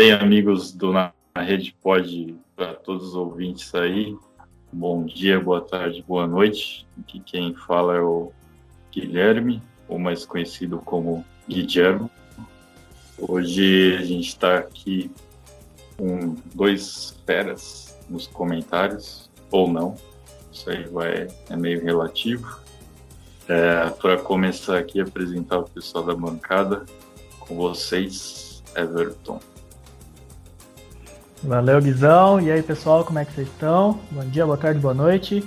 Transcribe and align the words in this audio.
Bem, 0.00 0.12
amigos 0.12 0.72
do 0.72 0.94
Na 0.94 1.12
Rede 1.36 1.76
Pode, 1.82 2.34
para 2.56 2.72
todos 2.72 3.08
os 3.08 3.14
ouvintes 3.14 3.74
aí, 3.74 4.16
bom 4.72 5.04
dia, 5.04 5.38
boa 5.38 5.60
tarde, 5.60 6.02
boa 6.08 6.26
noite. 6.26 6.88
Aqui 6.98 7.20
quem 7.20 7.54
fala 7.54 7.96
é 7.96 8.00
o 8.00 8.32
Guilherme, 8.90 9.62
ou 9.86 9.98
mais 9.98 10.24
conhecido 10.24 10.78
como 10.78 11.22
Guilherme. 11.46 12.10
Hoje 13.18 13.98
a 14.00 14.02
gente 14.02 14.28
está 14.28 14.60
aqui 14.60 15.10
com 15.98 16.34
dois 16.54 17.20
feras 17.26 17.94
nos 18.08 18.26
comentários, 18.26 19.30
ou 19.50 19.70
não, 19.70 19.96
isso 20.50 20.70
aí 20.70 20.84
vai, 20.84 21.28
é 21.50 21.56
meio 21.56 21.84
relativo. 21.84 22.58
É, 23.46 23.90
para 23.90 24.16
começar 24.16 24.78
aqui, 24.78 24.98
apresentar 24.98 25.58
o 25.58 25.64
pessoal 25.64 26.04
da 26.04 26.14
bancada, 26.14 26.86
com 27.38 27.54
vocês, 27.54 28.62
Everton. 28.74 29.38
Valeu, 31.42 31.80
Guizão. 31.80 32.38
E 32.38 32.50
aí, 32.50 32.62
pessoal, 32.62 33.02
como 33.02 33.18
é 33.18 33.24
que 33.24 33.32
vocês 33.32 33.48
estão? 33.48 33.98
Bom 34.10 34.24
dia, 34.26 34.44
boa 34.44 34.58
tarde, 34.58 34.78
boa 34.78 34.92
noite. 34.92 35.42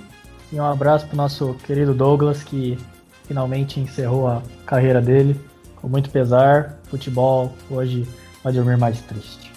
E 0.51 0.55
um 0.55 0.65
abraço 0.65 1.07
pro 1.07 1.15
nosso 1.15 1.53
querido 1.65 1.93
Douglas, 1.93 2.43
que 2.43 2.79
finalmente 3.25 3.79
encerrou 3.79 4.27
a 4.27 4.41
carreira 4.65 4.99
dele. 4.99 5.39
Com 5.75 5.87
muito 5.87 6.09
pesar, 6.09 6.79
futebol 6.85 7.53
hoje 7.69 8.07
vai 8.43 8.51
dormir 8.51 8.75
mais 8.75 9.01
triste. 9.01 9.51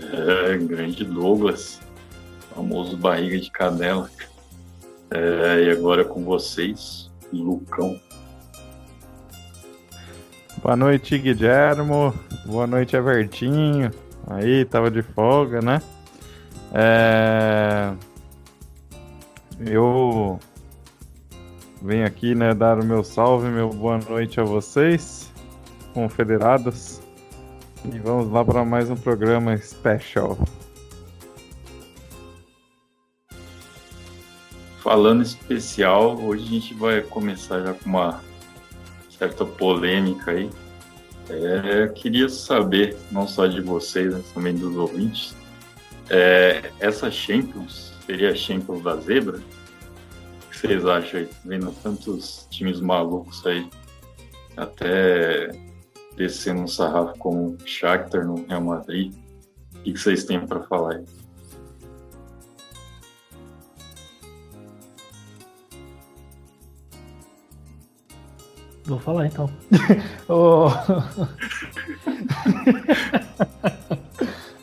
É, 0.00 0.56
grande 0.56 1.04
Douglas, 1.04 1.78
famoso 2.54 2.96
barriga 2.96 3.38
de 3.38 3.50
cadela. 3.50 4.10
É, 5.10 5.64
e 5.64 5.70
agora 5.70 6.06
com 6.06 6.24
vocês, 6.24 7.10
Lucão. 7.30 8.00
Boa 10.62 10.76
noite, 10.76 11.16
Guilhermo. 11.16 12.12
Boa 12.44 12.66
noite, 12.66 12.94
Evertinho. 12.94 13.90
Aí, 14.26 14.66
tava 14.66 14.90
de 14.90 15.00
folga, 15.00 15.62
né? 15.62 15.80
É... 16.74 17.94
Eu 19.58 20.38
venho 21.80 22.06
aqui, 22.06 22.34
né, 22.34 22.52
dar 22.52 22.78
o 22.78 22.84
meu 22.84 23.02
salve, 23.02 23.48
meu 23.48 23.70
boa 23.70 23.98
noite 24.06 24.38
a 24.38 24.44
vocês, 24.44 25.32
confederados. 25.94 27.00
E 27.90 27.98
vamos 27.98 28.30
lá 28.30 28.44
para 28.44 28.62
mais 28.62 28.90
um 28.90 28.96
programa 28.96 29.56
special. 29.56 30.38
Falando 34.82 35.22
especial, 35.22 36.18
hoje 36.20 36.44
a 36.44 36.48
gente 36.48 36.74
vai 36.74 37.00
começar 37.00 37.62
já 37.62 37.72
com 37.72 37.88
uma 37.88 38.20
certa 39.20 39.44
polêmica 39.44 40.30
aí. 40.30 40.50
É, 41.28 41.86
queria 41.88 42.28
saber, 42.28 42.96
não 43.12 43.28
só 43.28 43.46
de 43.46 43.60
vocês, 43.60 44.12
mas 44.12 44.32
também 44.32 44.54
dos 44.54 44.74
ouvintes, 44.74 45.36
é, 46.08 46.72
essa 46.80 47.10
Champions 47.10 47.92
seria 48.06 48.32
a 48.32 48.34
Champions 48.34 48.82
da 48.82 48.96
Zebra? 48.96 49.36
O 49.36 50.50
que 50.50 50.58
vocês 50.58 50.84
acham 50.86 51.20
aí? 51.20 51.28
Vendo 51.44 51.70
tantos 51.82 52.48
times 52.50 52.80
malucos 52.80 53.46
aí, 53.46 53.68
até 54.56 55.50
descendo 56.16 56.62
um 56.62 56.66
sarrafo 56.66 57.16
como 57.18 57.56
Shakhtar 57.64 58.26
no 58.26 58.44
Real 58.46 58.62
Madrid. 58.62 59.14
O 59.76 59.82
que 59.82 59.96
vocês 59.96 60.24
têm 60.24 60.44
para 60.44 60.62
falar 60.62 60.96
aí? 60.96 61.04
Vou 68.90 68.98
falar 68.98 69.26
então. 69.26 69.48
oh. 70.28 70.68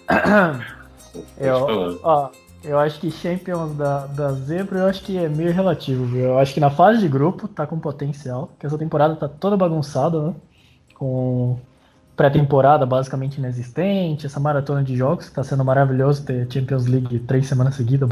eu, 1.39 1.99
ó, 2.03 2.29
eu 2.61 2.77
acho 2.77 2.99
que 2.99 3.09
Champions 3.09 3.73
da, 3.75 4.05
da 4.07 4.33
Zebra 4.33 4.79
eu 4.79 4.87
acho 4.87 5.01
que 5.01 5.17
é 5.17 5.29
meio 5.29 5.53
relativo, 5.53 6.05
viu? 6.05 6.25
Eu 6.25 6.39
acho 6.39 6.53
que 6.53 6.59
na 6.59 6.69
fase 6.69 6.99
de 6.99 7.07
grupo 7.07 7.47
tá 7.47 7.65
com 7.65 7.79
potencial, 7.79 8.47
porque 8.47 8.65
essa 8.65 8.77
temporada 8.77 9.15
tá 9.15 9.29
toda 9.29 9.55
bagunçada, 9.55 10.21
né? 10.21 10.35
Com 10.93 11.57
pré-temporada 12.17 12.85
basicamente 12.85 13.37
inexistente, 13.37 14.25
essa 14.25 14.39
maratona 14.39 14.83
de 14.83 14.97
jogos, 14.97 15.29
tá 15.29 15.43
sendo 15.43 15.63
maravilhoso 15.63 16.25
ter 16.25 16.51
Champions 16.51 16.85
League 16.87 17.19
três 17.19 17.47
semanas 17.47 17.75
seguidas, 17.75 18.09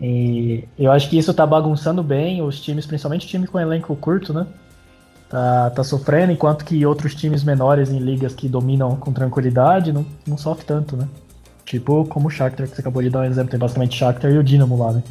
E 0.00 0.64
eu 0.78 0.90
acho 0.90 1.10
que 1.10 1.18
isso 1.18 1.34
tá 1.34 1.44
bagunçando 1.44 2.02
bem 2.02 2.40
os 2.40 2.58
times, 2.58 2.86
principalmente 2.86 3.26
time 3.26 3.46
com 3.46 3.60
elenco 3.60 3.94
curto, 3.96 4.32
né? 4.32 4.46
Tá, 5.30 5.70
tá 5.70 5.84
sofrendo, 5.84 6.32
enquanto 6.32 6.64
que 6.64 6.84
outros 6.84 7.14
times 7.14 7.44
menores 7.44 7.90
em 7.90 8.00
ligas 8.00 8.34
que 8.34 8.48
dominam 8.48 8.96
com 8.96 9.12
tranquilidade 9.12 9.92
não, 9.92 10.04
não 10.26 10.36
sofrem 10.36 10.66
tanto, 10.66 10.96
né? 10.96 11.08
Tipo 11.64 12.04
como 12.06 12.26
o 12.26 12.30
Shakhtar, 12.30 12.68
que 12.68 12.74
você 12.74 12.80
acabou 12.80 13.00
de 13.00 13.08
dar 13.08 13.20
um 13.20 13.24
exemplo, 13.24 13.48
tem 13.48 13.60
basicamente 13.60 13.96
Shakhtar 13.96 14.32
e 14.32 14.38
o 14.38 14.42
Dinamo 14.42 14.76
lá, 14.76 14.92
né? 14.92 15.02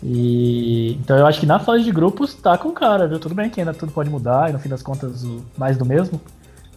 E, 0.00 0.92
então 1.00 1.18
eu 1.18 1.26
acho 1.26 1.40
que 1.40 1.46
na 1.46 1.58
fase 1.58 1.82
de 1.82 1.90
grupos 1.90 2.32
tá 2.32 2.56
com 2.56 2.70
cara, 2.70 3.08
viu? 3.08 3.18
Tudo 3.18 3.34
bem 3.34 3.50
que 3.50 3.60
ainda 3.60 3.74
tudo 3.74 3.90
pode 3.90 4.08
mudar 4.08 4.48
e 4.48 4.52
no 4.52 4.60
fim 4.60 4.68
das 4.68 4.82
contas 4.82 5.26
mais 5.56 5.76
do 5.76 5.84
mesmo. 5.84 6.20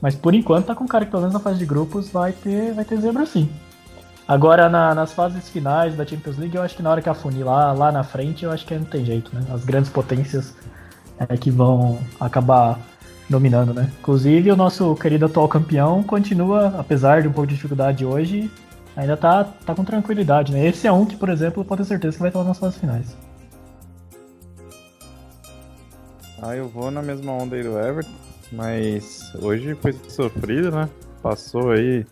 Mas 0.01 0.15
por 0.15 0.33
enquanto 0.33 0.65
tá 0.65 0.73
com 0.73 0.87
cara 0.87 1.05
que 1.05 1.11
pelo 1.11 1.21
menos 1.21 1.35
na 1.35 1.39
fase 1.39 1.59
de 1.59 1.65
grupos 1.65 2.09
vai 2.09 2.31
ter, 2.31 2.73
vai 2.73 2.83
ter 2.83 2.99
zebra 2.99 3.23
sim. 3.27 3.47
Agora 4.27 4.67
na, 4.67 4.95
nas 4.95 5.13
fases 5.13 5.47
finais 5.47 5.95
da 5.95 6.03
Champions 6.03 6.39
League 6.39 6.55
eu 6.55 6.63
acho 6.63 6.75
que 6.75 6.81
na 6.81 6.89
hora 6.89 7.03
que 7.03 7.09
afunilar 7.09 7.77
lá 7.77 7.91
na 7.91 8.03
frente 8.03 8.45
eu 8.45 8.51
acho 8.51 8.65
que 8.65 8.73
não 8.73 8.85
tem 8.85 9.05
jeito, 9.05 9.29
né? 9.35 9.45
As 9.53 9.63
grandes 9.63 9.91
potências 9.91 10.55
é, 11.29 11.37
que 11.37 11.51
vão 11.51 11.99
acabar 12.19 12.79
dominando, 13.29 13.73
né? 13.73 13.91
Inclusive 13.99 14.51
o 14.51 14.55
nosso 14.55 14.95
querido 14.95 15.25
atual 15.25 15.47
campeão 15.47 16.03
continua, 16.03 16.75
apesar 16.77 17.21
de 17.21 17.27
um 17.27 17.31
pouco 17.31 17.47
de 17.47 17.55
dificuldade 17.55 18.05
hoje, 18.05 18.51
ainda 18.95 19.15
tá, 19.15 19.43
tá 19.43 19.73
com 19.73 19.83
tranquilidade, 19.83 20.51
né? 20.51 20.67
Esse 20.67 20.87
é 20.87 20.91
um 20.91 21.05
que, 21.05 21.15
por 21.15 21.29
exemplo, 21.29 21.63
pode 21.63 21.83
ter 21.83 21.87
certeza 21.87 22.15
que 22.15 22.21
vai 22.21 22.29
estar 22.29 22.43
nas 22.43 22.59
fases 22.59 22.77
finais. 22.77 23.15
Ah, 26.41 26.55
eu 26.55 26.67
vou 26.67 26.89
na 26.89 27.01
mesma 27.01 27.31
onda 27.31 27.55
aí 27.55 27.63
do 27.63 27.77
Everton, 27.77 28.11
mas 28.51 29.31
hoje 29.41 29.75
foi 29.75 29.93
sofrido, 30.09 30.71
né? 30.71 30.89
Passou 31.21 31.71
aí 31.71 32.05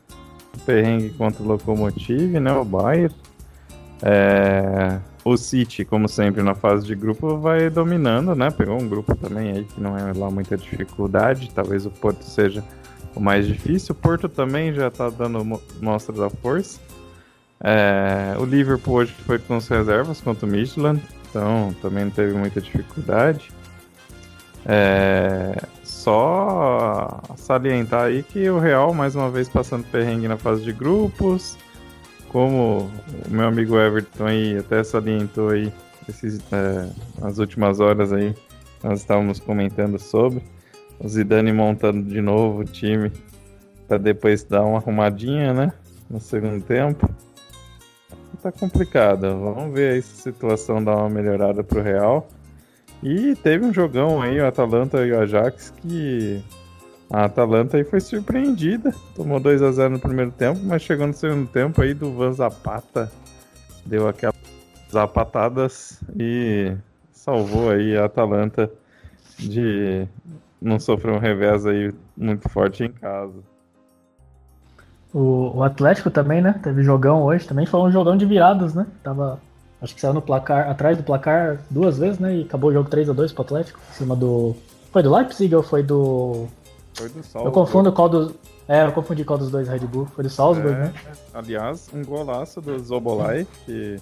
o 0.55 0.59
perrengue 0.65 1.09
contra 1.09 1.41
o 1.41 1.47
Lokomotiv, 1.47 2.39
né? 2.39 2.53
O 2.53 2.63
Bayern. 2.63 3.13
É... 4.03 4.99
O 5.23 5.35
City, 5.35 5.83
como 5.83 6.07
sempre, 6.07 6.41
na 6.41 6.55
fase 6.55 6.85
de 6.85 6.95
grupo, 6.95 7.37
vai 7.37 7.69
dominando, 7.69 8.33
né? 8.33 8.49
Pegou 8.49 8.81
um 8.81 8.87
grupo 8.87 9.15
também 9.15 9.51
aí 9.51 9.63
que 9.65 9.81
não 9.81 9.97
é 9.97 10.13
lá 10.13 10.31
muita 10.31 10.57
dificuldade. 10.57 11.51
Talvez 11.53 11.85
o 11.85 11.89
Porto 11.89 12.23
seja 12.23 12.63
o 13.13 13.19
mais 13.19 13.45
difícil. 13.45 13.93
O 13.93 13.97
Porto 13.97 14.29
também 14.29 14.73
já 14.73 14.89
tá 14.89 15.09
dando 15.09 15.43
mostra 15.81 16.15
da 16.15 16.29
força. 16.29 16.79
É... 17.61 18.35
o 18.39 18.45
Liverpool 18.45 18.95
hoje 18.95 19.13
foi 19.25 19.37
com 19.37 19.57
as 19.57 19.67
reservas 19.67 20.21
contra 20.21 20.45
o 20.45 20.49
Midland, 20.49 21.03
então 21.29 21.75
também 21.81 22.05
não 22.05 22.11
teve 22.11 22.33
muita 22.33 22.61
dificuldade. 22.61 23.51
É... 24.65 25.61
Só 25.83 27.21
salientar 27.35 28.05
aí 28.05 28.23
que 28.23 28.49
o 28.49 28.57
Real, 28.57 28.93
mais 28.93 29.15
uma 29.15 29.29
vez, 29.29 29.49
passando 29.49 29.83
perrengue 29.91 30.29
na 30.29 30.37
fase 30.37 30.63
de 30.63 30.71
grupos 30.71 31.57
como 32.31 32.89
o 33.27 33.29
meu 33.29 33.47
amigo 33.47 33.77
Everton 33.77 34.25
aí 34.25 34.57
até 34.57 34.83
salientou 34.83 35.49
aí 35.49 35.71
esses, 36.07 36.39
é, 36.51 36.89
as 37.21 37.37
últimas 37.37 37.79
horas 37.79 38.11
aí, 38.11 38.33
nós 38.83 39.01
estávamos 39.01 39.39
comentando 39.39 39.99
sobre 39.99 40.41
o 40.99 41.07
Zidane 41.07 41.53
montando 41.53 42.03
de 42.03 42.21
novo 42.21 42.61
o 42.61 42.65
time 42.65 43.11
para 43.87 43.97
depois 43.97 44.43
dar 44.43 44.63
uma 44.63 44.77
arrumadinha, 44.77 45.53
né, 45.53 45.73
no 46.09 46.19
segundo 46.19 46.63
tempo. 46.63 47.09
Tá 48.41 48.51
complicado, 48.51 49.37
vamos 49.37 49.73
ver 49.73 49.93
aí 49.93 50.01
se 50.01 50.29
a 50.29 50.31
situação 50.31 50.81
dá 50.81 50.95
uma 50.95 51.09
melhorada 51.09 51.61
pro 51.61 51.81
Real. 51.81 52.27
E 53.03 53.35
teve 53.35 53.65
um 53.65 53.73
jogão 53.73 54.21
aí, 54.21 54.39
o 54.39 54.45
Atalanta 54.45 55.05
e 55.05 55.11
o 55.11 55.19
Ajax, 55.19 55.73
que 55.81 56.41
a 57.11 57.25
Atalanta 57.25 57.77
aí 57.77 57.83
foi 57.83 57.99
surpreendida. 57.99 58.93
Tomou 59.15 59.39
2 59.39 59.61
a 59.63 59.71
0 59.71 59.93
no 59.93 59.99
primeiro 59.99 60.31
tempo, 60.31 60.59
mas 60.63 60.83
chegou 60.83 61.07
no 61.07 61.13
segundo 61.13 61.47
tempo 61.47 61.81
aí 61.81 61.93
do 61.93 62.11
Van 62.13 62.31
Zapata. 62.31 63.11
Deu 63.85 64.07
aquelas 64.07 64.35
zapatadas 64.91 65.99
e 66.15 66.75
salvou 67.11 67.71
aí 67.71 67.97
a 67.97 68.05
Atalanta 68.05 68.71
de 69.37 70.07
não 70.61 70.79
sofrer 70.79 71.13
um 71.13 71.19
revés 71.19 71.65
aí 71.65 71.93
muito 72.15 72.47
forte 72.49 72.83
em 72.83 72.91
casa. 72.91 73.33
O, 75.11 75.57
o, 75.57 75.63
Atlético 75.63 76.11
também, 76.11 76.41
né? 76.41 76.59
Teve 76.61 76.83
jogão 76.83 77.23
hoje, 77.23 77.47
também 77.47 77.65
foi 77.65 77.79
um 77.79 77.91
jogão 77.91 78.15
de 78.15 78.25
viradas, 78.25 78.75
né? 78.75 78.85
Tava, 79.01 79.39
acho 79.81 79.95
que 79.95 80.01
saiu 80.01 80.13
no 80.13 80.21
placar, 80.21 80.69
atrás 80.69 80.97
do 80.97 81.03
placar 81.03 81.59
duas 81.71 81.97
vezes, 81.97 82.19
né? 82.19 82.35
E 82.35 82.41
acabou 82.43 82.69
o 82.69 82.73
jogo 82.73 82.89
3 82.89 83.09
a 83.09 83.13
2 83.13 83.31
pro 83.31 83.41
Atlético, 83.41 83.79
em 83.89 83.93
cima 83.93 84.15
do. 84.15 84.55
Foi 84.91 85.01
do 85.01 85.15
Leipzig 85.15 85.55
ou 85.55 85.63
foi 85.63 85.81
do 85.81 86.47
foi 86.99 87.09
do 87.09 87.23
Salzburg. 87.23 87.45
Eu 87.45 87.51
confundo 87.51 87.93
qual 87.93 88.09
dos. 88.09 88.33
É, 88.67 88.85
eu 88.85 88.91
confundi 88.91 89.23
qual 89.23 89.39
dos 89.39 89.49
dois 89.49 89.67
Red 89.67 89.79
Bull. 89.79 90.05
Foi 90.07 90.23
do 90.23 90.29
Salzburg, 90.29 90.75
é, 90.75 90.83
né? 90.83 90.93
Aliás, 91.33 91.89
um 91.93 92.03
golaço 92.03 92.61
do 92.61 92.77
Zobolai, 92.79 93.47
que 93.65 93.97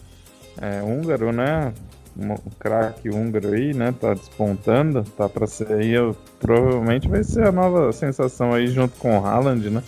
é 0.59 0.81
húngaro, 0.81 1.31
né? 1.31 1.73
um, 2.17 2.35
craque 2.59 3.09
húngaro 3.09 3.53
aí, 3.53 3.73
né? 3.73 3.93
Tá 3.99 4.13
despontando, 4.13 5.03
tá 5.15 5.29
para 5.29 5.45
ser 5.45 5.71
aí, 5.71 5.93
provavelmente 6.39 7.07
vai 7.07 7.23
ser 7.23 7.47
a 7.47 7.51
nova 7.51 7.91
sensação 7.93 8.53
aí 8.53 8.67
junto 8.67 8.97
com 8.97 9.17
o 9.17 9.25
Haaland, 9.25 9.69
né? 9.69 9.83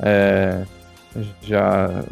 É, 0.00 0.64
já 1.42 2.04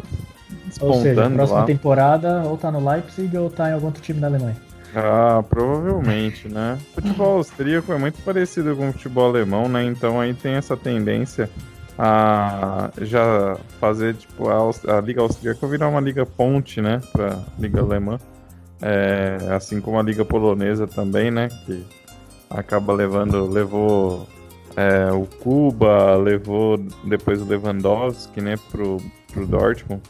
despontando 0.66 0.96
ou 0.96 1.02
seja, 1.02 1.30
próxima 1.30 1.60
lá. 1.60 1.66
temporada 1.66 2.42
ou 2.44 2.56
tá 2.56 2.70
no 2.70 2.88
Leipzig 2.88 3.36
ou 3.36 3.50
tá 3.50 3.70
em 3.70 3.72
algum 3.72 3.86
outro 3.86 4.02
time 4.02 4.20
da 4.20 4.28
Alemanha. 4.28 4.56
Ah, 4.94 5.42
provavelmente, 5.48 6.48
né? 6.48 6.78
Futebol 6.94 7.38
austríaco 7.38 7.92
é 7.92 7.98
muito 7.98 8.20
parecido 8.22 8.74
com 8.76 8.88
o 8.88 8.92
futebol 8.92 9.28
alemão, 9.28 9.68
né? 9.68 9.84
Então 9.84 10.20
aí 10.20 10.34
tem 10.34 10.54
essa 10.54 10.76
tendência 10.76 11.48
a 12.02 12.90
já 13.02 13.58
fazer 13.78 14.14
tipo 14.14 14.48
a, 14.48 14.96
a 14.96 15.00
liga 15.02 15.20
austríaca 15.20 15.66
virar 15.66 15.88
uma 15.88 16.00
liga 16.00 16.24
ponte, 16.24 16.80
né, 16.80 16.98
para 17.12 17.38
liga 17.58 17.78
alemã, 17.80 18.18
é, 18.80 19.36
assim 19.54 19.82
como 19.82 19.98
a 19.98 20.02
liga 20.02 20.24
polonesa 20.24 20.86
também, 20.86 21.30
né, 21.30 21.48
que 21.66 21.84
acaba 22.48 22.94
levando 22.94 23.44
levou 23.46 24.26
é, 24.76 25.12
o 25.12 25.26
Cuba, 25.26 26.16
levou 26.16 26.78
depois 27.04 27.42
o 27.42 27.44
Lewandowski, 27.44 28.40
né, 28.40 28.54
pro, 28.70 28.96
pro 29.30 29.46
Dortmund. 29.46 30.02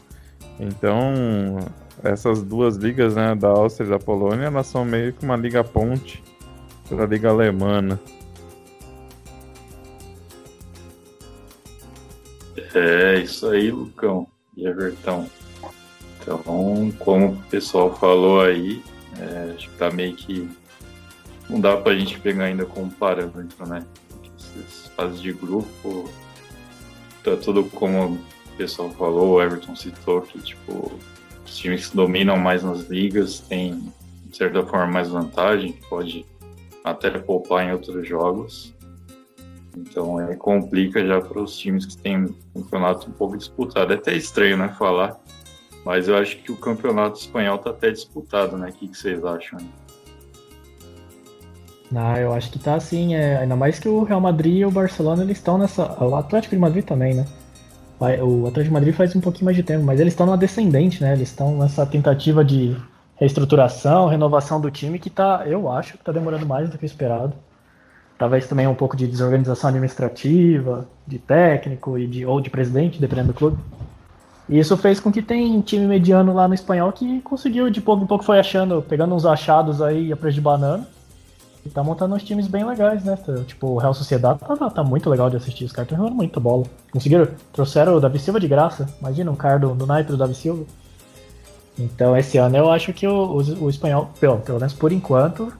Então 0.57 1.59
essas 2.03 2.41
duas 2.41 2.75
ligas, 2.75 3.15
né, 3.15 3.35
da 3.35 3.49
Áustria 3.49 3.87
e 3.87 3.89
da 3.89 3.99
Polônia, 3.99 4.45
elas 4.45 4.67
são 4.67 4.83
meio 4.83 5.13
que 5.13 5.23
uma 5.23 5.35
liga 5.35 5.63
ponte 5.63 6.23
para 6.87 7.03
a 7.03 7.07
liga 7.07 7.29
alemã. 7.29 7.99
É, 12.73 13.19
isso 13.19 13.47
aí, 13.47 13.71
Lucão 13.71 14.27
e 14.55 14.65
Everton. 14.65 15.27
Então, 16.19 16.91
como 16.99 17.27
o 17.27 17.43
pessoal 17.49 17.95
falou 17.95 18.41
aí, 18.41 18.83
é, 19.19 19.53
acho 19.55 19.69
que 19.69 19.77
tá 19.77 19.89
meio 19.89 20.15
que. 20.15 20.49
Não 21.49 21.59
dá 21.59 21.75
pra 21.75 21.95
gente 21.95 22.19
pegar 22.19 22.45
ainda 22.45 22.65
como 22.65 22.89
parâmetro, 22.91 23.67
né? 23.67 23.85
Essas 24.37 24.87
fases 24.95 25.21
de 25.21 25.33
grupo, 25.33 26.09
tá 27.23 27.35
tudo 27.35 27.65
como 27.65 28.13
o 28.13 28.19
pessoal 28.57 28.89
falou, 28.91 29.33
o 29.33 29.41
Everton 29.41 29.75
citou, 29.75 30.21
que 30.21 30.39
tipo, 30.39 30.91
os 31.51 31.57
times 31.57 31.87
que 31.87 31.95
dominam 31.95 32.37
mais 32.37 32.63
nas 32.63 32.87
ligas 32.87 33.41
têm, 33.41 33.91
de 34.25 34.37
certa 34.37 34.65
forma, 34.65 34.87
mais 34.87 35.09
vantagem, 35.09 35.73
pode 35.89 36.25
até 36.81 37.09
poupar 37.19 37.65
em 37.65 37.73
outros 37.73 38.07
jogos. 38.07 38.73
Então 39.77 40.19
é, 40.19 40.35
complica 40.35 41.05
já 41.05 41.19
para 41.19 41.41
os 41.41 41.57
times 41.57 41.85
que 41.85 41.97
têm 41.97 42.23
um 42.55 42.63
campeonato 42.63 43.09
um 43.09 43.13
pouco 43.13 43.37
disputado. 43.37 43.91
É 43.91 43.97
até 43.97 44.15
estranho, 44.15 44.57
né, 44.57 44.73
falar, 44.79 45.19
mas 45.85 46.07
eu 46.07 46.15
acho 46.15 46.37
que 46.37 46.51
o 46.51 46.57
campeonato 46.57 47.19
espanhol 47.19 47.57
está 47.57 47.71
até 47.71 47.91
disputado, 47.91 48.57
né? 48.57 48.69
O 48.69 48.73
que, 48.73 48.87
vocês 48.87 49.23
acham? 49.23 49.59
Ah, 51.93 52.17
eu 52.17 52.31
acho 52.31 52.49
que 52.49 52.59
tá 52.59 52.75
assim, 52.75 53.15
é, 53.15 53.37
ainda 53.37 53.57
mais 53.57 53.77
que 53.77 53.89
o 53.89 54.03
Real 54.03 54.21
Madrid 54.21 54.59
e 54.59 54.65
o 54.65 54.71
Barcelona 54.71 55.23
eles 55.23 55.37
estão 55.37 55.57
nessa. 55.57 56.01
O 56.01 56.15
Atlético 56.15 56.55
de 56.55 56.61
Madrid 56.61 56.85
também, 56.85 57.13
né? 57.13 57.25
O 58.01 58.47
Atlético 58.47 58.63
de 58.63 58.71
Madrid 58.71 58.95
faz 58.95 59.15
um 59.15 59.21
pouquinho 59.21 59.45
mais 59.45 59.55
de 59.55 59.63
tempo, 59.63 59.83
mas 59.83 59.99
eles 59.99 60.13
estão 60.13 60.25
numa 60.25 60.37
descendente, 60.37 61.01
né? 61.01 61.13
Eles 61.13 61.29
estão 61.29 61.57
nessa 61.57 61.85
tentativa 61.85 62.43
de 62.43 62.75
reestruturação, 63.15 64.07
renovação 64.07 64.59
do 64.59 64.71
time 64.71 64.97
que 64.97 65.09
tá, 65.09 65.43
eu 65.45 65.71
acho 65.71 65.97
que 65.97 66.03
tá 66.03 66.11
demorando 66.11 66.45
mais 66.45 66.69
do 66.69 66.77
que 66.77 66.85
esperado 66.85 67.33
talvez 68.21 68.47
também 68.47 68.67
um 68.67 68.75
pouco 68.75 68.95
de 68.95 69.07
desorganização 69.07 69.71
administrativa, 69.71 70.87
de 71.07 71.17
técnico 71.17 71.97
e 71.97 72.05
de, 72.05 72.23
ou 72.23 72.39
de 72.39 72.51
presidente, 72.51 73.01
dependendo 73.01 73.29
do 73.29 73.33
clube. 73.33 73.57
E 74.47 74.59
isso 74.59 74.77
fez 74.77 74.99
com 74.99 75.11
que 75.11 75.23
tem 75.23 75.59
time 75.61 75.87
mediano 75.87 76.31
lá 76.31 76.47
no 76.47 76.53
espanhol 76.53 76.91
que 76.91 77.19
conseguiu, 77.21 77.71
de 77.71 77.81
pouco 77.81 78.03
em 78.03 78.05
pouco 78.05 78.23
foi 78.23 78.37
achando, 78.37 78.79
pegando 78.87 79.15
uns 79.15 79.25
achados 79.25 79.81
aí 79.81 80.13
a 80.13 80.15
preço 80.15 80.35
de 80.35 80.41
banana. 80.41 80.87
E 81.65 81.69
tá 81.69 81.83
montando 81.83 82.15
uns 82.15 82.23
times 82.23 82.47
bem 82.47 82.65
legais, 82.65 83.03
né? 83.03 83.17
Tipo, 83.45 83.67
o 83.67 83.77
Real 83.77 83.93
Sociedade 83.93 84.39
tá, 84.39 84.55
tá, 84.55 84.69
tá 84.69 84.83
muito 84.83 85.09
legal 85.09 85.29
de 85.29 85.37
assistir. 85.37 85.65
Os 85.65 85.71
caras 85.71 85.85
estão 85.85 85.97
jogando 85.97 86.17
muita 86.17 86.39
bola. 86.39 86.65
Conseguiram, 86.91 87.27
trouxeram 87.53 87.95
o 87.95 87.99
Davi 87.99 88.17
Silva 88.17 88.39
de 88.39 88.47
graça. 88.47 88.89
Imagina 88.99 89.29
um 89.29 89.35
cara 89.35 89.59
do, 89.59 89.75
do 89.75 89.85
naipe 89.85 90.11
do 90.11 90.17
Davi 90.17 90.33
Silva. 90.33 90.65
Então 91.77 92.17
esse 92.17 92.37
ano 92.37 92.57
eu 92.57 92.71
acho 92.71 92.91
que 92.93 93.07
o, 93.07 93.37
o, 93.37 93.63
o 93.65 93.69
espanhol, 93.69 94.09
pelo, 94.19 94.39
pelo 94.39 94.59
menos 94.59 94.73
por 94.73 94.91
enquanto, 94.91 95.53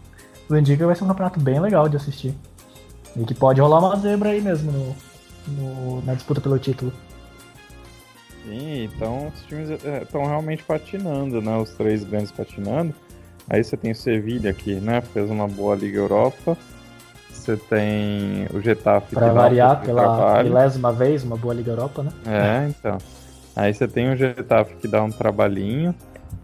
o 0.49 0.55
indica 0.55 0.85
vai 0.85 0.95
ser 0.95 1.03
um 1.03 1.07
campeonato 1.07 1.39
bem 1.39 1.59
legal 1.59 1.87
de 1.87 1.97
assistir. 1.97 2.33
E 3.15 3.23
que 3.23 3.33
pode 3.33 3.61
rolar 3.61 3.79
uma 3.79 3.95
zebra 3.97 4.29
aí 4.29 4.41
mesmo 4.41 4.71
no, 4.71 4.95
no 5.47 6.01
na 6.01 6.13
disputa 6.13 6.41
pelo 6.41 6.57
título. 6.57 6.91
Sim, 8.43 8.85
então 8.85 9.27
os 9.27 9.41
times 9.43 9.69
estão 9.69 10.21
é, 10.23 10.27
realmente 10.27 10.63
patinando, 10.63 11.41
né? 11.41 11.57
Os 11.57 11.69
três 11.71 12.03
grandes 12.03 12.31
patinando. 12.31 12.93
Aí 13.51 13.63
você 13.63 13.75
tem 13.75 13.91
o 13.91 13.95
Sevilha 13.95 14.49
aqui, 14.49 14.75
né? 14.75 15.01
Fez 15.01 15.29
uma 15.29 15.47
boa 15.47 15.75
Liga 15.75 15.97
Europa. 15.97 16.57
Você 17.29 17.57
tem 17.57 18.47
o 18.53 18.61
Getafe 18.61 19.15
Pra 19.15 19.33
variar 19.33 19.81
pela 19.81 20.41
milésima 20.41 20.93
vez, 20.93 21.23
uma 21.23 21.35
boa 21.35 21.53
Liga 21.53 21.71
Europa, 21.71 22.03
né? 22.03 22.11
É, 22.25 22.69
então. 22.69 22.97
Aí 23.55 23.73
você 23.73 23.87
tem 23.87 24.09
o 24.09 24.15
Getafe 24.15 24.75
que 24.75 24.87
dá 24.87 25.03
um 25.03 25.11
trabalhinho. 25.11 25.93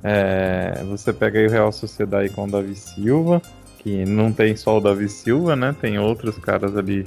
É, 0.03 0.83
você 0.89 1.13
pega 1.13 1.39
aí 1.39 1.47
o 1.47 1.49
Real 1.49 1.71
Sociedade 1.71 2.29
com 2.29 2.43
o 2.43 2.51
Davi 2.51 2.75
Silva 2.75 3.41
que 3.87 4.05
não 4.05 4.33
tem 4.33 4.53
só 4.55 4.77
o 4.77 4.81
Davi 4.81 5.07
Silva, 5.07 5.55
né? 5.55 5.73
Tem 5.79 5.97
outros 5.97 6.37
caras 6.39 6.75
ali. 6.75 7.05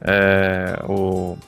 É, 0.00 0.78
o, 0.86 1.38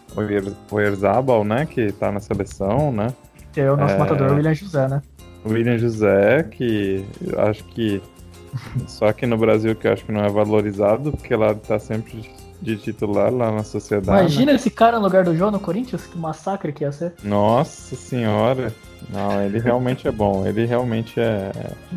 o 0.70 0.80
Erzabal, 0.80 1.44
né? 1.44 1.66
Que 1.66 1.92
tá 1.92 2.10
na 2.10 2.18
seleção, 2.18 2.90
né? 2.90 3.08
Que 3.52 3.60
é 3.60 3.70
o 3.70 3.76
nosso 3.76 3.94
é, 3.94 3.98
matador, 3.98 4.32
o 4.32 4.34
William 4.36 4.54
José, 4.54 4.88
né? 4.88 5.02
O 5.44 5.50
William 5.50 5.78
José, 5.78 6.42
que 6.44 7.04
acho 7.38 7.64
que. 7.64 8.02
só 8.88 9.06
aqui 9.06 9.26
no 9.26 9.38
Brasil 9.38 9.76
que 9.76 9.86
eu 9.86 9.92
acho 9.92 10.04
que 10.04 10.12
não 10.12 10.24
é 10.24 10.28
valorizado, 10.28 11.12
porque 11.12 11.34
lá 11.36 11.54
tá 11.54 11.78
sempre 11.78 12.28
de 12.60 12.76
titular 12.76 13.32
lá 13.32 13.50
na 13.50 13.64
sociedade. 13.64 14.20
Imagina 14.20 14.52
né? 14.52 14.56
esse 14.56 14.70
cara 14.70 14.98
no 14.98 15.04
lugar 15.04 15.24
do 15.24 15.34
João 15.34 15.50
no 15.50 15.60
Corinthians, 15.60 16.06
que 16.06 16.18
massacre 16.18 16.72
que 16.72 16.84
ia 16.84 16.92
ser. 16.92 17.14
Nossa 17.22 17.96
senhora. 17.96 18.74
Não, 19.08 19.42
ele 19.42 19.58
realmente 19.58 20.06
é 20.06 20.12
bom. 20.12 20.46
Ele 20.46 20.66
realmente 20.66 21.18
é 21.18 21.50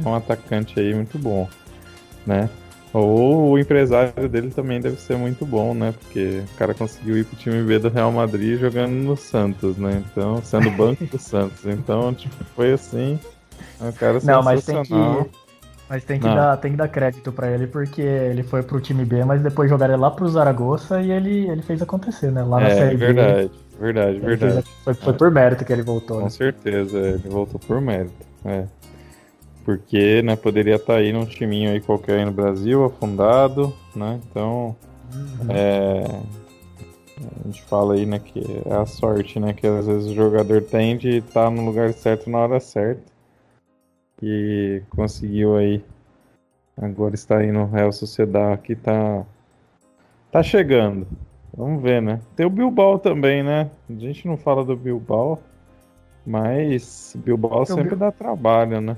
um 0.06 0.16
atacante 0.16 0.80
aí 0.80 0.94
muito 0.94 1.18
bom, 1.18 1.48
né? 2.26 2.50
Ou 2.94 3.52
o 3.52 3.60
empresário 3.60 4.30
dele 4.30 4.52
também 4.52 4.80
deve 4.80 4.98
ser 4.98 5.18
muito 5.18 5.46
bom, 5.46 5.74
né? 5.74 5.94
Porque 6.00 6.44
o 6.54 6.58
cara 6.58 6.76
conseguiu 6.76 7.18
ir 7.18 7.26
pro 7.26 7.36
time 7.36 7.64
B 7.64 7.80
do 7.80 7.90
Real 7.90 8.12
Madrid 8.12 8.60
jogando 8.60 8.94
no 8.94 9.18
Santos, 9.18 9.78
né? 9.78 10.04
Então, 10.06 10.42
sendo 10.44 10.70
banco 10.72 11.04
do 11.06 11.18
Santos. 11.20 11.66
Então, 11.66 12.14
tipo, 12.14 12.36
foi 12.56 12.72
assim. 12.72 13.20
Um 13.82 13.92
cara 13.92 14.20
Não, 14.24 14.44
mas 14.44 14.66
tem 14.66 14.84
que. 14.84 14.94
Mas 15.90 16.04
tem 16.06 16.20
que, 16.20 16.26
dar, 16.26 16.58
tem 16.58 16.72
que 16.72 16.78
dar 16.78 16.88
crédito 16.88 17.32
para 17.32 17.52
ele, 17.52 17.68
porque 17.68 18.02
ele 18.02 18.42
foi 18.42 18.64
pro 18.64 18.80
time 18.80 19.06
B, 19.06 19.24
mas 19.26 19.44
depois 19.44 19.70
jogaram 19.70 20.00
lá 20.00 20.10
pro 20.10 20.28
Zaragoza 20.28 21.00
e 21.02 21.12
ele, 21.12 21.48
ele 21.48 21.62
fez 21.62 21.82
acontecer, 21.82 22.32
né? 22.32 22.42
Lá 22.42 22.62
na 22.62 22.68
é, 22.68 22.76
Série 22.76 22.96
verdade, 22.96 23.32
B. 23.34 23.64
Verdade, 23.80 24.20
verdade, 24.20 24.20
verdade. 24.20 24.68
Foi, 24.84 24.94
foi 24.94 25.14
por 25.14 25.30
mérito 25.30 25.66
que 25.66 25.74
ele 25.74 25.84
voltou. 25.84 26.18
Com 26.18 26.24
né? 26.24 26.30
certeza, 26.30 26.98
ele 26.98 27.30
voltou 27.30 27.60
por 27.60 27.80
mérito. 27.82 28.26
É. 28.46 28.66
Porque, 29.66 30.22
né, 30.24 30.36
poderia 30.36 30.76
estar 30.76 30.94
tá 30.94 31.00
aí 31.00 31.14
num 31.14 31.26
timinho 31.26 31.72
aí 31.72 31.80
qualquer 31.80 32.20
aí 32.20 32.26
no 32.26 32.32
Brasil, 32.32 32.84
afundado, 32.84 33.74
né? 33.96 34.20
Então, 34.30 34.76
uhum. 35.14 35.48
é, 35.50 36.06
a 37.44 37.48
gente 37.48 37.62
fala 37.64 37.94
aí, 37.94 38.06
né, 38.06 38.20
que 38.20 38.44
é 38.66 38.74
a 38.74 38.86
sorte, 38.86 39.40
né, 39.40 39.54
que 39.54 39.66
às 39.66 39.86
vezes 39.86 40.10
o 40.10 40.16
jogador 40.16 40.62
tem 40.62 40.98
de 40.98 41.18
estar 41.18 41.46
tá 41.46 41.50
no 41.50 41.66
lugar 41.66 41.94
certo 41.94 42.30
na 42.30 42.40
hora 42.40 42.60
certa. 42.60 43.13
E 44.26 44.82
conseguiu 44.90 45.58
aí, 45.58 45.84
agora 46.78 47.14
está 47.14 47.40
aí 47.40 47.52
no 47.52 47.66
Real 47.66 47.92
Sociedade, 47.92 48.62
que 48.62 48.74
tá, 48.74 49.26
tá 50.32 50.42
chegando. 50.42 51.06
Vamos 51.54 51.84
ver, 51.84 52.02
né? 52.02 52.22
Tem 52.34 52.46
o 52.46 52.50
Bilbao 52.50 52.98
também, 52.98 53.44
né? 53.44 53.70
A 53.90 53.94
gente 54.00 54.26
não 54.26 54.38
fala 54.38 54.64
do 54.64 54.78
Bilbao, 54.78 55.42
mas 56.26 57.14
Bilbao 57.18 57.66
sempre 57.66 57.98
dá 57.98 58.14
trabalho, 58.14 58.80
né? 58.80 58.96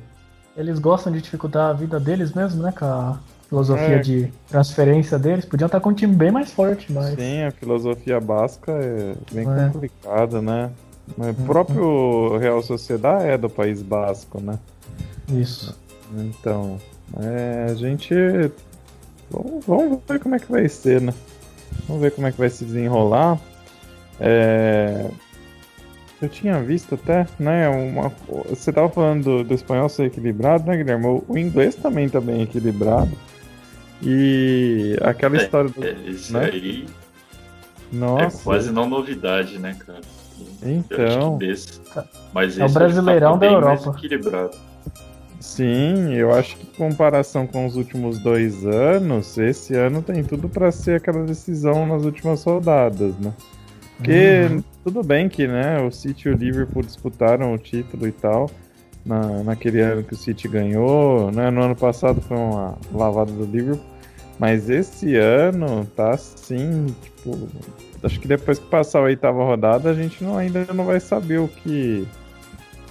Eles 0.55 0.77
gostam 0.77 1.11
de 1.11 1.19
dificultar 1.19 1.71
a 1.71 1.73
vida 1.73 1.99
deles 1.99 2.31
mesmo, 2.31 2.61
né? 2.61 2.71
Com 2.71 2.85
a 2.85 3.19
filosofia 3.49 3.95
é. 3.95 3.99
de 3.99 4.31
transferência 4.47 5.17
deles. 5.17 5.43
Podiam 5.43 5.65
estar 5.65 5.79
com 5.79 5.89
um 5.89 5.93
time 5.95 6.13
bem 6.13 6.29
mais 6.29 6.51
forte, 6.51 6.93
mas. 6.93 7.15
Sim, 7.15 7.41
a 7.41 7.51
filosofia 7.51 8.21
basca 8.21 8.71
é 8.71 9.15
bem 9.33 9.49
é. 9.49 9.69
complicada, 9.69 10.39
né? 10.39 10.69
O 11.17 11.23
uhum. 11.23 11.33
próprio 11.47 12.37
Real 12.37 12.61
Sociedade 12.61 13.27
é 13.27 13.37
do 13.39 13.49
País 13.49 13.81
Basco, 13.81 14.39
né? 14.39 14.59
Isso. 15.29 15.77
Então, 16.13 16.79
é, 17.19 17.67
a 17.71 17.73
gente. 17.75 18.13
Vamos, 19.29 19.65
vamos, 19.65 19.99
ver 20.07 20.19
como 20.19 20.35
é 20.35 20.39
que 20.39 20.51
vai 20.51 20.67
ser, 20.69 21.01
né? 21.01 21.13
Vamos 21.87 22.01
ver 22.01 22.11
como 22.11 22.27
é 22.27 22.31
que 22.31 22.37
vai 22.37 22.49
se 22.49 22.63
desenrolar. 22.63 23.39
É, 24.19 25.09
eu 26.21 26.29
tinha 26.29 26.61
visto 26.61 26.95
até, 26.95 27.27
né? 27.39 27.67
Uma, 27.69 28.11
você 28.49 28.71
tava 28.71 28.89
falando 28.89 29.23
do, 29.23 29.43
do 29.43 29.53
espanhol 29.53 29.89
ser 29.89 30.05
equilibrado, 30.05 30.65
né, 30.65 30.77
Guilherme? 30.77 31.23
O, 31.27 31.37
inglês 31.37 31.75
também 31.75 32.07
tá 32.07 32.21
bem 32.21 32.43
equilibrado. 32.43 33.11
E 34.01 34.97
aquela 35.01 35.37
é, 35.37 35.43
história 35.43 35.69
do. 35.69 35.83
É, 35.83 35.91
isso 36.07 36.33
né? 36.33 36.45
aí. 36.45 36.85
Nossa. 37.91 38.37
É 38.37 38.43
quase 38.43 38.71
não 38.71 38.87
novidade, 38.87 39.57
né, 39.57 39.75
cara? 39.85 40.01
Então. 40.63 41.39
Mas 42.33 42.57
é 42.57 42.65
o 42.65 42.69
brasileirão 42.69 43.33
tá 43.33 43.45
da 43.45 43.51
Europa. 43.51 43.95
equilibrado. 43.97 44.57
Sim, 45.45 46.13
eu 46.13 46.33
acho 46.33 46.57
que 46.57 46.63
em 46.63 46.89
comparação 46.89 47.45
com 47.45 47.65
os 47.65 47.77
últimos 47.77 48.19
dois 48.19 48.65
anos, 48.65 49.37
esse 49.37 49.73
ano 49.75 50.01
tem 50.01 50.21
tudo 50.21 50.49
para 50.49 50.71
ser 50.71 50.95
aquela 50.95 51.23
decisão 51.23 51.85
nas 51.85 52.03
últimas 52.03 52.43
rodadas, 52.43 53.15
né? 53.19 53.31
Porque 53.95 54.47
uhum. 54.51 54.63
tudo 54.83 55.03
bem 55.03 55.29
que 55.29 55.47
né, 55.47 55.79
o 55.79 55.91
City 55.91 56.27
e 56.27 56.31
o 56.31 56.35
Liverpool 56.35 56.81
disputaram 56.81 57.53
o 57.53 57.57
título 57.57 58.05
e 58.07 58.11
tal, 58.11 58.49
na, 59.05 59.43
naquele 59.43 59.79
ano 59.79 60.03
que 60.03 60.13
o 60.13 60.17
City 60.17 60.47
ganhou, 60.47 61.31
né? 61.31 61.49
No 61.51 61.61
ano 61.61 61.75
passado 61.75 62.19
foi 62.19 62.35
uma 62.35 62.75
lavada 62.91 63.31
do 63.31 63.45
Liverpool, 63.45 63.85
mas 64.39 64.69
esse 64.69 65.15
ano 65.15 65.85
tá 65.95 66.09
assim, 66.09 66.87
tipo, 67.01 67.47
acho 68.03 68.19
que 68.19 68.27
depois 68.27 68.59
que 68.59 68.65
passar 68.65 68.99
a 68.99 69.03
oitava 69.03 69.45
rodada, 69.45 69.91
a 69.91 69.93
gente 69.93 70.21
não, 70.21 70.37
ainda 70.37 70.65
não 70.73 70.85
vai 70.85 70.99
saber 70.99 71.39
o 71.39 71.47
que. 71.47 72.05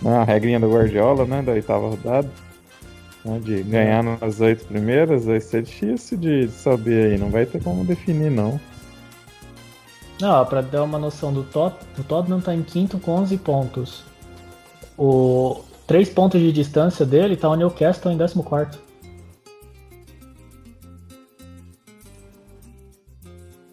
Né, 0.01 0.17
a 0.17 0.25
regrinha 0.25 0.61
do 0.61 0.71
Guardiola, 0.71 1.27
né? 1.27 1.43
Da 1.43 1.53
oitava 1.53 1.89
rodada. 1.89 2.44
Né, 3.25 3.41
de 3.41 3.63
ganhar 3.63 4.03
nas 4.03 4.41
oito 4.41 4.67
primeiras, 4.67 5.25
vai 5.25 5.41
ser 5.41 5.63
difícil 5.63 6.19
de 6.19 6.49
saber 6.49 7.13
aí, 7.13 7.19
não 7.19 7.31
vai 7.31 7.47
ter 7.47 7.63
como 7.63 7.85
definir 7.85 8.31
não. 8.31 8.61
Não, 10.21 10.45
pra 10.47 10.61
dar 10.61 10.83
uma 10.83 10.99
noção 10.99 11.33
do 11.33 11.43
Tot, 11.43 11.75
o 11.99 12.05
Tottenham 12.05 12.41
tá 12.41 12.55
em 12.55 12.63
quinto 12.63 12.99
com 12.99 13.13
11 13.13 13.39
pontos. 13.39 14.05
O 14.97 15.65
três 15.87 16.09
pontos 16.09 16.41
de 16.41 16.53
distância 16.53 17.05
dele 17.05 17.37
tá 17.37 17.49
o 17.49 17.57
Newcastle 17.57 18.13
em 18.13 18.19
14 18.19 18.85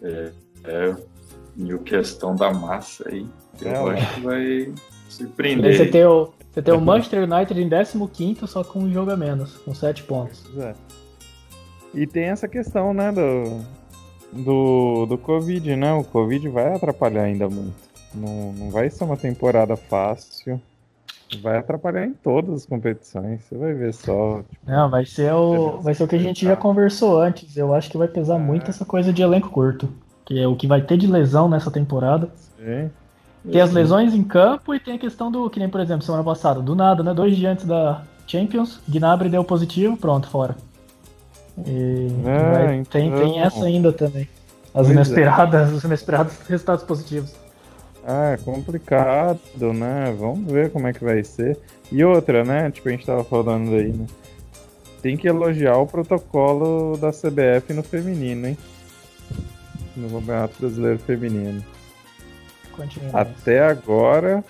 É, 0.02 0.32
é 0.64 0.96
Newcastle 1.56 2.34
da 2.34 2.52
massa 2.52 3.08
aí. 3.08 3.26
Eu 3.60 3.92
é, 3.92 4.00
acho 4.00 4.14
que 4.14 4.20
vai 4.20 4.74
surpreender. 5.08 5.76
Você 5.76 5.86
tem 5.86 6.04
o, 6.04 6.32
você 6.52 6.60
tem 6.60 6.74
o 6.74 6.80
Manchester 6.80 7.22
United 7.22 7.60
em 7.62 7.68
15 8.08 8.46
só 8.46 8.62
com 8.62 8.80
um 8.80 8.92
jogo 8.92 9.10
a 9.10 9.16
menos, 9.16 9.56
com 9.58 9.74
7 9.74 10.02
pontos. 10.02 10.44
É. 10.58 10.74
E 11.94 12.06
tem 12.06 12.24
essa 12.24 12.46
questão, 12.46 12.92
né, 12.92 13.10
do, 13.10 13.60
do, 14.32 15.06
do 15.06 15.18
Covid, 15.18 15.74
né? 15.76 15.94
O 15.94 16.04
Covid 16.04 16.46
vai 16.50 16.74
atrapalhar 16.74 17.22
ainda 17.22 17.48
muito. 17.48 17.74
Não, 18.14 18.52
não 18.52 18.70
vai 18.70 18.90
ser 18.90 19.04
uma 19.04 19.16
temporada 19.16 19.76
fácil. 19.76 20.60
Vai 21.40 21.56
atrapalhar 21.56 22.04
em 22.04 22.12
todas 22.12 22.54
as 22.54 22.66
competições. 22.66 23.42
Você 23.44 23.56
vai 23.56 23.72
ver 23.72 23.94
só. 23.94 24.42
Tipo, 24.42 24.70
não, 24.70 24.90
vai 24.90 25.06
ser 25.06 25.32
o, 25.32 25.80
vai 25.80 25.94
ser 25.94 26.04
o 26.04 26.08
que 26.08 26.16
a 26.16 26.18
gente 26.18 26.44
já 26.44 26.54
conversou 26.54 27.18
antes. 27.18 27.56
Eu 27.56 27.72
acho 27.72 27.90
que 27.90 27.96
vai 27.96 28.08
pesar 28.08 28.34
é. 28.34 28.38
muito 28.38 28.68
essa 28.68 28.84
coisa 28.84 29.10
de 29.10 29.22
elenco 29.22 29.48
curto. 29.48 29.88
Que 30.26 30.38
é 30.38 30.46
o 30.46 30.54
que 30.54 30.66
vai 30.66 30.82
ter 30.82 30.98
de 30.98 31.06
lesão 31.06 31.48
nessa 31.48 31.70
temporada. 31.70 32.28
Sim. 32.58 32.90
Tem 33.50 33.60
as 33.60 33.72
lesões 33.72 34.14
em 34.14 34.22
campo 34.22 34.74
e 34.74 34.78
tem 34.78 34.94
a 34.94 34.98
questão 34.98 35.30
do, 35.30 35.50
que 35.50 35.58
nem 35.58 35.68
por 35.68 35.80
exemplo, 35.80 36.02
semana 36.04 36.22
passada, 36.22 36.60
do 36.60 36.74
nada, 36.74 37.02
né? 37.02 37.12
Dois 37.12 37.36
dias 37.36 37.52
antes 37.52 37.64
da 37.64 38.02
Champions, 38.26 38.80
Gnabry 38.88 39.28
deu 39.28 39.42
positivo, 39.42 39.96
pronto, 39.96 40.28
fora. 40.28 40.56
E 41.66 42.08
é, 42.24 42.52
vai, 42.52 42.76
então... 42.76 43.00
tem, 43.00 43.12
tem 43.12 43.40
essa 43.40 43.64
ainda 43.64 43.92
também. 43.92 44.28
As 44.72 44.88
é. 44.88 44.92
inesperadas, 44.92 45.70
é. 45.70 45.74
os 45.74 45.84
inesperados 45.84 46.38
resultados 46.48 46.84
positivos. 46.84 47.34
Ah, 48.04 48.30
é 48.32 48.36
complicado, 48.36 49.72
né? 49.72 50.14
Vamos 50.18 50.50
ver 50.50 50.70
como 50.70 50.86
é 50.86 50.92
que 50.92 51.04
vai 51.04 51.22
ser. 51.22 51.58
E 51.90 52.04
outra, 52.04 52.44
né? 52.44 52.70
Tipo, 52.70 52.88
a 52.88 52.92
gente 52.92 53.06
tava 53.06 53.22
falando 53.22 53.74
aí, 53.74 53.92
né? 53.92 54.06
Tem 55.00 55.16
que 55.16 55.28
elogiar 55.28 55.76
o 55.76 55.86
protocolo 55.86 56.96
da 56.96 57.10
CBF 57.10 57.72
no 57.72 57.82
feminino, 57.82 58.48
hein? 58.48 58.58
No 59.96 60.08
Campeonato 60.08 60.54
Brasileiro 60.58 60.98
Feminino. 61.00 61.62
Continua 62.76 63.20
Até 63.20 63.64
agora, 63.64 64.44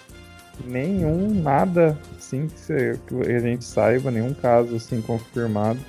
nenhum, 0.65 1.35
nada 1.35 1.99
assim 2.17 2.49
que, 2.49 2.99
que 3.07 3.31
a 3.31 3.39
gente 3.41 3.65
saiba, 3.65 4.11
nenhum 4.11 4.35
caso 4.35 4.77
assim 4.77 5.01
confirmado 5.01 5.81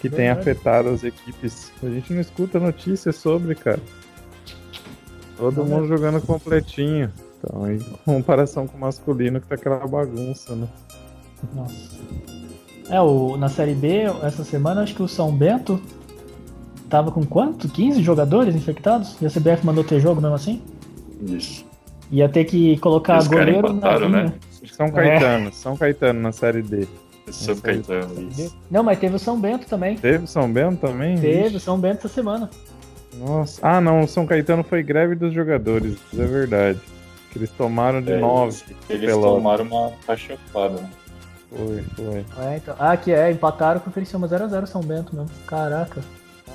que 0.00 0.08
Verdade. 0.08 0.16
tenha 0.16 0.32
afetado 0.32 0.88
as 0.88 1.04
equipes. 1.04 1.70
A 1.82 1.88
gente 1.88 2.12
não 2.12 2.20
escuta 2.20 2.58
notícias 2.58 3.16
sobre, 3.16 3.54
cara. 3.54 3.80
Todo 5.36 5.64
mundo 5.64 5.86
jogando 5.86 6.20
completinho. 6.22 7.12
Então, 7.38 7.70
em 7.70 7.78
comparação 8.04 8.66
com 8.66 8.76
o 8.76 8.80
masculino, 8.80 9.40
que 9.40 9.46
tá 9.46 9.54
aquela 9.54 9.86
bagunça, 9.86 10.54
né? 10.54 10.68
Nossa. 11.54 11.98
É, 12.88 13.00
o, 13.00 13.36
na 13.36 13.48
Série 13.48 13.74
B, 13.74 14.04
essa 14.22 14.42
semana, 14.44 14.82
acho 14.82 14.94
que 14.94 15.02
o 15.02 15.08
São 15.08 15.32
Bento 15.32 15.80
tava 16.88 17.10
com 17.10 17.24
quanto? 17.24 17.68
15 17.68 18.02
jogadores 18.02 18.54
infectados? 18.54 19.16
E 19.20 19.26
a 19.26 19.30
CBF 19.30 19.64
mandou 19.64 19.84
ter 19.84 20.00
jogo 20.00 20.20
mesmo 20.20 20.34
assim? 20.34 20.62
Isso. 21.22 21.64
Ia 22.10 22.28
ter 22.28 22.44
que 22.44 22.76
colocar 22.78 23.14
Eles 23.14 23.28
goleiro 23.28 23.72
na 23.72 23.96
linha. 23.96 24.08
Né? 24.24 24.32
São 24.72 24.90
Caetano, 24.90 25.48
é. 25.48 25.52
São 25.52 25.76
Caetano 25.76 26.20
na 26.20 26.32
Série 26.32 26.62
D. 26.62 26.86
São 27.30 27.56
Caetano, 27.56 28.28
isso. 28.30 28.56
Não, 28.70 28.82
mas 28.82 28.98
teve 28.98 29.14
o 29.14 29.18
São 29.18 29.40
Bento 29.40 29.66
também. 29.66 29.96
Teve 29.96 30.24
o 30.24 30.26
São 30.26 30.52
Bento 30.52 30.80
também? 30.80 31.16
Teve 31.18 31.56
o 31.56 31.60
São 31.60 31.78
Bento 31.78 31.98
essa 31.98 32.08
semana. 32.08 32.50
Nossa. 33.14 33.60
Ah, 33.62 33.80
não, 33.80 34.00
o 34.00 34.08
São 34.08 34.26
Caetano 34.26 34.62
foi 34.64 34.82
greve 34.82 35.14
dos 35.14 35.32
jogadores, 35.32 35.96
é 36.12 36.24
verdade. 36.24 36.80
Que 37.30 37.38
eles 37.38 37.50
tomaram 37.50 38.02
de 38.02 38.12
é, 38.12 38.18
nove. 38.18 38.60
Eles, 38.88 39.02
eles 39.04 39.16
tomaram 39.16 39.64
uma 39.64 39.92
cachapada. 40.04 40.80
Né? 40.80 40.90
Foi, 41.48 41.82
foi. 41.96 42.24
É, 42.44 42.56
então. 42.56 42.74
Ah, 42.78 42.96
que 42.96 43.12
é, 43.12 43.30
empataram 43.30 43.80
com 43.80 43.90
o 43.90 43.92
Feliciano 43.92 44.28
0x0 44.28 44.66
São 44.66 44.80
Bento 44.80 45.14
mesmo. 45.14 45.30
Caraca. 45.46 46.00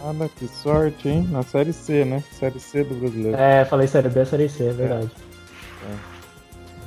Nada, 0.04 0.30
que 0.38 0.48
sorte, 0.48 1.08
hein? 1.08 1.28
Na 1.32 1.44
Série 1.44 1.72
C, 1.72 2.04
né? 2.04 2.24
Série 2.32 2.60
C 2.60 2.84
do 2.84 2.96
brasileiro. 2.96 3.38
É, 3.38 3.64
falei 3.66 3.88
Série 3.88 4.10
B, 4.10 4.26
Série 4.26 4.50
C, 4.50 4.66
é 4.66 4.74
verdade. 4.74 5.10
É. 5.22 5.25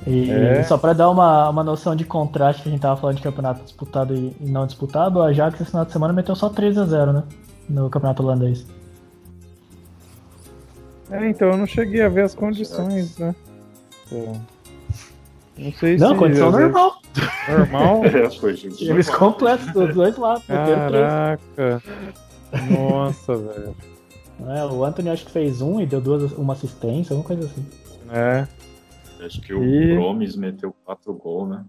E 0.06 0.30
é. 0.30 0.62
só 0.62 0.78
para 0.78 0.92
dar 0.92 1.10
uma, 1.10 1.50
uma 1.50 1.62
noção 1.62 1.94
de 1.94 2.04
contraste 2.04 2.62
que 2.62 2.68
a 2.68 2.72
gente 2.72 2.80
tava 2.80 2.98
falando 2.98 3.16
de 3.16 3.22
campeonato 3.22 3.62
disputado 3.64 4.14
e, 4.14 4.34
e 4.40 4.50
não 4.50 4.66
disputado, 4.66 5.20
a 5.20 5.26
Ajax 5.26 5.60
esse 5.60 5.70
final 5.70 5.84
de 5.84 5.92
semana 5.92 6.12
meteu 6.12 6.34
só 6.34 6.48
3 6.48 6.78
a 6.78 6.84
0 6.84 7.12
né? 7.12 7.22
No 7.68 7.90
campeonato 7.90 8.22
holandês. 8.22 8.66
É, 11.10 11.28
então 11.28 11.48
eu 11.48 11.56
não 11.56 11.66
cheguei 11.66 12.02
a 12.02 12.08
ver 12.08 12.22
as 12.22 12.34
condições, 12.34 13.18
né? 13.18 13.34
Não 14.10 15.72
sei 15.72 15.96
não, 15.96 16.08
se. 16.08 16.14
Não, 16.14 16.16
condição 16.16 16.50
normal. 16.50 16.98
Normal? 17.48 18.02
É, 18.08 18.84
Eles 18.84 19.10
completos 19.10 19.72
dos 19.72 19.94
dois 19.94 20.16
lados. 20.16 20.44
Caraca. 20.46 21.82
Nossa, 22.70 23.36
velho. 23.36 23.76
É, 24.46 24.64
o 24.64 24.84
Anthony 24.84 25.10
acho 25.10 25.26
que 25.26 25.32
fez 25.32 25.60
um 25.60 25.80
e 25.80 25.86
deu 25.86 26.00
duas, 26.00 26.32
uma 26.32 26.52
assistência, 26.52 27.12
alguma 27.14 27.26
coisa 27.26 27.46
assim. 27.46 27.66
É. 28.12 28.46
Acho 29.20 29.40
que 29.40 29.52
o 29.54 29.62
e... 29.64 29.94
Promes 29.94 30.36
meteu 30.36 30.74
quatro 30.84 31.12
gols, 31.14 31.50
né? 31.50 31.64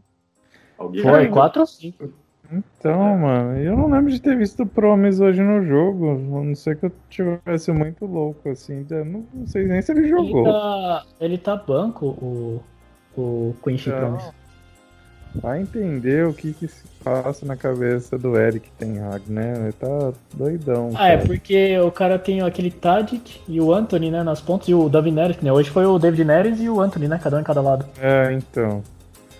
Alguém 0.77 1.01
Foi, 1.01 1.27
quatro 1.27 1.61
ou 1.61 1.67
cinco. 1.67 2.13
Então, 2.51 3.07
é. 3.09 3.15
mano, 3.15 3.57
eu 3.59 3.77
não 3.77 3.89
lembro 3.89 4.11
de 4.11 4.19
ter 4.19 4.35
visto 4.35 4.63
o 4.63 4.67
Promes 4.67 5.19
hoje 5.19 5.41
no 5.41 5.63
jogo. 5.63 6.11
A 6.11 6.43
não 6.43 6.55
ser 6.55 6.77
que 6.77 6.85
eu 6.87 6.91
tivesse 7.09 7.71
muito 7.71 8.05
louco, 8.05 8.49
assim. 8.49 8.85
Não, 8.89 9.25
não 9.33 9.47
sei 9.47 9.65
nem 9.65 9.81
se 9.81 9.91
ele 9.91 10.07
jogou. 10.07 10.45
Ele 10.45 10.51
tá, 10.51 11.05
ele 11.19 11.37
tá 11.37 11.55
banco, 11.55 12.07
o, 12.07 12.63
o 13.15 13.55
Quincy 13.63 13.89
então, 13.89 13.99
Promes. 13.99 14.38
Vai 15.35 15.61
entender 15.61 16.25
o 16.25 16.33
que, 16.33 16.53
que 16.53 16.67
se 16.67 16.83
passa 17.03 17.45
na 17.45 17.55
cabeça 17.55 18.17
do 18.17 18.35
Eric 18.35 18.67
Hag, 18.81 19.31
né? 19.31 19.53
Ele 19.63 19.71
tá 19.73 20.11
doidão. 20.33 20.89
Ah, 20.95 21.09
é 21.09 21.11
cara. 21.11 21.23
é 21.23 21.25
porque 21.25 21.79
o 21.79 21.91
cara 21.91 22.17
tem 22.17 22.41
aquele 22.41 22.71
Tadic 22.71 23.39
e 23.47 23.61
o 23.61 23.73
Anthony, 23.73 24.09
né, 24.09 24.23
nas 24.23 24.41
pontas, 24.41 24.67
e 24.67 24.73
o 24.73 24.89
David 24.89 25.15
Neres, 25.15 25.37
né? 25.37 25.51
Hoje 25.51 25.69
foi 25.69 25.85
o 25.85 25.99
David 25.99 26.25
Neres 26.25 26.59
e 26.59 26.67
o 26.67 26.81
Anthony, 26.81 27.07
né? 27.07 27.19
Cada 27.21 27.37
um 27.37 27.39
em 27.39 27.43
cada 27.43 27.61
lado. 27.61 27.85
É, 28.01 28.33
então. 28.33 28.81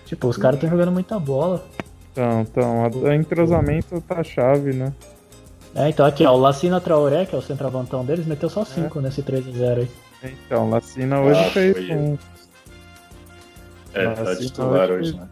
Tipo, 0.06 0.28
os 0.28 0.36
caras 0.36 0.56
estão 0.56 0.70
jogando 0.70 0.92
muita 0.92 1.18
bola. 1.18 1.64
Então, 2.12 2.40
então, 2.40 3.02
o 3.02 3.12
entrosamento 3.12 4.00
tá 4.00 4.22
chave, 4.22 4.72
né? 4.72 4.92
É, 5.74 5.88
então 5.88 6.04
aqui, 6.04 6.24
ó, 6.24 6.34
o 6.34 6.38
Lacina 6.38 6.80
Traoré, 6.80 7.24
que 7.26 7.34
é 7.34 7.38
o 7.38 7.42
centroavantão 7.42 8.04
deles, 8.04 8.26
meteu 8.26 8.48
só 8.48 8.64
5 8.64 8.98
é. 8.98 9.02
nesse 9.02 9.22
3x0 9.22 9.78
aí. 9.78 9.90
Então, 10.46 10.68
Lacina 10.68 11.20
hoje 11.20 11.40
ah, 11.40 11.50
fez 11.50 11.90
um. 11.90 12.18
É, 13.94 14.04
Lacina 14.04 14.24
tá 14.24 14.36
titular 14.36 14.90
hoje, 14.90 15.16
né? 15.16 15.28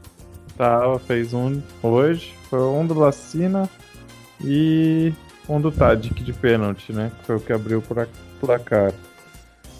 Tava, 0.58 0.98
fez 0.98 1.32
um 1.32 1.62
hoje. 1.82 2.34
Foi 2.50 2.60
um 2.60 2.84
do 2.84 2.94
Lacina 2.94 3.70
e 4.44 5.12
um 5.48 5.60
do 5.60 5.70
Tadic 5.70 6.22
de 6.22 6.32
pênalti, 6.32 6.92
né? 6.92 7.12
Foi 7.22 7.36
o 7.36 7.40
que 7.40 7.52
abriu 7.52 7.78
o 7.78 8.06
placar. 8.40 8.92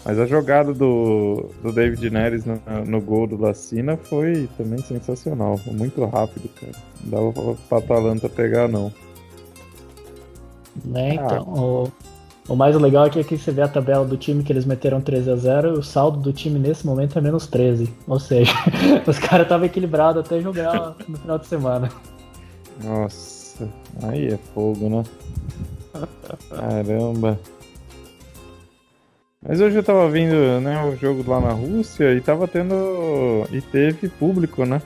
Mas 0.05 0.17
a 0.17 0.25
jogada 0.25 0.73
do, 0.73 1.51
do 1.61 1.73
David 1.73 2.09
Neres 2.09 2.45
no, 2.45 2.61
no 2.85 3.01
gol 3.01 3.27
do 3.27 3.35
Lacina 3.35 3.97
foi 3.97 4.49
também 4.57 4.79
sensacional. 4.79 5.57
Foi 5.57 5.73
muito 5.73 6.03
rápido, 6.05 6.49
cara. 6.59 6.71
Não 7.03 7.33
dava 7.33 7.57
pra 7.67 7.77
Atalanta 7.79 8.29
pegar, 8.29 8.69
não. 8.69 8.93
Né, 10.85 11.15
então. 11.15 11.53
Ah. 11.55 11.59
O, 11.59 11.91
o 12.49 12.55
mais 12.55 12.75
legal 12.75 13.05
é 13.05 13.09
que 13.11 13.19
aqui 13.19 13.37
você 13.37 13.51
vê 13.51 13.61
a 13.61 13.67
tabela 13.67 14.03
do 14.03 14.17
time 14.17 14.43
que 14.43 14.51
eles 14.51 14.65
meteram 14.65 14.99
13 14.99 15.31
a 15.31 15.35
0 15.35 15.67
e 15.69 15.71
o 15.77 15.83
saldo 15.83 16.19
do 16.19 16.33
time 16.33 16.57
nesse 16.57 16.85
momento 16.85 17.17
é 17.17 17.21
menos 17.21 17.45
13. 17.45 17.93
Ou 18.07 18.19
seja, 18.19 18.51
os 19.05 19.19
caras 19.19 19.45
estavam 19.45 19.67
equilibrados 19.67 20.25
até 20.25 20.41
jogar 20.41 20.95
no 21.07 21.17
final 21.17 21.37
de 21.37 21.45
semana. 21.45 21.89
Nossa, 22.83 23.69
aí 24.01 24.33
é 24.33 24.37
fogo, 24.53 24.89
né? 24.89 25.03
Caramba. 26.49 27.39
Mas 29.47 29.61
hoje 29.61 29.77
eu 29.77 29.83
tava 29.83 30.09
vendo 30.09 30.59
né, 30.59 30.83
o 30.83 30.95
jogo 30.97 31.23
lá 31.29 31.39
na 31.39 31.51
Rússia 31.51 32.13
e 32.13 32.19
tava 32.19 32.47
tendo. 32.47 33.45
E 33.51 33.61
teve 33.61 34.09
público, 34.09 34.65
né? 34.65 34.81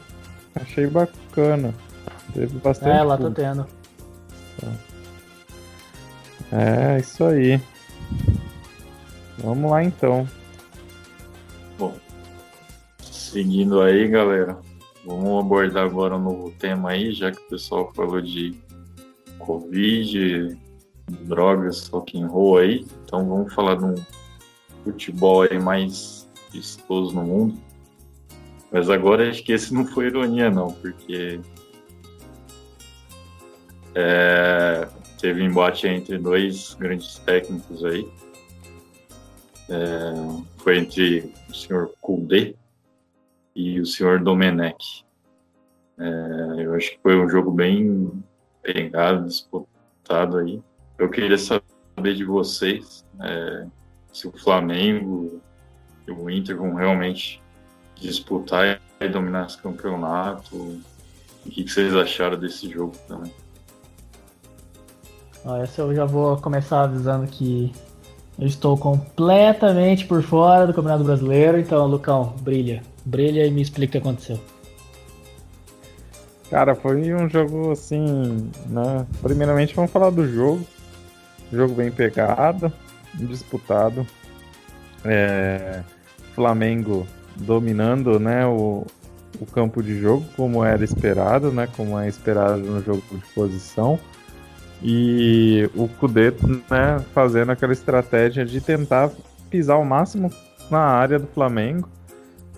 Achei 0.54 0.86
bacana. 0.86 1.74
Teve 2.34 2.58
bastante. 2.60 2.98
É, 2.98 3.04
lá 3.04 3.18
tá 3.18 3.32
tendo. 3.32 3.66
É, 6.56 7.00
isso 7.00 7.24
aí. 7.24 7.60
Vamos 9.40 9.72
lá 9.72 9.84
então. 9.84 10.28
Bom, 11.80 11.96
seguindo 13.02 13.82
aí, 13.82 14.08
galera. 14.08 14.60
Vamos 15.04 15.44
abordar 15.44 15.84
agora 15.84 16.16
um 16.16 16.22
novo 16.22 16.52
tema 16.60 16.92
aí, 16.92 17.12
já 17.12 17.32
que 17.32 17.42
o 17.42 17.50
pessoal 17.50 17.92
falou 17.96 18.22
de 18.22 18.56
Covid, 19.40 20.56
drogas, 21.22 21.90
and 21.92 22.28
roll 22.28 22.60
aí. 22.60 22.86
Então 23.04 23.28
vamos 23.28 23.52
falar 23.52 23.76
de 23.76 23.86
um 23.86 23.96
futebol 24.84 25.42
aí 25.42 25.60
mais 25.60 26.30
vistoso 26.52 27.16
no 27.16 27.24
mundo. 27.24 27.58
Mas 28.72 28.92
agora 28.92 29.28
acho 29.28 29.44
que 29.44 29.54
esse 29.54 29.74
não 29.74 29.88
foi 29.88 30.06
ironia 30.06 30.52
não, 30.52 30.72
porque 30.72 31.40
é, 33.96 34.88
teve 35.24 35.42
embate 35.42 35.88
entre 35.88 36.18
dois 36.18 36.74
grandes 36.74 37.18
técnicos 37.20 37.86
aí. 37.86 38.06
É, 39.70 40.14
foi 40.58 40.80
entre 40.80 41.34
o 41.50 41.54
senhor 41.54 41.94
Kudê 42.02 42.58
e 43.56 43.80
o 43.80 43.86
senhor 43.86 44.22
Domenech. 44.22 45.06
É, 45.98 46.66
eu 46.66 46.76
acho 46.76 46.92
que 46.92 47.00
foi 47.02 47.18
um 47.18 47.30
jogo 47.30 47.52
bem 47.52 48.22
pegado, 48.62 49.26
disputado 49.26 50.40
aí. 50.40 50.62
Eu 50.98 51.10
queria 51.10 51.38
saber 51.38 52.16
de 52.16 52.26
vocês 52.26 53.06
é, 53.22 53.66
se 54.12 54.28
o 54.28 54.32
Flamengo 54.34 55.42
e 56.06 56.12
o 56.12 56.30
Inter 56.30 56.58
vão 56.58 56.74
realmente 56.74 57.42
disputar 57.96 58.82
e 59.00 59.08
dominar 59.08 59.46
esse 59.46 59.58
campeonato. 59.58 60.82
O 61.46 61.50
que 61.50 61.66
vocês 61.66 61.96
acharam 61.96 62.38
desse 62.38 62.70
jogo 62.70 62.98
também? 63.08 63.32
Essa 65.62 65.82
eu 65.82 65.94
já 65.94 66.06
vou 66.06 66.38
começar 66.38 66.84
avisando 66.84 67.28
que 67.28 67.72
eu 68.40 68.48
estou 68.48 68.78
completamente 68.78 70.06
por 70.06 70.24
fora 70.24 70.66
do 70.66 70.74
Campeonato 70.74 71.04
Brasileiro, 71.04 71.60
então, 71.60 71.86
Lucão, 71.86 72.34
brilha. 72.42 72.82
Brilha 73.06 73.46
e 73.46 73.52
me 73.52 73.62
explica 73.62 73.90
o 73.90 73.92
que 73.92 73.98
aconteceu. 73.98 74.40
Cara, 76.50 76.76
foi 76.76 77.14
um 77.14 77.30
jogo 77.30 77.72
assim, 77.72 78.50
né? 78.68 79.06
Primeiramente 79.22 79.76
vamos 79.76 79.92
falar 79.92 80.10
do 80.12 80.28
jogo. 80.28 80.66
Jogo 81.52 81.76
bem 81.76 81.92
pegado, 81.92 82.72
disputado. 83.14 84.08
É... 85.04 85.84
Flamengo 86.34 87.06
dominando, 87.36 88.20
né, 88.20 88.46
o, 88.46 88.86
o 89.40 89.46
campo 89.46 89.82
de 89.82 90.00
jogo 90.00 90.26
como 90.36 90.64
era 90.64 90.84
esperado, 90.84 91.52
né, 91.52 91.68
como 91.76 92.00
é 92.00 92.08
esperado 92.08 92.58
no 92.58 92.82
jogo 92.82 93.04
de 93.12 93.26
posição. 93.34 94.00
E 94.84 95.70
o 95.76 95.88
Kudê, 95.88 96.32
né, 96.70 97.00
fazendo 97.14 97.52
aquela 97.52 97.72
estratégia 97.74 98.46
de 98.46 98.60
tentar 98.60 99.10
pisar 99.50 99.78
o 99.78 99.86
máximo 99.86 100.30
na 100.70 100.80
área 100.80 101.18
do 101.18 101.28
Flamengo 101.28 101.88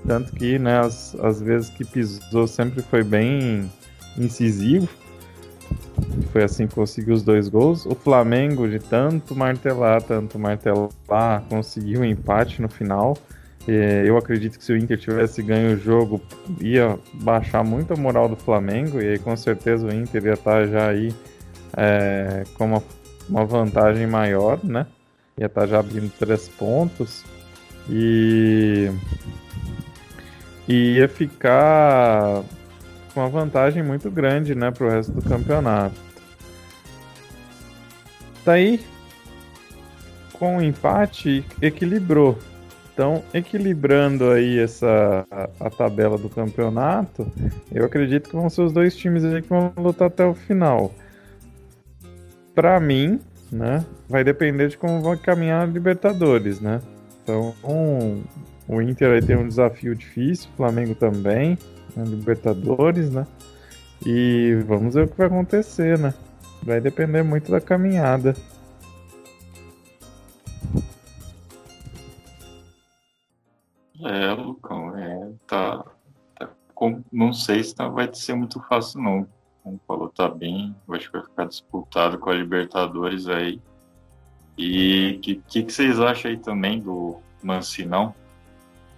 tanto 0.08 0.32
que, 0.34 0.60
né, 0.60 0.80
as, 0.80 1.16
as 1.16 1.42
vezes 1.42 1.70
que 1.70 1.84
pisou 1.84 2.48
sempre 2.48 2.82
foi 2.84 3.04
bem 3.04 3.70
incisivo. 4.18 4.88
Foi 6.32 6.44
assim 6.44 6.68
que 6.68 6.76
conseguiu 6.76 7.16
os 7.16 7.24
dois 7.24 7.48
gols. 7.48 7.86
O 7.86 7.96
Flamengo, 7.96 8.68
de 8.68 8.80
tanto 8.80 9.36
martelar, 9.36 10.02
tanto 10.02 10.38
martelar, 10.38 11.44
conseguiu 11.50 12.02
um 12.02 12.06
empate 12.06 12.62
no 12.62 12.70
final. 12.70 13.18
Eu 13.68 14.16
acredito 14.16 14.60
que 14.60 14.64
se 14.64 14.72
o 14.72 14.78
Inter 14.78 15.00
tivesse 15.00 15.42
ganho 15.42 15.76
o 15.76 15.80
jogo, 15.80 16.22
ia 16.62 17.00
baixar 17.16 17.64
muito 17.64 17.94
a 17.94 17.98
moral 17.98 18.30
do 18.30 18.36
Flamengo. 18.36 19.02
E 19.02 19.08
aí, 19.08 19.20
com 19.20 19.36
certeza, 19.36 19.88
o 19.88 19.92
Inter 19.92 20.24
ia 20.26 20.34
estar 20.34 20.68
já 20.68 20.90
aí 20.90 21.12
é, 21.76 22.44
com 22.56 22.66
uma, 22.66 22.84
uma 23.30 23.46
vantagem 23.46 24.08
maior, 24.08 24.60
né? 24.64 24.86
Ia 25.38 25.48
estar 25.48 25.68
já 25.68 25.80
abrindo 25.80 26.12
três 26.18 26.48
pontos. 26.50 27.24
E 27.90 28.90
e 30.68 30.98
ia 30.98 31.08
ficar 31.08 32.44
com 33.14 33.20
uma 33.20 33.30
vantagem 33.30 33.84
muito 33.84 34.10
grande, 34.10 34.56
né, 34.56 34.72
para 34.72 34.88
o 34.88 34.90
resto 34.90 35.12
do 35.12 35.22
campeonato. 35.22 35.96
Daí, 38.44 38.80
com 40.34 40.58
o 40.58 40.62
empate, 40.62 41.46
equilibrou. 41.62 42.38
Então, 42.94 43.24
equilibrando 43.34 44.32
aí 44.32 44.60
essa 44.60 45.26
a, 45.30 45.68
a, 45.68 45.70
tabela 45.70 46.18
do 46.18 46.30
campeonato, 46.30 47.28
eu 47.72 47.86
acredito 47.86 48.30
que 48.30 48.36
vão 48.36 48.50
ser 48.50 48.62
os 48.62 48.72
dois 48.72 48.96
times 48.96 49.26
aí 49.26 49.42
que 49.42 49.50
vão 49.50 49.74
lutar 49.78 50.08
até 50.08 50.26
o 50.26 50.34
final. 50.34 50.94
Para 52.56 52.80
mim, 52.80 53.20
né, 53.52 53.86
vai 54.10 54.24
depender 54.24 54.70
de 54.70 54.78
como 54.78 55.02
vai 55.02 55.18
caminhar 55.18 55.64
a 55.64 55.66
Libertadores, 55.66 56.62
né? 56.62 56.82
Então, 57.22 57.54
um, 57.64 58.24
o 58.68 58.82
Inter 58.82 59.12
aí 59.12 59.22
tem 59.22 59.36
um 59.36 59.48
desafio 59.48 59.94
difícil, 59.94 60.50
o 60.54 60.58
Flamengo 60.58 60.96
também, 60.96 61.58
né, 61.96 62.04
Libertadores, 62.06 63.12
né? 63.12 63.28
E 64.06 64.56
vamos 64.66 64.94
ver 64.94 65.04
o 65.04 65.08
que 65.08 65.18
vai 65.18 65.28
acontecer, 65.28 66.00
né? 66.00 66.14
Vai 66.64 66.80
depender 66.80 67.24
muito 67.24 67.52
da 67.52 67.60
caminhada. 67.60 68.36
É, 74.04 74.32
Lucão, 74.34 74.96
é, 74.98 75.32
tá, 75.48 75.84
tá 76.38 76.50
com, 76.74 77.04
não 77.12 77.34
sei 77.34 77.64
se 77.64 77.74
tá, 77.74 77.88
vai 77.88 78.10
ser 78.14 78.36
muito 78.36 78.60
fácil 78.68 79.02
não. 79.02 79.28
Como 79.66 79.82
falou, 79.88 80.10
tá 80.10 80.30
bem, 80.30 80.76
acho 80.92 81.08
que 81.08 81.18
vai 81.18 81.26
ficar 81.26 81.46
disputado 81.46 82.20
com 82.20 82.30
a 82.30 82.36
Libertadores 82.36 83.28
aí. 83.28 83.60
E 84.56 85.16
o 85.18 85.20
que, 85.22 85.36
que, 85.48 85.64
que, 85.64 85.74
vocês 85.74 86.00
acham 86.00 86.30
aí 86.30 86.38
também 86.38 86.80
do 86.80 87.18
Mancinão? 87.42 88.14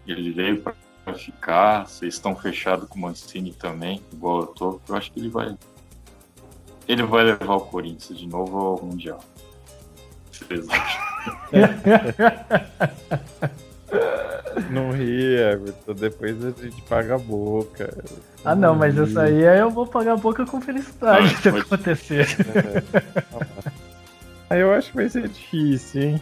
Ele 0.06 0.30
veio 0.34 0.62
para 0.62 1.14
ficar. 1.14 1.88
Vocês 1.88 2.16
estão 2.16 2.36
fechados 2.36 2.90
com 2.90 3.00
o 3.00 3.02
Mancini 3.02 3.54
também, 3.54 4.04
igual 4.12 4.42
eu 4.42 4.48
tô. 4.48 4.82
Eu 4.90 4.96
acho 4.96 5.10
que 5.10 5.22
ele 5.22 5.30
vai. 5.30 5.58
Ele 6.86 7.04
vai 7.04 7.24
levar 7.24 7.56
o 7.56 7.62
Corinthians 7.62 8.20
de 8.20 8.28
novo 8.28 8.58
ao 8.58 8.84
Mundial. 8.84 9.24
Vocês 10.30 10.68
acham? 10.70 11.02
Não 14.72 14.92
ri, 14.92 15.36
Everton. 15.36 15.94
Depois 15.94 16.44
a 16.44 16.52
gente 16.52 16.82
paga 16.84 17.16
a 17.16 17.18
boca. 17.18 17.94
Ah, 18.44 18.56
não, 18.56 18.74
não 18.74 18.76
mas 18.76 18.96
ri. 18.96 19.04
essa 19.04 19.24
aí 19.24 19.60
eu 19.60 19.70
vou 19.70 19.86
pagar 19.86 20.14
a 20.14 20.18
boca 20.18 20.46
com 20.46 20.60
felicidade 20.60 21.30
se 21.42 21.52
pode... 21.52 21.62
acontecer. 21.62 22.28
É. 22.56 23.78
Aí 24.50 24.62
eu 24.62 24.72
acho 24.74 24.92
que 24.92 24.96
vai 24.96 25.10
ser 25.10 25.28
difícil, 25.28 26.02
hein? 26.02 26.22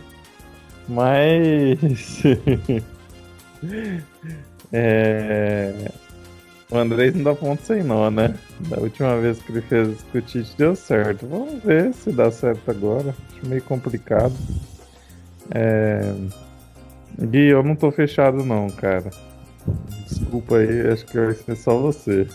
Mas. 0.87 2.23
É... 4.73 5.89
O 6.69 6.77
Andrés 6.77 7.15
não 7.15 7.23
dá 7.23 7.35
ponto 7.35 7.61
sem 7.63 7.81
nó, 7.83 8.09
né? 8.09 8.35
Da 8.67 8.77
última 8.79 9.17
vez 9.19 9.41
que 9.41 9.51
ele 9.51 9.61
fez 9.61 10.03
com 10.11 10.17
o 10.17 10.21
Tite 10.21 10.53
deu 10.57 10.75
certo. 10.75 11.25
Vamos 11.27 11.63
ver 11.63 11.93
se 11.93 12.11
dá 12.11 12.29
certo 12.29 12.69
agora. 12.69 13.15
Acho 13.31 13.47
meio 13.47 13.61
complicado. 13.61 14.35
É... 15.51 16.13
Gui, 17.19 17.47
eu 17.47 17.63
não 17.63 17.75
tô 17.75 17.91
fechado 17.91 18.43
não, 18.43 18.69
cara. 18.69 19.09
Desculpa 20.07 20.57
aí, 20.57 20.91
acho 20.91 21.05
que 21.05 21.19
vai 21.19 21.33
ser 21.33 21.55
só 21.55 21.77
você. 21.77 22.27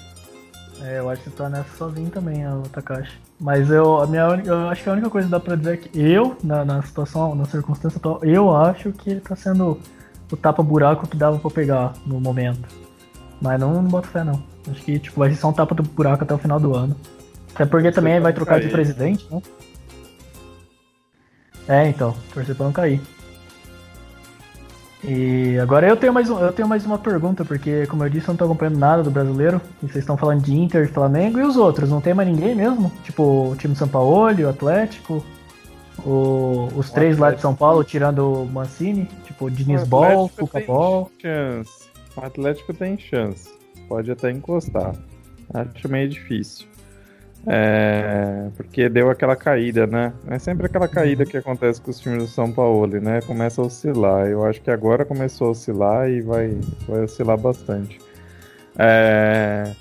É, 0.83 0.99
eu 0.99 1.11
acho 1.11 1.23
que 1.23 1.31
tá 1.31 1.49
nessa 1.49 1.77
sozinho 1.77 2.09
também, 2.11 2.47
o 2.49 2.63
Takashi. 2.63 3.19
Mas 3.39 3.71
eu, 3.71 3.99
a 3.99 4.07
minha, 4.07 4.23
eu 4.45 4.69
acho 4.69 4.83
que 4.83 4.89
a 4.89 4.93
única 4.93 5.11
coisa 5.11 5.27
que 5.27 5.31
dá 5.33 5.41
pra 5.41 5.55
dizer 5.55 5.75
é 5.75 5.77
que 5.77 6.01
eu, 6.01 6.37
na, 6.43 6.65
na 6.65 6.83
situação, 6.83 7.35
na 7.35 7.45
circunstância 7.45 7.99
atual, 7.99 8.21
eu 8.23 8.55
acho 8.55 8.91
que 8.93 9.11
ele 9.11 9.21
tá 9.21 9.37
sendo 9.37 9.79
o 10.31 10.37
tapa-buraco 10.37 11.07
que 11.07 11.17
dava 11.17 11.39
pra 11.39 11.51
pegar 11.51 11.93
no 12.07 12.21
momento. 12.21 12.67
Mas 13.41 13.61
não, 13.61 13.75
não 13.75 13.85
boto 13.85 14.09
fé, 14.09 14.25
não. 14.25 14.43
Acho 14.71 14.83
que 14.83 14.99
tipo, 14.99 15.19
vai 15.19 15.31
ser 15.31 15.37
só 15.37 15.51
um 15.51 15.53
tapa-buraco 15.53 16.25
até 16.25 16.35
o 16.35 16.39
final 16.39 16.59
do 16.59 16.75
ano. 16.75 16.97
Até 17.55 17.67
porque 17.67 17.91
também 17.93 18.21
vai 18.21 18.33
trocar 18.33 18.57
cair. 18.57 18.67
de 18.67 18.73
presidente, 18.73 19.27
né? 19.31 19.43
É, 21.69 21.89
então, 21.89 22.17
torcer 22.33 22.55
pra 22.55 22.67
não 22.67 22.73
cair. 22.73 23.01
E 25.03 25.59
agora 25.59 25.89
eu 25.89 25.97
tenho 25.97 26.13
mais, 26.13 26.29
um, 26.29 26.39
eu 26.39 26.53
tenho 26.53 26.69
mais 26.69 26.85
uma 26.85 26.99
pergunta, 26.99 27.45
porque 27.45 27.87
como 27.87 28.05
eu 28.05 28.11
disse, 28.11 28.29
eu 28.29 28.33
não 28.33 28.37
tô 28.37 28.45
acompanhando 28.45 28.79
nada 28.79 29.03
do 29.03 29.11
brasileiro. 29.11 29.61
E 29.83 29.87
vocês 29.87 29.99
estão 29.99 30.17
falando 30.17 30.43
de 30.43 30.55
Inter, 30.55 30.91
Flamengo 30.93 31.39
e 31.39 31.43
os 31.43 31.57
outros. 31.57 31.89
Não 31.89 32.01
tem 32.01 32.13
mais 32.13 32.29
ninguém 32.29 32.55
mesmo? 32.55 32.93
Tipo, 33.03 33.51
o 33.51 33.57
time 33.57 33.75
São 33.75 33.89
Paulo, 33.89 34.43
o 34.45 34.49
Atlético, 34.49 35.25
o, 36.05 36.69
os 36.77 36.91
o 36.91 36.93
três 36.93 37.15
Atlético. 37.17 37.21
lá 37.21 37.31
de 37.33 37.41
São 37.41 37.55
Paulo, 37.55 37.83
tirando 37.83 38.43
o 38.43 38.47
Mancini, 38.47 39.09
tipo 39.25 39.47
o 39.47 39.51
Diniz 39.51 39.85
Ball, 39.89 40.29
Cuca 40.29 40.61
Ball. 40.61 41.11
Chance. 41.21 41.89
O 42.17 42.21
Atlético 42.25 42.75
tem 42.75 42.99
chance. 42.99 43.49
Pode 43.89 44.11
até 44.11 44.31
encostar. 44.31 44.95
Acho 45.53 45.89
meio 45.89 46.09
difícil. 46.09 46.67
É, 47.47 48.49
porque 48.57 48.89
deu 48.89 49.11
aquela 49.11 49.35
caída, 49.35 49.87
né? 49.87 50.13
É 50.29 50.39
sempre 50.39 50.67
aquela 50.67 50.87
caída 50.87 51.25
que 51.25 51.37
acontece 51.37 51.81
com 51.81 51.91
os 51.91 51.99
times 51.99 52.23
do 52.23 52.29
São 52.29 52.53
Paulo, 52.53 52.87
né? 53.01 53.21
Começa 53.23 53.63
a 53.63 53.65
oscilar. 53.65 54.27
Eu 54.27 54.45
acho 54.45 54.61
que 54.61 54.71
agora 54.71 55.05
começou 55.05 55.49
a 55.49 55.51
oscilar 55.51 56.11
e 56.11 56.21
vai, 56.21 56.59
vai 56.87 57.05
oscilar 57.05 57.39
bastante. 57.39 57.99
É, 58.79 59.73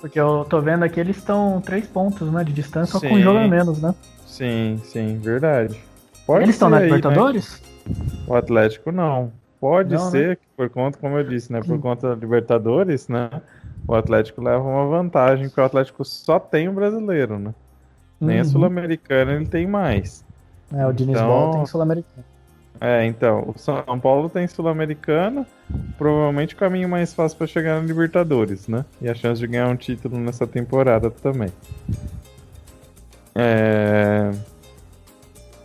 Porque 0.00 0.18
eu 0.18 0.44
tô 0.48 0.60
vendo 0.60 0.84
aqui, 0.84 1.00
eles 1.00 1.16
estão 1.16 1.60
três 1.60 1.86
pontos, 1.86 2.30
né, 2.30 2.44
de 2.44 2.52
distância, 2.52 2.98
sim. 2.98 3.08
com 3.08 3.14
um 3.14 3.22
jogo 3.22 3.38
a 3.38 3.48
menos, 3.48 3.80
né? 3.80 3.94
Sim, 4.26 4.80
sim, 4.84 5.18
verdade. 5.18 5.80
Pode 6.26 6.44
eles 6.44 6.54
estão 6.54 6.68
na 6.68 6.80
Libertadores? 6.80 7.62
Né? 7.86 7.94
O 8.26 8.34
Atlético 8.34 8.90
não. 8.90 9.32
Pode 9.60 9.94
não, 9.94 10.04
né? 10.04 10.10
ser 10.10 10.28
né? 10.28 10.34
que 10.36 10.46
por 10.56 10.68
conta, 10.68 10.98
como 10.98 11.16
eu 11.16 11.24
disse, 11.24 11.52
né, 11.52 11.62
por 11.62 11.78
conta 11.80 12.10
da 12.10 12.14
Libertadores, 12.14 13.08
né, 13.08 13.30
o 13.86 13.94
Atlético 13.94 14.42
leva 14.42 14.62
uma 14.62 14.86
vantagem, 14.86 15.48
porque 15.48 15.60
o 15.60 15.64
Atlético 15.64 16.04
só 16.04 16.38
tem 16.38 16.68
o 16.68 16.72
brasileiro, 16.72 17.38
né? 17.38 17.54
Nem 18.20 18.36
uhum. 18.36 18.42
a 18.42 18.44
Sul-Americana 18.44 19.32
ele 19.32 19.46
tem 19.46 19.66
mais. 19.66 20.24
É, 20.72 20.86
o 20.86 20.92
Diniz 20.92 21.16
então, 21.16 21.50
tem 21.52 21.66
Sul-Americana. 21.66 22.24
É, 22.80 23.04
então, 23.06 23.52
o 23.54 23.58
São 23.58 24.00
Paulo 24.00 24.28
tem 24.28 24.46
Sul-Americana, 24.46 25.46
provavelmente 25.96 26.54
o 26.54 26.58
caminho 26.58 26.88
mais 26.88 27.14
fácil 27.14 27.38
para 27.38 27.46
chegar 27.46 27.80
na 27.80 27.86
Libertadores, 27.86 28.66
né? 28.66 28.84
E 29.00 29.08
a 29.08 29.14
chance 29.14 29.40
de 29.40 29.46
ganhar 29.46 29.68
um 29.68 29.76
título 29.76 30.18
nessa 30.18 30.46
temporada 30.46 31.10
também. 31.10 31.50
É... 33.34 34.30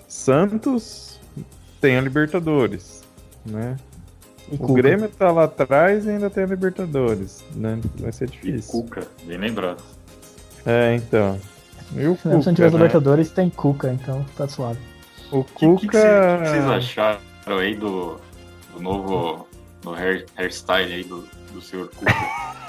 Santos 0.07 1.19
tem 1.81 1.97
a 1.97 2.01
Libertadores, 2.01 3.03
né? 3.45 3.75
E 4.51 4.55
o 4.55 4.57
Cuca. 4.57 4.73
Grêmio 4.73 5.09
tá 5.09 5.31
lá 5.31 5.43
atrás 5.43 6.05
e 6.05 6.09
ainda 6.09 6.29
tem 6.29 6.43
a 6.43 6.47
Libertadores, 6.47 7.43
né? 7.55 7.79
Vai 7.99 8.11
ser 8.11 8.29
difícil. 8.29 8.79
E 8.79 8.83
Cuca, 8.83 9.07
bem 9.23 9.37
lembrado. 9.37 9.83
É, 10.65 10.95
então. 10.95 11.39
E 11.95 12.07
o 12.07 12.15
Cuca, 12.15 12.41
Se 12.41 12.47
não 12.47 12.53
tiver 12.53 12.71
né? 12.71 12.77
Libertadores, 12.77 13.31
tem 13.31 13.49
Cuca, 13.49 13.91
então 13.91 14.25
tá 14.35 14.47
suave. 14.47 14.79
O 15.31 15.43
Cuca. 15.43 15.67
O 15.67 15.77
que, 15.77 15.87
que, 15.87 15.97
vocês 15.97 16.65
acharam 16.65 17.19
aí 17.47 17.75
do, 17.75 18.19
do 18.73 18.81
novo 18.81 19.47
do 19.81 19.93
hair, 19.93 20.25
hairstyle 20.37 20.93
aí 20.93 21.03
do, 21.03 21.27
do 21.53 21.61
senhor 21.61 21.89
Cuca? 21.89 22.11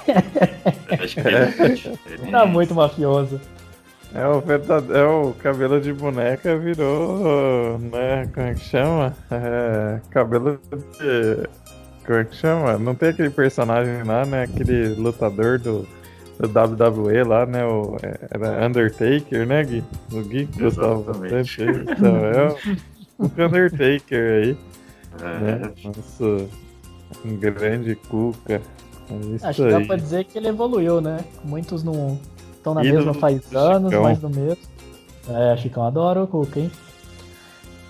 Acho 1.02 1.14
que 1.14 1.20
ele, 1.20 1.98
ele... 2.22 2.30
Tá 2.30 2.44
muito 2.44 2.74
mafioso. 2.74 3.40
É 4.12 4.26
o 4.26 4.40
verdadeiro, 4.40 4.98
é 4.98 5.06
o 5.06 5.32
cabelo 5.34 5.80
de 5.80 5.92
boneca 5.92 6.56
virou, 6.58 7.78
né? 7.78 8.28
Como 8.34 8.46
é 8.46 8.54
que 8.54 8.60
chama? 8.60 9.16
É, 9.30 10.00
cabelo 10.10 10.60
de. 10.98 11.48
Como 12.04 12.18
é 12.18 12.24
que 12.24 12.34
chama? 12.34 12.76
Não 12.76 12.94
tem 12.94 13.10
aquele 13.10 13.30
personagem 13.30 14.02
lá, 14.02 14.24
né? 14.24 14.42
Aquele 14.44 14.94
lutador 14.94 15.60
do, 15.60 15.86
do 16.40 16.48
WWE 16.48 17.22
lá, 17.22 17.46
né? 17.46 17.64
O, 17.64 17.96
era 18.30 18.66
Undertaker, 18.66 19.46
né, 19.46 19.62
Gui? 19.62 19.84
O 20.12 20.22
Gui 20.22 20.48
gostava 20.58 20.96
bastante. 20.96 21.62
Então 21.62 22.16
é 22.16 22.48
o, 23.16 23.24
o 23.24 23.24
Undertaker 23.26 24.42
aí. 24.42 24.56
É. 25.22 25.38
Né? 25.38 25.72
Nossa, 25.84 26.48
um 27.24 27.36
grande 27.36 27.94
cuca. 27.94 28.60
É 29.08 29.46
Acho 29.46 29.64
que 29.64 29.70
dá 29.70 29.80
pra 29.80 29.96
dizer 29.96 30.24
que 30.24 30.36
ele 30.36 30.48
evoluiu, 30.48 31.00
né? 31.00 31.24
Muitos 31.44 31.84
não 31.84 32.18
estão 32.60 32.74
na 32.74 32.82
mesma 32.82 33.14
faz 33.14 33.54
anos, 33.54 33.90
Chicão. 33.90 34.02
mas 34.02 34.20
no 34.20 34.30
mesmo. 34.30 34.62
É, 35.28 35.56
Chicão 35.56 35.84
adora 35.84 36.22
o 36.22 36.26
Cuca, 36.26 36.60
hein? 36.60 36.70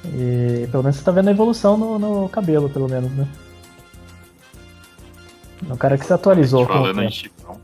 E 0.07 0.67
pelo 0.71 0.83
menos 0.83 0.97
você 0.97 1.05
tá 1.05 1.13
vendo 1.13 1.29
a 1.29 1.31
evolução 1.31 1.77
no, 1.77 1.99
no 1.99 2.29
cabelo, 2.29 2.71
pelo 2.71 2.89
menos, 2.89 3.11
né? 3.13 3.29
É 5.69 5.73
um 5.73 5.77
cara 5.77 5.99
que 5.99 6.07
se 6.07 6.13
atualizou. 6.13 6.67
Falando 6.67 7.03
em 7.03 7.11
Chicão, 7.11 7.61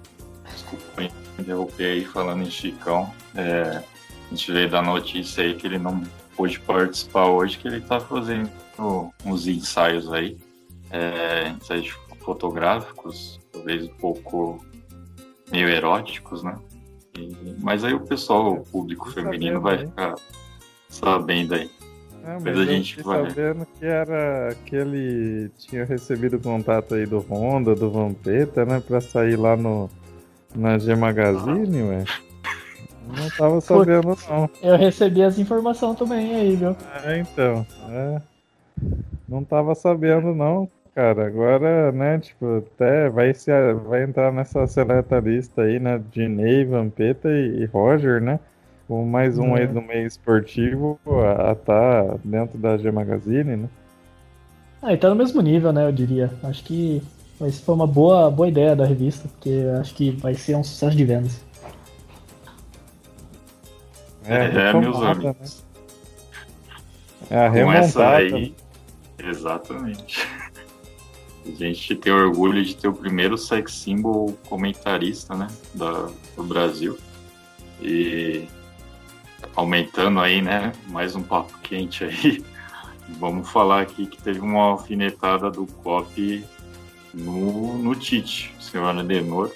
desculpa 0.52 0.84
me 1.00 1.10
interromper 1.38 1.84
aí, 1.84 2.04
falando 2.04 2.42
em 2.42 2.50
Chicão, 2.50 3.10
é, 3.34 3.82
a 3.82 4.30
gente 4.30 4.52
veio 4.52 4.70
da 4.70 4.82
notícia 4.82 5.44
aí 5.44 5.54
que 5.54 5.66
ele 5.66 5.78
não 5.78 6.02
pôde 6.36 6.60
participar 6.60 7.26
hoje, 7.26 7.56
que 7.58 7.66
ele 7.66 7.80
tá 7.80 7.98
fazendo 7.98 8.50
uns 9.24 9.46
ensaios 9.46 10.12
aí, 10.12 10.36
é, 10.90 11.48
ensaios 11.48 11.94
fotográficos, 12.20 13.40
talvez 13.50 13.84
um 13.84 13.94
pouco 13.94 14.64
meio 15.50 15.68
eróticos, 15.68 16.42
né? 16.42 16.56
Mas 17.58 17.84
aí 17.84 17.94
o 17.94 18.00
pessoal, 18.00 18.54
o 18.54 18.64
público 18.64 19.10
feminino 19.10 19.60
vai 19.60 19.78
ficar 19.78 20.14
sabendo 20.88 21.54
aí. 21.54 21.70
É, 22.24 22.38
mas 22.40 22.58
a 22.58 22.64
gente 22.64 23.02
vai. 23.02 23.28
sabendo 23.28 23.66
que 23.78 23.84
era 23.84 24.56
que 24.64 24.74
ele 24.74 25.50
tinha 25.58 25.84
recebido 25.84 26.40
contato 26.40 26.94
aí 26.94 27.06
do 27.06 27.18
Honda, 27.18 27.74
do 27.74 27.90
Vampeta, 27.90 28.64
né, 28.64 28.80
pra 28.80 29.00
sair 29.00 29.36
lá 29.36 29.56
no 29.56 29.88
na 30.54 30.78
G 30.78 30.94
Magazine, 30.96 31.82
ué. 31.82 32.04
Não 33.06 33.30
tava 33.30 33.60
sabendo 33.60 34.18
não. 34.28 34.50
Eu 34.60 34.76
recebi 34.76 35.22
as 35.22 35.38
informações 35.38 35.96
também 35.96 36.34
aí, 36.34 36.56
viu? 36.56 36.76
É, 37.04 37.18
então. 37.18 37.64
É. 37.88 38.20
Não 39.28 39.44
tava 39.44 39.74
sabendo 39.74 40.34
não 40.34 40.68
cara. 40.96 41.26
Agora, 41.26 41.92
né, 41.92 42.18
tipo, 42.18 42.56
até 42.56 43.10
vai, 43.10 43.34
se, 43.34 43.50
vai 43.86 44.02
entrar 44.02 44.32
nessa 44.32 44.66
seleta 44.66 45.20
lista 45.20 45.62
aí, 45.62 45.78
né, 45.78 46.02
de 46.10 46.26
Ney, 46.26 46.64
Vampeta 46.64 47.28
e, 47.28 47.60
e 47.60 47.64
Roger, 47.66 48.20
né? 48.20 48.40
Com 48.88 49.04
mais 49.04 49.36
um 49.38 49.56
é. 49.56 49.60
aí 49.60 49.66
do 49.66 49.82
meio 49.82 50.06
esportivo 50.06 50.98
a, 51.06 51.50
a 51.50 51.54
tá 51.54 52.16
dentro 52.24 52.56
da 52.56 52.78
G 52.78 52.90
Magazine, 52.90 53.56
né? 53.56 53.68
Ah, 54.80 54.94
e 54.94 54.96
tá 54.96 55.10
no 55.10 55.16
mesmo 55.16 55.42
nível, 55.42 55.72
né, 55.72 55.86
eu 55.86 55.92
diria. 55.92 56.30
Acho 56.42 56.64
que 56.64 57.02
isso 57.42 57.62
foi 57.62 57.74
uma 57.74 57.86
boa, 57.86 58.30
boa 58.30 58.48
ideia 58.48 58.74
da 58.74 58.86
revista, 58.86 59.28
porque 59.28 59.64
acho 59.78 59.94
que 59.94 60.10
vai 60.12 60.34
ser 60.34 60.56
um 60.56 60.64
sucesso 60.64 60.96
de 60.96 61.04
vendas. 61.04 61.44
É, 64.24 64.46
é 64.46 64.72
meus 64.72 65.02
amigos. 65.02 65.24
Né? 65.24 65.66
É 67.28 67.38
a 67.38 67.48
remontada. 67.50 68.16
Aí, 68.16 68.54
exatamente. 69.18 70.26
A 71.46 71.54
gente 71.54 71.94
tem 71.94 72.12
orgulho 72.12 72.64
de 72.64 72.74
ter 72.74 72.88
o 72.88 72.92
primeiro 72.92 73.38
sex 73.38 73.72
symbol 73.72 74.36
comentarista, 74.48 75.34
né, 75.34 75.46
da, 75.74 76.10
do 76.34 76.42
Brasil. 76.42 76.98
E 77.80 78.46
aumentando 79.54 80.20
aí, 80.20 80.42
né, 80.42 80.72
mais 80.88 81.14
um 81.14 81.22
papo 81.22 81.56
quente 81.58 82.04
aí. 82.04 82.44
Vamos 83.20 83.48
falar 83.48 83.82
aqui 83.82 84.06
que 84.06 84.20
teve 84.20 84.40
uma 84.40 84.62
alfinetada 84.62 85.50
do 85.50 85.66
COP 85.66 86.44
no, 87.14 87.78
no 87.78 87.94
Tite, 87.94 88.52
o 88.58 88.62
senhor 88.62 88.88
Adenor. 88.88 89.52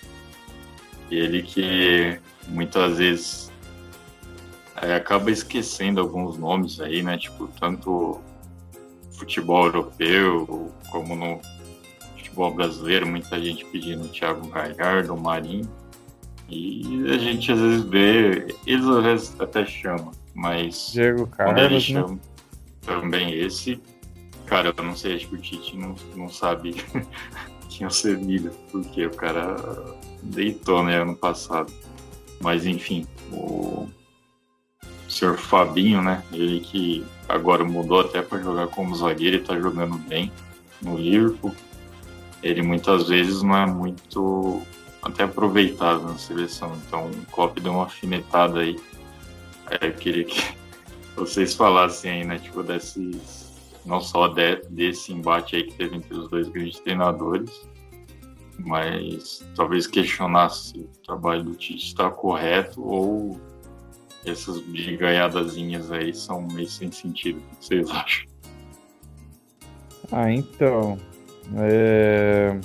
Ele 1.10 1.42
que 1.42 2.20
muitas 2.48 2.98
vezes 2.98 3.52
é, 4.80 4.94
acaba 4.94 5.30
esquecendo 5.30 6.00
alguns 6.00 6.38
nomes 6.38 6.80
aí, 6.80 7.02
né? 7.02 7.18
Tipo, 7.18 7.48
tanto 7.58 8.20
futebol 9.10 9.66
europeu 9.66 10.72
como 10.90 11.14
no 11.14 11.40
futebol 12.30 12.54
brasileiro, 12.54 13.06
muita 13.06 13.40
gente 13.40 13.64
pedindo 13.66 14.04
o 14.04 14.08
Thiago 14.08 14.46
Galhardo, 14.48 15.14
o 15.14 15.20
Marinho. 15.20 15.68
E 16.48 17.04
a 17.08 17.18
gente 17.18 17.52
às 17.52 17.60
vezes 17.60 17.84
vê, 17.84 18.56
eles 18.66 18.86
às 18.86 19.04
vezes 19.04 19.40
até 19.40 19.64
chamam, 19.64 20.10
mas 20.34 20.90
Diego 20.92 21.26
Carlos, 21.28 21.54
quando 21.54 21.64
ele 21.64 21.80
chama 21.80 22.08
né? 22.14 22.18
também 22.82 23.34
esse, 23.34 23.80
cara, 24.46 24.74
eu 24.76 24.84
não 24.84 24.96
sei, 24.96 25.14
acho 25.14 25.28
que 25.28 25.34
o 25.36 25.38
Tite 25.38 25.76
não, 25.76 25.94
não 26.16 26.28
sabe 26.28 26.74
tinha 27.68 27.88
o 27.88 27.92
Sevilha, 27.92 28.50
porque 28.72 29.06
o 29.06 29.14
cara 29.14 29.56
deitou 30.22 30.82
né, 30.82 31.00
ano 31.00 31.14
passado. 31.14 31.72
Mas 32.40 32.66
enfim, 32.66 33.06
o 33.30 33.86
senhor 35.06 35.36
Fabinho, 35.36 36.02
né? 36.02 36.24
Ele 36.32 36.58
que 36.60 37.04
agora 37.28 37.62
mudou 37.62 38.00
até 38.00 38.22
para 38.22 38.40
jogar 38.40 38.66
como 38.68 38.96
zagueiro 38.96 39.36
e 39.36 39.40
tá 39.40 39.60
jogando 39.60 39.98
bem 39.98 40.32
no 40.82 40.96
Liverpool 40.96 41.54
ele 42.42 42.62
muitas 42.62 43.08
vezes 43.08 43.42
não 43.42 43.56
é 43.56 43.66
muito 43.66 44.62
até 45.02 45.24
aproveitado 45.24 46.02
na 46.02 46.18
seleção. 46.18 46.72
Então 46.86 47.06
o 47.10 47.26
Klopp 47.32 47.58
deu 47.58 47.72
uma 47.72 47.84
afinetada 47.84 48.60
aí. 48.60 48.78
É, 49.70 49.86
eu 49.86 49.92
queria 49.92 50.24
que 50.24 50.42
vocês 51.16 51.54
falassem 51.54 52.10
aí, 52.10 52.24
né, 52.24 52.38
tipo, 52.38 52.62
desses, 52.62 53.52
não 53.84 54.00
só 54.00 54.28
de, 54.28 54.56
desse 54.70 55.12
embate 55.12 55.56
aí 55.56 55.64
que 55.64 55.74
teve 55.74 55.96
entre 55.96 56.14
os 56.14 56.28
dois 56.28 56.48
grandes 56.48 56.80
treinadores, 56.80 57.68
mas 58.58 59.44
talvez 59.54 59.86
questionasse 59.86 60.70
se 60.70 60.78
o 60.78 60.88
trabalho 61.04 61.44
do 61.44 61.54
Tite 61.54 61.86
está 61.86 62.10
correto 62.10 62.82
ou 62.82 63.40
essas 64.24 64.60
brigaiadazinhas 64.60 65.90
aí 65.90 66.14
são 66.14 66.42
meio 66.42 66.68
sem 66.68 66.92
sentido. 66.92 67.38
O 67.38 67.56
que 67.56 67.64
vocês 67.64 67.90
acham? 67.90 68.28
Ah, 70.12 70.30
então, 70.30 70.98
é 71.56 72.56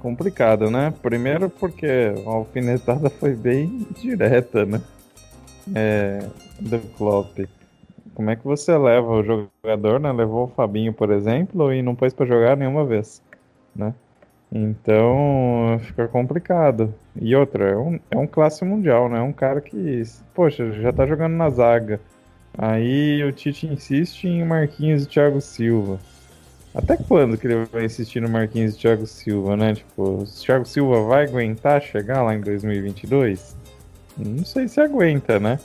complicado, 0.00 0.70
né? 0.70 0.92
Primeiro 1.02 1.50
porque 1.50 2.12
a 2.26 2.30
alfinetada 2.30 3.10
foi 3.10 3.34
bem 3.34 3.86
direta, 4.00 4.64
né? 4.64 4.80
É, 5.74 6.26
do 6.60 6.78
Klopp. 6.96 7.40
Como 8.14 8.30
é 8.30 8.36
que 8.36 8.44
você 8.44 8.76
leva 8.76 9.12
o 9.12 9.22
jogador, 9.22 10.00
né? 10.00 10.12
Levou 10.12 10.44
o 10.44 10.48
Fabinho, 10.48 10.92
por 10.92 11.10
exemplo, 11.10 11.72
e 11.72 11.82
não 11.82 11.94
pôs 11.94 12.12
para 12.12 12.26
jogar 12.26 12.56
nenhuma 12.56 12.84
vez, 12.84 13.22
né? 13.74 13.94
Então 14.50 15.78
fica 15.82 16.08
complicado. 16.08 16.94
E 17.20 17.36
outra, 17.36 17.70
é 17.70 17.76
um, 17.76 18.00
é 18.10 18.16
um 18.16 18.26
classe 18.26 18.64
mundial, 18.64 19.08
né? 19.08 19.18
É 19.18 19.22
um 19.22 19.32
cara 19.32 19.60
que, 19.60 20.02
poxa, 20.34 20.72
já 20.72 20.92
tá 20.92 21.06
jogando 21.06 21.34
na 21.34 21.50
zaga. 21.50 22.00
Aí 22.56 23.22
o 23.22 23.30
Tite 23.30 23.66
insiste 23.66 24.24
em 24.26 24.44
Marquinhos 24.44 25.04
e 25.04 25.06
Thiago 25.06 25.40
Silva. 25.40 26.00
Até 26.74 26.96
quando 26.96 27.36
que 27.36 27.46
ele 27.46 27.64
vai 27.66 27.84
insistir 27.84 28.20
no 28.20 28.28
Marquinhos 28.28 28.74
e 28.74 28.78
Thiago 28.78 29.06
Silva, 29.06 29.56
né? 29.56 29.74
Tipo, 29.74 30.22
o 30.22 30.24
Thiago 30.24 30.64
Silva 30.64 31.02
vai 31.02 31.24
aguentar 31.24 31.82
chegar 31.82 32.22
lá 32.22 32.34
em 32.34 32.40
2022? 32.40 33.56
Não 34.16 34.44
sei 34.44 34.68
se 34.68 34.80
aguenta, 34.80 35.38
né? 35.38 35.58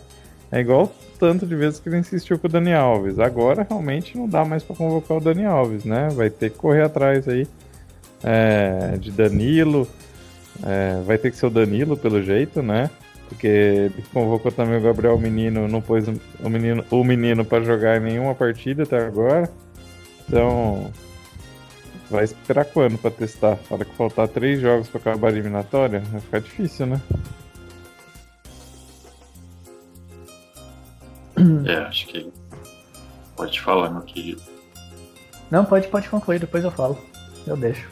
É 0.51 0.59
igual 0.59 0.93
tanto 1.19 1.45
de 1.45 1.55
vezes 1.55 1.79
que 1.79 1.89
ele 1.89 1.97
insistiu 1.97 2.37
com 2.37 2.47
o 2.47 2.49
Dani 2.49 2.73
Alves. 2.73 3.17
Agora 3.17 3.65
realmente 3.67 4.17
não 4.17 4.27
dá 4.27 4.45
mais 4.45 4.61
para 4.61 4.75
convocar 4.75 5.17
o 5.17 5.19
Dani 5.19 5.45
Alves, 5.45 5.83
né? 5.83 6.09
Vai 6.11 6.29
ter 6.29 6.51
que 6.51 6.57
correr 6.57 6.83
atrás 6.83 7.27
aí 7.27 7.47
é, 8.23 8.97
de 8.97 9.11
Danilo. 9.11 9.87
É, 10.63 11.01
vai 11.05 11.17
ter 11.17 11.31
que 11.31 11.37
ser 11.37 11.47
o 11.47 11.49
Danilo 11.49 11.97
pelo 11.97 12.21
jeito, 12.21 12.61
né? 12.61 12.89
Porque 13.27 13.47
ele 13.47 14.03
convocou 14.13 14.51
também 14.51 14.77
o 14.77 14.81
Gabriel 14.81 15.17
Menino, 15.17 15.67
não 15.67 15.81
pôs 15.81 16.05
o 16.07 16.49
menino, 16.49 16.85
o 16.91 17.03
menino 17.03 17.43
para 17.43 17.63
jogar 17.63 17.97
em 17.97 18.03
nenhuma 18.03 18.35
partida 18.35 18.83
até 18.83 18.97
agora. 18.97 19.49
Então, 20.33 20.91
vai 22.09 22.23
esperar 22.23 22.65
quando 22.65 22.97
para 22.97 23.11
testar? 23.11 23.55
Para 23.69 23.85
que 23.85 23.93
faltar 23.93 24.27
três 24.27 24.59
jogos 24.59 24.87
para 24.87 24.99
acabar 24.99 25.27
a 25.27 25.31
eliminatória, 25.31 25.99
vai 25.99 26.21
ficar 26.21 26.41
difícil, 26.41 26.87
né? 26.87 26.99
É, 31.65 31.77
acho 31.85 32.07
que 32.07 32.31
pode 33.35 33.59
falar, 33.59 33.89
meu 33.89 34.01
querido. 34.01 34.41
Não, 35.51 35.65
pode, 35.65 35.87
pode 35.87 36.09
concluir, 36.09 36.39
depois 36.39 36.63
eu 36.63 36.71
falo. 36.71 36.97
Eu 37.45 37.57
deixo. 37.57 37.87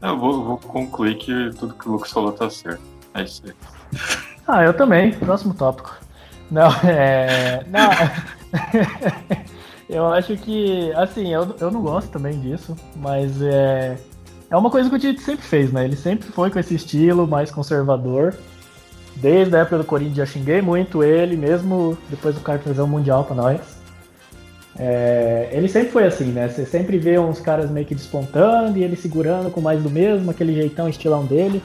Eu 0.00 0.18
vou, 0.18 0.44
vou 0.44 0.58
concluir 0.58 1.16
que 1.16 1.50
tudo 1.58 1.74
que 1.74 1.88
o 1.88 1.92
Lucas 1.92 2.10
falou 2.10 2.32
tá 2.32 2.48
certo. 2.48 2.82
É 3.14 3.22
isso 3.22 3.42
aí. 3.44 3.52
Ah, 4.48 4.64
eu 4.64 4.72
também. 4.74 5.12
Próximo 5.12 5.52
tópico. 5.54 5.96
Não, 6.50 6.70
é. 6.84 7.64
Não. 7.68 7.90
eu 9.90 10.06
acho 10.06 10.36
que. 10.36 10.92
Assim, 10.92 11.32
eu, 11.32 11.54
eu 11.60 11.70
não 11.70 11.82
gosto 11.82 12.10
também 12.10 12.38
disso, 12.40 12.76
mas 12.96 13.40
é. 13.42 13.96
É 14.50 14.56
uma 14.56 14.70
coisa 14.70 14.90
que 14.90 14.96
o 14.96 14.98
Tite 14.98 15.20
sempre 15.20 15.44
fez, 15.44 15.72
né? 15.72 15.84
Ele 15.84 15.96
sempre 15.96 16.28
foi 16.28 16.50
com 16.50 16.58
esse 16.58 16.74
estilo 16.74 17.26
mais 17.26 17.50
conservador. 17.50 18.34
Desde 19.16 19.54
a 19.54 19.60
época 19.60 19.78
do 19.78 19.84
Corinthians 19.84 20.16
já 20.16 20.26
xinguei 20.26 20.60
muito 20.60 21.04
ele, 21.04 21.36
mesmo 21.36 21.96
depois 22.08 22.34
do 22.34 22.40
cara 22.40 22.58
trazer 22.58 22.80
o 22.80 22.86
Mundial 22.86 23.24
pra 23.24 23.36
nós. 23.36 23.60
É, 24.76 25.50
ele 25.52 25.68
sempre 25.68 25.90
foi 25.90 26.04
assim, 26.04 26.32
né? 26.32 26.48
Você 26.48 26.64
sempre 26.64 26.98
vê 26.98 27.18
uns 27.18 27.38
caras 27.38 27.70
meio 27.70 27.86
que 27.86 27.94
despontando 27.94 28.78
e 28.78 28.82
ele 28.82 28.96
segurando 28.96 29.50
com 29.50 29.60
mais 29.60 29.82
do 29.82 29.90
mesmo, 29.90 30.30
aquele 30.30 30.54
jeitão 30.54 30.88
estilão 30.88 31.24
dele. 31.24 31.62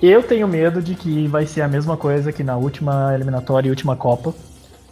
Eu 0.00 0.22
tenho 0.22 0.48
medo 0.48 0.80
de 0.80 0.94
que 0.94 1.26
vai 1.26 1.44
ser 1.44 1.60
a 1.60 1.68
mesma 1.68 1.96
coisa 1.96 2.32
que 2.32 2.42
na 2.42 2.56
última 2.56 3.14
eliminatória 3.14 3.68
e 3.68 3.70
última 3.70 3.96
Copa. 3.96 4.32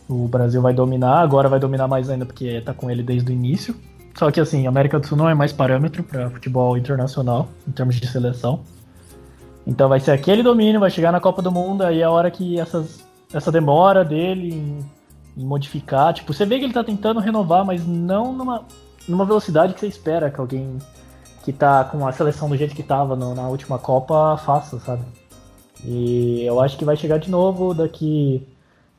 O 0.09 0.27
Brasil 0.27 0.62
vai 0.62 0.73
dominar, 0.73 1.21
agora 1.21 1.49
vai 1.49 1.61
dominar 1.61 1.87
mais 1.87 2.09
ainda 2.09 2.25
porque 2.25 2.61
tá 2.62 2.73
com 2.73 2.90
ele 2.90 3.03
desde 3.03 3.31
o 3.31 3.33
início. 3.33 3.77
Só 4.18 4.31
que 4.31 4.40
assim, 4.40 4.66
a 4.66 4.68
América 4.68 4.99
do 4.99 5.07
Sul 5.07 5.18
não 5.18 5.29
é 5.29 5.35
mais 5.35 5.53
parâmetro 5.53 6.03
para 6.03 6.31
futebol 6.31 6.77
internacional 6.77 7.49
em 7.66 7.71
termos 7.71 7.97
de 7.97 8.07
seleção. 8.07 8.61
Então 9.66 9.88
vai 9.88 10.01
ser 10.01 10.12
aquele 10.12 10.42
domínio, 10.42 10.81
vai 10.81 10.90
chegar 10.90 11.12
na 11.12 11.21
Copa 11.21 11.42
do 11.42 11.53
Mundo, 11.53 11.83
aí 11.83 12.01
é 12.01 12.05
a 12.05 12.11
hora 12.11 12.31
que 12.31 12.59
essas, 12.59 13.05
essa 13.33 13.53
demora 13.53 14.03
dele 14.03 14.55
em, 14.55 14.79
em, 15.37 15.47
modificar. 15.47 16.14
Tipo, 16.14 16.33
você 16.33 16.47
vê 16.47 16.59
que 16.59 16.64
ele 16.64 16.73
tá 16.73 16.83
tentando 16.83 17.21
renovar, 17.21 17.66
mas 17.66 17.87
não 17.87 18.33
numa, 18.33 18.64
numa 19.07 19.27
velocidade 19.27 19.75
que 19.75 19.81
você 19.81 19.87
espera 19.87 20.31
que 20.31 20.40
alguém 20.40 20.79
que 21.44 21.53
tá 21.53 21.85
com 21.85 22.07
a 22.07 22.12
seleção 22.12 22.49
do 22.49 22.57
jeito 22.57 22.75
que 22.75 22.83
tava 22.83 23.14
no, 23.14 23.35
na 23.35 23.47
última 23.47 23.79
Copa 23.79 24.38
faça, 24.38 24.81
sabe? 24.81 25.03
E 25.85 26.42
eu 26.44 26.61
acho 26.61 26.77
que 26.77 26.85
vai 26.85 26.97
chegar 26.97 27.18
de 27.18 27.31
novo 27.31 27.75
daqui 27.75 28.47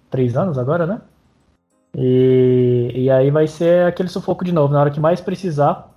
três 0.10 0.36
anos 0.36 0.58
agora, 0.58 0.86
né? 0.86 1.02
E, 1.96 2.92
e 2.96 3.10
aí 3.10 3.32
vai 3.32 3.48
ser 3.48 3.86
aquele 3.88 4.10
sufoco 4.10 4.44
de 4.44 4.52
novo. 4.52 4.74
Na 4.74 4.82
hora 4.82 4.92
que 4.92 5.00
mais 5.00 5.22
precisar, 5.22 5.90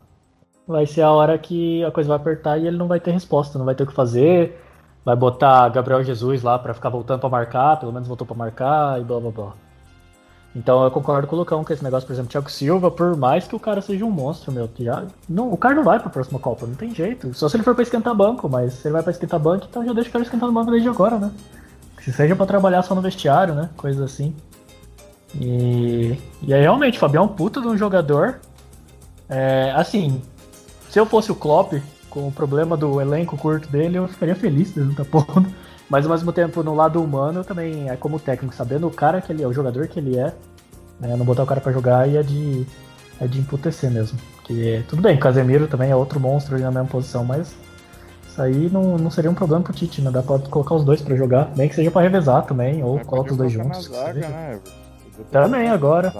vai 0.66 0.86
ser 0.86 1.02
a 1.02 1.10
hora 1.10 1.38
que 1.38 1.84
a 1.84 1.90
coisa 1.90 2.08
vai 2.08 2.16
apertar 2.16 2.58
e 2.58 2.66
ele 2.66 2.76
não 2.76 2.88
vai 2.88 3.00
ter 3.00 3.10
resposta, 3.10 3.58
não 3.58 3.66
vai 3.66 3.74
ter 3.74 3.84
o 3.84 3.86
que 3.86 3.92
fazer. 3.92 4.58
Vai 5.04 5.16
botar 5.16 5.68
Gabriel 5.68 6.02
Jesus 6.04 6.42
lá 6.42 6.58
para 6.58 6.74
ficar 6.74 6.88
voltando 6.88 7.20
para 7.20 7.28
marcar, 7.28 7.78
pelo 7.78 7.92
menos 7.92 8.06
voltou 8.06 8.26
para 8.26 8.36
marcar 8.36 9.00
e 9.00 9.04
blá 9.04 9.18
blá 9.18 9.30
blá. 9.30 9.52
Então 10.54 10.84
eu 10.84 10.90
concordo 10.90 11.26
com 11.26 11.34
o 11.34 11.38
Lucão 11.38 11.64
com 11.64 11.72
esse 11.72 11.82
negócio, 11.82 12.06
por 12.06 12.12
exemplo, 12.12 12.30
Thiago 12.30 12.50
Silva, 12.50 12.90
por 12.90 13.16
mais 13.16 13.46
que 13.46 13.56
o 13.56 13.58
cara 13.58 13.80
seja 13.80 14.04
um 14.04 14.10
monstro, 14.10 14.52
meu, 14.52 14.68
já, 14.78 15.04
não, 15.26 15.50
o 15.50 15.56
cara 15.56 15.74
não 15.74 15.82
vai 15.82 15.98
pra 15.98 16.10
próxima 16.10 16.38
Copa, 16.38 16.66
não 16.66 16.74
tem 16.74 16.94
jeito. 16.94 17.32
Só 17.32 17.48
se 17.48 17.56
ele 17.56 17.64
for 17.64 17.74
pra 17.74 17.82
esquentar 17.82 18.14
banco, 18.14 18.48
mas 18.48 18.74
se 18.74 18.86
ele 18.86 18.92
vai 18.92 19.02
pra 19.02 19.12
esquentar 19.12 19.40
banco, 19.40 19.66
então 19.68 19.84
já 19.84 19.92
deixa 19.94 20.10
o 20.10 20.12
cara 20.12 20.24
esquentando 20.24 20.52
banco 20.52 20.70
desde 20.70 20.88
agora, 20.88 21.18
né? 21.18 21.30
Se 22.04 22.12
seja 22.12 22.34
para 22.34 22.46
trabalhar 22.46 22.82
só 22.82 22.94
no 22.94 23.00
vestiário, 23.00 23.54
né? 23.54 23.70
Coisa 23.76 24.04
assim. 24.04 24.34
E, 25.40 26.18
e 26.42 26.52
aí 26.52 26.60
realmente, 26.60 26.96
o 26.96 27.00
Fabião 27.00 27.24
é 27.24 27.26
um 27.26 27.28
puta 27.28 27.60
de 27.60 27.68
um 27.68 27.76
jogador. 27.76 28.40
É, 29.28 29.72
assim, 29.74 30.20
se 30.90 30.98
eu 30.98 31.06
fosse 31.06 31.30
o 31.30 31.34
Klopp, 31.34 31.74
com 32.10 32.28
o 32.28 32.32
problema 32.32 32.76
do 32.76 33.00
elenco 33.00 33.36
curto 33.38 33.68
dele, 33.68 33.98
eu 33.98 34.06
ficaria 34.06 34.34
feliz 34.34 34.74
não 34.76 34.92
pondo. 35.04 35.46
Mas 35.88 36.04
ao 36.04 36.12
mesmo 36.12 36.32
tempo, 36.32 36.62
no 36.62 36.74
lado 36.74 37.02
humano, 37.02 37.44
também 37.44 37.88
é 37.88 37.96
como 37.96 38.18
técnico, 38.18 38.54
sabendo 38.54 38.86
o 38.86 38.90
cara 38.90 39.20
que 39.20 39.30
ele 39.30 39.42
é, 39.42 39.46
o 39.46 39.52
jogador 39.52 39.86
que 39.88 39.98
ele 39.98 40.18
é, 40.18 40.32
né, 40.98 41.16
não 41.16 41.24
botar 41.24 41.42
o 41.42 41.46
cara 41.46 41.60
para 41.60 41.72
jogar 41.72 42.08
e 42.08 42.16
é 42.16 42.22
de, 42.22 42.66
é 43.20 43.26
de 43.26 43.38
emputecer 43.38 43.90
mesmo. 43.90 44.18
Que, 44.44 44.82
tudo 44.88 45.02
bem, 45.02 45.16
o 45.16 45.20
Casemiro 45.20 45.66
também 45.66 45.90
é 45.90 45.96
outro 45.96 46.18
monstro 46.18 46.54
ali 46.54 46.64
na 46.64 46.70
mesma 46.70 46.88
posição, 46.88 47.24
mas 47.24 47.54
isso 48.32 48.40
aí 48.40 48.70
não, 48.70 48.96
não 48.96 49.10
seria 49.10 49.30
um 49.30 49.34
problema 49.34 49.62
pro 49.62 49.74
Tite, 49.74 50.00
né? 50.00 50.10
Dá 50.10 50.22
pra 50.22 50.38
colocar 50.38 50.74
os 50.74 50.84
dois 50.84 51.02
para 51.02 51.14
jogar, 51.14 51.52
nem 51.54 51.68
que 51.68 51.74
seja 51.74 51.90
para 51.90 52.00
revezar 52.00 52.46
também, 52.46 52.82
ou 52.82 52.98
coloca 53.00 53.30
os 53.30 53.36
dois 53.36 53.52
juntos. 53.52 53.84
Zaga, 53.84 54.26
né? 54.26 54.58
Também 55.30 55.68
agora. 55.68 56.12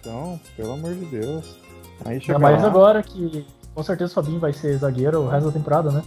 Então, 0.00 0.40
pelo 0.56 0.72
amor 0.72 0.94
de 0.94 1.04
Deus. 1.04 1.58
Aí 2.04 2.18
chega 2.18 2.38
Ainda 2.38 2.38
mais 2.38 2.62
lá... 2.62 2.68
agora 2.68 3.02
que 3.02 3.46
com 3.74 3.82
certeza 3.82 4.10
o 4.10 4.14
Fabinho 4.14 4.40
vai 4.40 4.52
ser 4.52 4.76
zagueiro 4.78 5.20
o 5.20 5.28
resto 5.28 5.46
da 5.46 5.52
temporada, 5.52 5.90
né? 5.92 6.02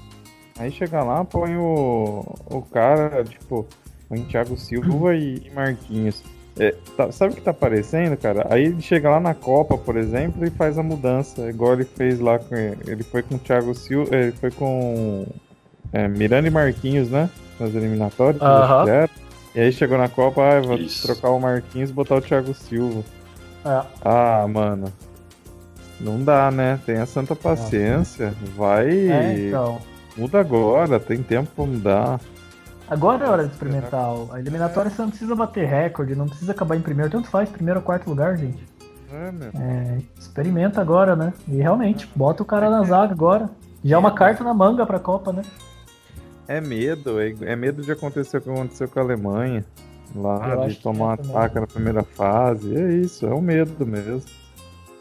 Aí 0.58 0.72
chega 0.72 1.04
lá, 1.04 1.24
põe 1.24 1.56
o, 1.56 2.26
o 2.50 2.62
cara, 2.64 3.24
tipo, 3.24 3.68
o 4.10 4.16
Thiago 4.26 4.58
Silva 4.58 5.16
e 5.16 5.52
Marquinhos. 5.54 6.24
É, 6.58 6.74
tá, 6.96 7.12
sabe 7.12 7.34
o 7.34 7.36
que 7.36 7.42
tá 7.42 7.52
aparecendo, 7.52 8.16
cara? 8.16 8.48
Aí 8.50 8.66
ele 8.66 8.82
chega 8.82 9.10
lá 9.10 9.20
na 9.20 9.34
Copa, 9.34 9.78
por 9.78 9.98
exemplo, 9.98 10.46
e 10.46 10.50
faz 10.50 10.78
a 10.78 10.84
mudança, 10.84 11.50
igual 11.50 11.74
ele 11.74 11.84
fez 11.84 12.20
lá 12.20 12.40
com. 12.40 12.56
Ele 12.56 13.04
foi 13.04 13.22
com 13.22 13.36
o 13.36 13.40
Thiago 13.40 13.74
Silva. 13.74 14.16
Ele 14.16 14.32
foi 14.32 14.52
com 14.52 15.26
é, 15.92 16.08
Miranda 16.08 16.48
e 16.48 16.52
Marquinhos, 16.52 17.10
né? 17.10 17.30
Nas 17.60 17.74
eliminatórias. 17.74 18.42
Uh 18.42 18.46
-huh. 18.46 19.10
E 19.54 19.60
aí 19.60 19.72
chegou 19.72 19.98
na 19.98 20.10
Copa, 20.10 20.42
ah, 20.42 20.62
vou 20.62 20.78
Isso. 20.78 21.06
trocar 21.08 21.30
o 21.30 21.40
Marquinhos 21.40 21.90
e 21.90 21.94
botar 21.94 22.16
o 22.16 22.22
Thiago 22.22 22.54
Silva. 22.54 23.04
É. 23.66 23.82
Ah, 24.04 24.46
mano. 24.48 24.92
Não 26.00 26.22
dá, 26.22 26.52
né? 26.52 26.80
Tenha 26.86 27.06
santa 27.06 27.36
paciência. 27.36 28.34
Vai. 28.56 29.10
É, 29.10 29.48
então. 29.48 29.82
Muda 30.18 30.40
agora, 30.40 31.00
tem 31.00 31.24
tempo 31.24 31.50
pra 31.56 31.66
mudar. 31.66 32.20
Agora 32.88 33.26
é 33.26 33.30
hora 33.30 33.46
de 33.46 33.52
experimentar. 33.52 34.06
A 34.32 34.40
eliminatória 34.40 34.92
você 34.92 35.02
não 35.02 35.10
precisa 35.10 35.36
bater 35.36 35.68
recorde, 35.68 36.16
não 36.16 36.28
precisa 36.28 36.52
acabar 36.52 36.76
em 36.76 36.82
primeiro, 36.82 37.12
tanto 37.12 37.28
faz, 37.28 37.50
primeiro 37.50 37.80
ou 37.80 37.86
quarto 37.86 38.08
lugar, 38.10 38.38
gente. 38.38 38.64
É, 39.12 39.32
meu. 39.32 39.50
É, 39.60 40.02
experimenta 40.20 40.82
agora, 40.82 41.16
né? 41.16 41.34
E 41.48 41.58
realmente, 41.58 42.10
bota 42.16 42.44
o 42.44 42.46
cara 42.46 42.70
na 42.70 42.84
zaga 42.84 43.14
agora. 43.14 43.50
Já 43.84 43.96
é 43.96 44.00
uma 44.00 44.12
carta 44.12 44.44
na 44.44 44.54
manga 44.54 44.86
pra 44.86 45.00
Copa, 45.00 45.32
né? 45.32 45.42
É 46.48 46.62
medo, 46.62 47.20
é, 47.20 47.34
é 47.42 47.56
medo 47.56 47.82
de 47.82 47.92
acontecer 47.92 48.38
o 48.38 48.42
que 48.42 48.50
aconteceu 48.50 48.88
com 48.88 49.00
a 49.00 49.04
Alemanha. 49.04 49.66
Lá, 50.16 50.68
de 50.68 50.76
tomar 50.76 51.06
um 51.06 51.12
ataque 51.12 51.60
na 51.60 51.68
primeira 51.68 52.04
fase. 52.04 52.76
É 52.76 52.94
isso, 52.94 53.26
é 53.26 53.30
o 53.30 53.38
um 53.38 53.42
medo 53.42 53.86
mesmo. 53.86 54.24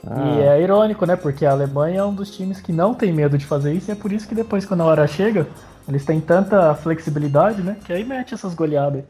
Ah. 0.07 0.37
E 0.37 0.43
é 0.43 0.63
irônico, 0.63 1.07
né? 1.07 1.17
Porque 1.17 1.47
a 1.47 1.53
Alemanha 1.53 2.01
é 2.01 2.05
um 2.05 2.15
dos 2.15 2.35
times 2.35 2.61
que 2.61 2.73
não 2.73 2.95
tem 2.95 3.13
medo 3.13 3.39
de 3.39 3.47
fazer 3.47 3.73
isso, 3.73 3.91
e 3.91 3.93
é 3.93 3.95
por 3.95 4.13
isso 4.13 4.29
que 4.29 4.35
depois, 4.35 4.67
quando 4.67 4.83
a 4.83 4.87
hora 4.87 5.07
chega, 5.07 5.47
eles 5.89 6.05
têm 6.05 6.21
tanta 6.21 6.75
flexibilidade, 6.75 7.63
né? 7.63 7.77
Que 7.85 7.93
aí 7.93 8.05
mete 8.05 8.35
essas 8.35 8.55
goleadas. 8.55 9.05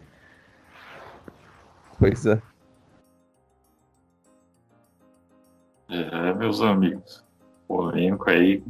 Pois 1.98 2.26
é. 2.26 2.40
É, 5.88 6.34
meus 6.34 6.60
amigos. 6.60 7.22
Polêmico 7.68 8.28
aí, 8.28 8.62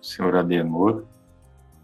senhor 0.00 0.34
Adenor. 0.36 1.04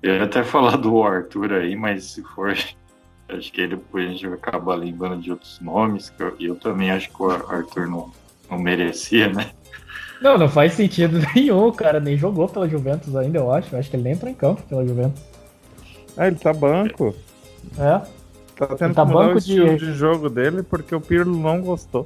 Eu 0.02 0.16
ia 0.16 0.24
até 0.24 0.42
falar 0.42 0.76
do 0.76 1.02
Arthur 1.02 1.52
aí, 1.52 1.76
mas 1.76 2.04
se 2.04 2.22
for. 2.22 2.54
Acho 3.28 3.52
que 3.52 3.66
depois 3.66 4.06
a 4.06 4.10
gente 4.10 4.26
vai 4.26 4.38
acabar 4.38 4.74
lembrando 4.74 5.20
de 5.20 5.30
outros 5.30 5.60
nomes. 5.60 6.08
Que 6.08 6.22
eu, 6.22 6.36
eu 6.40 6.56
também 6.56 6.90
acho 6.90 7.10
que 7.10 7.22
o 7.22 7.30
Arthur 7.30 7.86
não, 7.86 8.10
não 8.50 8.58
merecia, 8.58 9.28
né? 9.30 9.50
Não, 10.18 10.38
não 10.38 10.48
faz 10.48 10.72
sentido 10.72 11.18
nenhum, 11.36 11.70
cara. 11.70 12.00
Nem 12.00 12.16
jogou 12.16 12.48
pela 12.48 12.66
Juventus 12.66 13.14
ainda, 13.14 13.38
eu 13.38 13.52
acho. 13.52 13.74
Eu 13.74 13.78
acho 13.78 13.90
que 13.90 13.96
ele 13.96 14.04
nem 14.04 14.14
entrou 14.14 14.30
em 14.30 14.34
campo 14.34 14.62
pela 14.62 14.86
Juventus. 14.86 15.22
Ah, 16.18 16.26
ele 16.26 16.36
tá 16.36 16.52
banco. 16.52 17.14
É. 17.78 18.00
Tá 18.56 18.66
tendo 18.76 18.92
tá 18.92 19.04
banco 19.04 19.36
o 19.36 19.38
estilo 19.38 19.78
de... 19.78 19.86
de 19.86 19.92
jogo 19.92 20.28
dele 20.28 20.64
porque 20.64 20.92
o 20.92 21.00
Pirlo 21.00 21.38
não 21.38 21.62
gostou. 21.62 22.04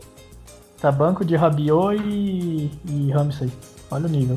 Tá 0.79 0.93
banco 0.93 1.25
de 1.25 1.35
Rabiot 1.35 1.97
e, 2.05 2.71
e 2.85 3.11
Ramsey. 3.11 3.51
Olha 3.91 4.05
o 4.05 4.11
nível. 4.11 4.37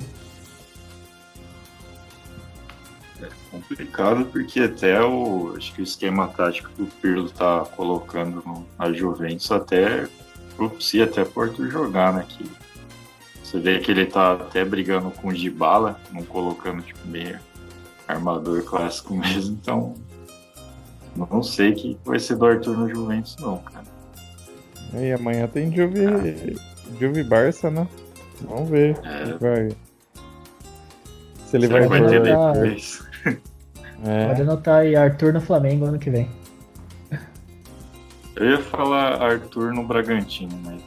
É 3.21 3.27
complicado 3.51 4.25
porque 4.25 4.61
até 4.61 5.03
o 5.03 5.53
acho 5.57 5.73
que 5.73 5.81
o 5.81 5.83
esquema 5.83 6.29
tático 6.29 6.69
que 6.69 6.83
o 6.83 6.87
Pirlo 7.01 7.29
tá 7.29 7.65
colocando 7.75 8.41
no, 8.45 8.65
na 8.79 8.93
Juventus 8.93 9.51
até 9.51 10.07
propicia 10.55 11.03
até 11.03 11.25
Porto 11.25 11.69
jogar, 11.69 12.13
né? 12.13 12.25
Que 12.29 12.49
Você 13.43 13.59
vê 13.59 13.79
que 13.79 13.91
ele 13.91 14.05
tá 14.05 14.33
até 14.33 14.63
brigando 14.63 15.11
com 15.11 15.27
o 15.27 15.35
Gibala, 15.35 15.99
não 16.13 16.23
colocando 16.23 16.81
tipo 16.81 17.05
meio 17.05 17.37
armador 18.07 18.63
clássico 18.63 19.15
mesmo, 19.15 19.57
então 19.61 19.93
não 21.15 21.41
sei 21.41 21.73
que 21.73 21.97
vai 22.03 22.19
ser 22.19 22.35
do 22.35 22.45
Arthur 22.45 22.77
no 22.77 22.89
Juventus 22.89 23.37
não, 23.37 23.57
cara. 23.59 23.85
E 24.93 25.11
amanhã 25.11 25.47
tem 25.47 25.73
Juve, 25.73 26.05
ah. 26.05 26.97
Juve 26.99 27.23
Barça, 27.23 27.71
né? 27.71 27.87
Vamos 28.41 28.69
ver. 28.69 28.97
É. 29.03 29.37
Vai. 29.37 29.69
Se 31.45 31.57
ele 31.57 31.67
vai, 31.67 31.87
vai 31.87 32.05
ter 32.07 32.21
depois. 32.21 33.03
É. 34.03 34.27
Pode 34.27 34.41
anotar 34.41 34.79
aí 34.79 34.95
Arthur 34.95 35.33
no 35.33 35.41
Flamengo 35.41 35.85
ano 35.85 35.97
que 35.97 36.09
vem. 36.09 36.29
Eu 38.35 38.51
ia 38.51 38.61
falar 38.61 39.21
Arthur 39.21 39.73
no 39.73 39.83
Bragantino, 39.85 40.51
mas. 40.65 40.81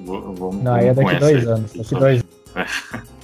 Vamos, 0.00 0.62
não, 0.62 0.74
aí 0.74 0.88
é 0.88 0.94
daqui 0.94 1.16
dois 1.16 1.46
anos. 1.46 1.72
Daqui 1.72 1.94
dois 1.94 2.24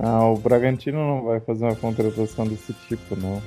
Não, 0.00 0.32
o 0.32 0.38
Bragantino 0.38 0.98
não 0.98 1.24
vai 1.24 1.40
fazer 1.40 1.64
uma 1.64 1.76
contratação 1.76 2.46
desse 2.46 2.72
tipo, 2.88 3.14
não. 3.16 3.42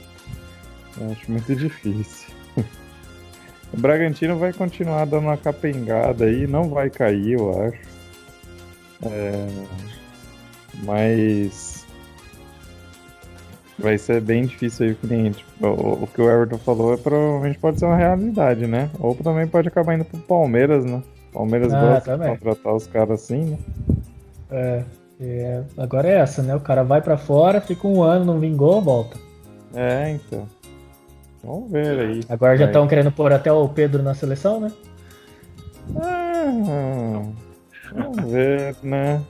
Eu 0.99 1.11
acho 1.11 1.31
muito 1.31 1.55
difícil. 1.55 2.33
O 3.73 3.77
Bragantino 3.81 4.37
vai 4.37 4.53
continuar 4.53 5.05
dando 5.05 5.23
uma 5.23 5.35
capengada 5.35 6.25
aí, 6.25 6.45
não 6.45 6.69
vai 6.69 6.91
cair, 6.91 7.39
eu 7.39 7.59
acho. 7.63 7.79
É... 9.01 9.47
Mas 10.83 11.83
vai 13.79 13.97
ser 13.97 14.21
bem 14.21 14.45
difícil 14.45 14.85
aí 14.85 14.91
o 14.91 14.95
cliente. 14.95 15.43
O, 15.59 16.03
o, 16.03 16.07
que 16.07 16.21
o 16.21 16.29
Everton 16.29 16.59
falou 16.59 16.93
é 16.93 16.97
provavelmente 16.97 17.57
pode 17.57 17.79
ser 17.79 17.85
uma 17.85 17.95
realidade, 17.95 18.67
né? 18.67 18.91
Ou 18.99 19.15
também 19.15 19.47
pode 19.47 19.69
acabar 19.69 19.95
indo 19.95 20.05
pro 20.05 20.19
Palmeiras, 20.19 20.85
né? 20.85 21.01
Palmeiras 21.31 21.73
ah, 21.73 21.81
gosta 21.81 22.11
também. 22.11 22.31
de 22.31 22.37
contratar 22.37 22.75
os 22.75 22.85
caras 22.85 23.23
assim, 23.23 23.43
né? 23.43 23.57
É, 24.51 24.83
é, 25.25 25.63
agora 25.77 26.07
é 26.07 26.15
essa, 26.15 26.41
né? 26.41 26.55
O 26.55 26.59
cara 26.59 26.83
vai 26.83 27.01
para 27.01 27.17
fora, 27.17 27.61
fica 27.61 27.87
um 27.87 28.01
ano, 28.01 28.25
não 28.25 28.39
vingou, 28.39 28.81
volta. 28.81 29.17
É, 29.73 30.11
então. 30.11 30.47
Vamos 31.43 31.71
ver 31.71 31.99
aí. 31.99 32.21
Agora 32.29 32.57
já 32.57 32.65
estão 32.65 32.87
querendo 32.87 33.11
pôr 33.11 33.33
até 33.33 33.51
o 33.51 33.67
Pedro 33.67 34.01
na 34.01 34.13
seleção, 34.13 34.59
né? 34.59 34.71
Ah, 35.97 37.21
vamos 37.93 38.31
ver, 38.31 38.75
né? 38.81 39.21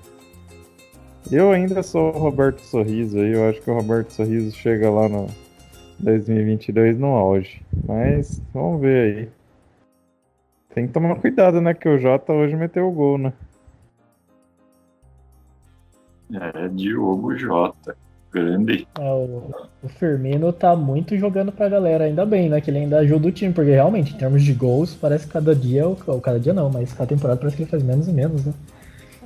Eu 1.32 1.52
ainda 1.52 1.82
sou 1.82 2.14
o 2.14 2.20
Roberto 2.20 2.60
Sorriso 2.60 3.18
aí, 3.18 3.34
eu 3.34 3.50
acho 3.50 3.62
que 3.62 3.72
o 3.72 3.74
Roberto 3.74 4.12
Sorriso 4.12 4.56
chega 4.56 4.90
lá 4.90 5.08
no 5.08 5.28
2022 6.00 7.00
no 7.00 7.08
auge. 7.08 7.62
Mas 7.88 8.42
vamos 8.54 8.82
ver 8.82 9.18
aí. 9.18 9.30
Tem 10.76 10.88
que 10.88 10.94
tomar 10.94 11.16
cuidado, 11.16 11.62
né? 11.62 11.74
Que 11.74 11.88
o 11.88 11.98
Jota 11.98 12.34
hoje 12.34 12.56
meteu 12.56 12.88
o 12.88 12.92
gol, 12.92 13.18
né? 13.18 13.34
É, 16.34 16.68
Diogo 16.70 17.36
Jota. 17.38 17.96
Grande. 18.32 18.88
É, 19.00 19.12
o, 19.12 19.52
o 19.84 19.88
Firmino 19.88 20.52
tá 20.52 20.76
muito 20.76 21.16
jogando 21.16 21.52
pra 21.52 21.70
galera, 21.70 22.06
ainda 22.06 22.26
bem, 22.26 22.50
né? 22.50 22.60
Que 22.60 22.72
ele 22.72 22.80
ainda 22.80 22.98
ajuda 22.98 23.28
o 23.28 23.32
time, 23.32 23.54
porque 23.54 23.70
realmente, 23.70 24.16
em 24.16 24.18
termos 24.18 24.42
de 24.42 24.54
gols, 24.54 24.96
parece 24.96 25.28
que 25.28 25.34
cada 25.34 25.54
dia, 25.56 25.88
ou 25.88 25.96
cada 26.20 26.40
dia 26.40 26.52
não, 26.52 26.70
mas 26.70 26.92
cada 26.94 27.08
temporada 27.08 27.40
parece 27.40 27.56
que 27.56 27.64
ele 27.64 27.70
faz 27.70 27.84
menos 27.84 28.08
e 28.08 28.12
menos, 28.12 28.44
né? 28.44 28.54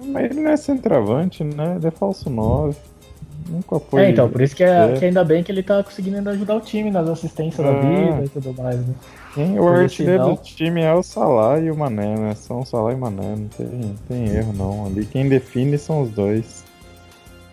Mas 0.05 0.25
ele 0.25 0.41
não 0.41 0.51
é 0.51 0.57
centroavante, 0.57 1.41
né? 1.43 1.77
Ele 1.77 1.87
é 1.87 1.91
falso 1.91 2.29
9. 2.29 2.75
Nunca 3.49 3.79
foi. 3.79 4.01
É, 4.03 4.09
então, 4.09 4.29
por 4.29 4.41
isso 4.41 4.55
que, 4.55 4.63
é, 4.63 4.93
que 4.99 5.05
ainda 5.05 5.23
bem 5.23 5.41
que 5.41 5.51
ele 5.51 5.63
tá 5.63 5.81
conseguindo 5.81 6.17
ainda 6.17 6.31
ajudar 6.31 6.55
o 6.55 6.61
time 6.61 6.91
nas 6.91 7.07
assistências 7.07 7.65
ah. 7.65 7.71
da 7.71 7.79
vida 7.79 8.25
e 8.25 8.29
tudo 8.29 8.53
mais, 8.61 8.75
né? 8.75 8.93
Sim, 9.33 9.59
o 9.59 9.67
artilheiro 9.67 10.25
do 10.25 10.37
time 10.37 10.81
é 10.81 10.93
o 10.93 11.03
Salah 11.03 11.59
e 11.59 11.71
o 11.71 11.77
Mané, 11.77 12.17
né? 12.17 12.35
São 12.35 12.59
o 12.59 12.65
Salah 12.65 12.91
e 12.91 12.97
Mané, 12.97 13.35
não 13.37 13.47
tem, 13.47 13.95
tem 14.07 14.35
erro 14.35 14.51
não. 14.51 14.85
Ali 14.87 15.05
quem 15.05 15.29
define 15.29 15.77
são 15.77 16.01
os 16.01 16.09
dois. 16.09 16.65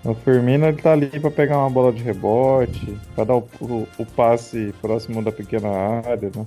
O 0.04 0.14
Firmino 0.14 0.66
ele 0.66 0.76
tá 0.76 0.92
ali 0.92 1.08
pra 1.08 1.30
pegar 1.30 1.58
uma 1.58 1.70
bola 1.70 1.92
de 1.92 2.02
rebote, 2.02 2.98
pra 3.14 3.24
dar 3.24 3.36
o, 3.36 3.48
o, 3.60 3.88
o 3.98 4.04
passe 4.04 4.74
próximo 4.82 5.22
da 5.22 5.32
pequena 5.32 5.68
área, 5.68 6.30
né? 6.36 6.46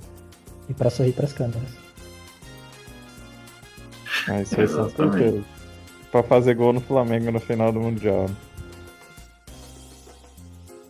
E 0.68 0.74
pra 0.74 0.90
sorrir 0.90 1.12
pras 1.12 1.32
câmeras. 1.32 1.68
Ah, 4.28 4.40
isso 4.42 4.60
aí 4.60 4.68
são 4.68 4.88
certeza 4.88 5.42
pra 6.10 6.22
fazer 6.22 6.54
gol 6.54 6.72
no 6.72 6.80
Flamengo 6.80 7.30
no 7.30 7.40
final 7.40 7.72
do 7.72 7.80
Mundial. 7.80 8.26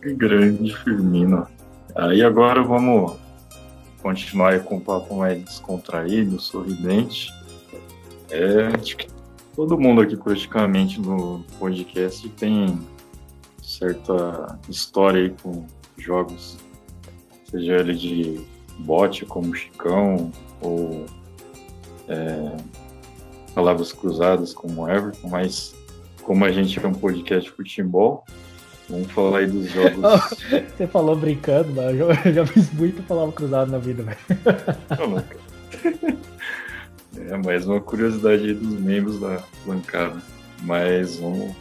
Grande 0.01 0.75
Firmino. 0.77 1.47
Aí 1.95 2.21
agora 2.23 2.63
vamos 2.63 3.17
continuar 4.01 4.59
com 4.61 4.75
um 4.75 4.79
papo 4.79 5.15
mais 5.15 5.43
descontraído, 5.43 6.39
sorridente. 6.39 7.33
É, 8.29 8.67
acho 8.79 8.95
que 8.95 9.07
todo 9.59 9.77
mundo 9.77 9.99
aqui 9.99 10.15
praticamente 10.15 11.01
no 11.01 11.43
podcast 11.59 12.29
tem 12.29 12.79
certa 13.61 14.57
história 14.69 15.23
aí 15.23 15.35
com 15.43 15.65
jogos, 15.97 16.57
seja 17.43 17.75
ele 17.75 17.93
de 17.93 18.39
bote 18.79 19.25
como 19.25 19.53
Chicão 19.53 20.31
ou 20.61 21.05
é, 22.07 22.55
palavras 23.53 23.91
cruzadas 23.91 24.53
como 24.53 24.89
Everton, 24.89 25.27
mas 25.27 25.75
como 26.23 26.45
a 26.45 26.51
gente 26.53 26.79
é 26.79 26.87
um 26.87 26.93
podcast 26.93 27.49
de 27.49 27.53
futebol, 27.53 28.23
vamos 28.89 29.11
falar 29.11 29.39
aí 29.39 29.47
dos 29.47 29.69
jogos. 29.69 29.99
Você 30.77 30.87
falou 30.87 31.17
brincando, 31.17 31.73
mas 31.73 31.99
eu 31.99 32.33
já 32.33 32.45
fiz 32.45 32.71
muito 32.71 33.03
palavra 33.03 33.33
cruzada 33.33 33.69
na 33.69 33.77
vida, 33.77 34.03
velho. 34.03 34.19
É 37.27 37.37
mais 37.37 37.67
uma 37.67 37.81
curiosidade 37.81 38.53
dos 38.53 38.79
membros 38.79 39.19
da 39.19 39.43
bancada. 39.65 40.21
Mas 40.63 41.17
vamos 41.17 41.53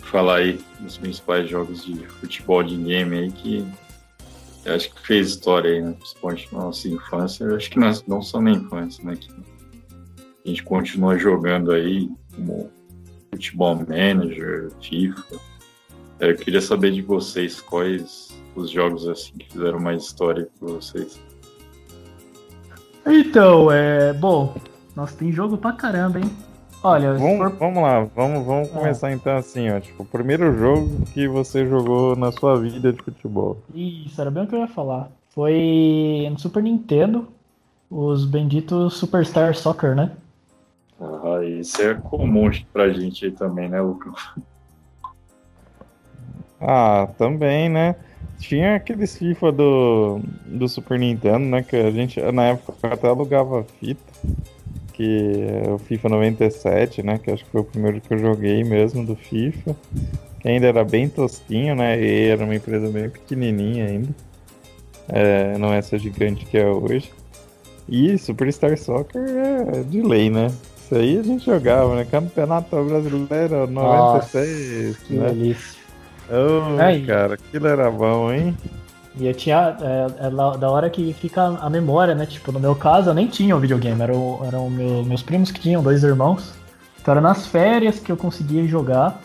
falar 0.00 0.36
aí 0.38 0.60
dos 0.80 0.96
principais 0.96 1.48
jogos 1.48 1.84
de 1.84 1.94
futebol 2.06 2.62
de 2.62 2.76
game 2.76 3.16
aí 3.16 3.30
que 3.30 3.66
eu 4.64 4.74
acho 4.74 4.92
que 4.92 5.06
fez 5.06 5.28
história 5.28 5.70
aí, 5.70 5.82
né? 5.82 5.94
Principalmente 5.98 6.48
na 6.52 6.60
nossa 6.60 6.88
infância. 6.88 7.44
Eu 7.44 7.56
acho 7.56 7.70
que 7.70 7.78
nós, 7.78 8.04
não 8.06 8.20
só 8.20 8.40
na 8.40 8.50
infância, 8.50 9.04
né? 9.04 9.16
Que 9.16 9.30
a 10.44 10.48
gente 10.48 10.62
continua 10.62 11.18
jogando 11.18 11.72
aí 11.72 12.10
como 12.34 12.70
futebol 13.30 13.76
manager, 13.76 14.70
FIFA. 14.82 15.40
Eu 16.18 16.36
queria 16.36 16.60
saber 16.60 16.92
de 16.92 17.02
vocês 17.02 17.60
quais 17.60 18.28
os 18.54 18.70
jogos 18.70 19.08
assim 19.08 19.32
que 19.38 19.50
fizeram 19.50 19.78
mais 19.78 20.04
história 20.04 20.48
para 20.58 20.68
vocês. 20.68 21.20
Então, 23.06 23.72
é. 23.72 24.12
Bom, 24.12 24.54
nossa, 25.00 25.16
tem 25.16 25.32
jogo 25.32 25.56
pra 25.56 25.72
caramba, 25.72 26.20
hein? 26.20 26.30
Olha, 26.82 27.14
vamos, 27.14 27.38
for... 27.38 27.50
vamos 27.58 27.82
lá, 27.82 28.00
vamos, 28.14 28.46
vamos 28.46 28.68
é. 28.68 28.72
começar 28.72 29.10
então 29.10 29.34
assim, 29.34 29.70
ó. 29.70 29.80
Tipo, 29.80 30.02
o 30.02 30.06
primeiro 30.06 30.56
jogo 30.58 31.06
que 31.06 31.26
você 31.26 31.66
jogou 31.66 32.14
na 32.14 32.30
sua 32.30 32.60
vida 32.60 32.92
de 32.92 33.02
futebol. 33.02 33.56
Isso, 33.74 34.20
era 34.20 34.30
bem 34.30 34.42
o 34.42 34.46
que 34.46 34.54
eu 34.54 34.60
ia 34.60 34.68
falar. 34.68 35.10
Foi 35.30 36.28
no 36.30 36.38
Super 36.38 36.62
Nintendo, 36.62 37.28
os 37.90 38.26
benditos 38.26 38.94
Superstar 38.94 39.54
Soccer, 39.54 39.94
né? 39.94 40.12
Ah, 41.00 41.42
isso 41.44 41.80
é 41.80 41.94
comum 41.94 42.50
pra 42.70 42.90
gente 42.90 43.24
aí 43.24 43.32
também, 43.32 43.70
né, 43.70 43.80
Lucas? 43.80 44.34
Ah, 46.60 47.08
também, 47.16 47.70
né? 47.70 47.96
Tinha 48.38 48.76
aqueles 48.76 49.16
FIFA 49.16 49.52
do, 49.52 50.20
do 50.44 50.68
Super 50.68 50.98
Nintendo, 50.98 51.46
né? 51.46 51.62
Que 51.62 51.76
a 51.76 51.90
gente, 51.90 52.20
na 52.32 52.48
época, 52.48 52.74
até 52.82 53.08
alugava 53.08 53.64
fita. 53.78 54.02
Que 55.00 55.46
é 55.64 55.70
o 55.70 55.78
FIFA 55.78 56.10
97, 56.10 57.02
né? 57.02 57.16
Que 57.16 57.30
acho 57.30 57.42
que 57.42 57.50
foi 57.50 57.62
o 57.62 57.64
primeiro 57.64 58.02
que 58.02 58.12
eu 58.12 58.18
joguei 58.18 58.62
mesmo 58.62 59.02
do 59.02 59.16
FIFA. 59.16 59.74
Que 60.40 60.48
ainda 60.48 60.66
era 60.66 60.84
bem 60.84 61.08
tosquinho, 61.08 61.74
né? 61.74 61.98
E 61.98 62.26
era 62.26 62.44
uma 62.44 62.54
empresa 62.54 62.86
bem 62.90 63.08
pequenininha 63.08 63.86
ainda. 63.86 64.10
É, 65.08 65.56
não 65.56 65.72
é 65.72 65.78
essa 65.78 65.96
gigante 65.96 66.44
que 66.44 66.58
é 66.58 66.66
hoje. 66.66 67.10
E 67.88 68.18
Superstar 68.18 68.76
Soccer 68.76 69.22
é 69.22 69.82
de 69.84 70.02
lei, 70.02 70.28
né? 70.28 70.52
Isso 70.76 70.94
aí 70.94 71.18
a 71.18 71.22
gente 71.22 71.46
jogava, 71.46 71.96
né? 71.96 72.04
Campeonato 72.04 72.84
Brasileiro 72.84 73.66
96. 73.68 73.70
Nossa, 73.70 75.06
que 75.06 75.14
né? 75.14 75.28
delícia. 75.28 75.80
Oh, 76.28 77.06
cara, 77.06 77.34
aquilo 77.34 77.66
era 77.66 77.90
bom, 77.90 78.30
hein? 78.30 78.54
E 79.16 79.26
eu 79.26 79.34
tinha. 79.34 79.76
É, 79.80 80.26
é, 80.26 80.58
da 80.58 80.70
hora 80.70 80.88
que 80.88 81.12
fica 81.12 81.42
a 81.60 81.68
memória, 81.68 82.14
né? 82.14 82.26
Tipo, 82.26 82.52
no 82.52 82.60
meu 82.60 82.74
caso 82.74 83.10
eu 83.10 83.14
nem 83.14 83.26
tinha 83.26 83.56
o 83.56 83.60
videogame, 83.60 84.00
eram, 84.00 84.40
eram 84.44 84.70
meu, 84.70 85.04
meus 85.04 85.22
primos 85.22 85.50
que 85.50 85.60
tinham, 85.60 85.82
dois 85.82 86.02
irmãos. 86.04 86.54
Então 87.00 87.12
era 87.12 87.20
nas 87.20 87.46
férias 87.46 87.98
que 87.98 88.12
eu 88.12 88.16
conseguia 88.16 88.66
jogar. 88.66 89.20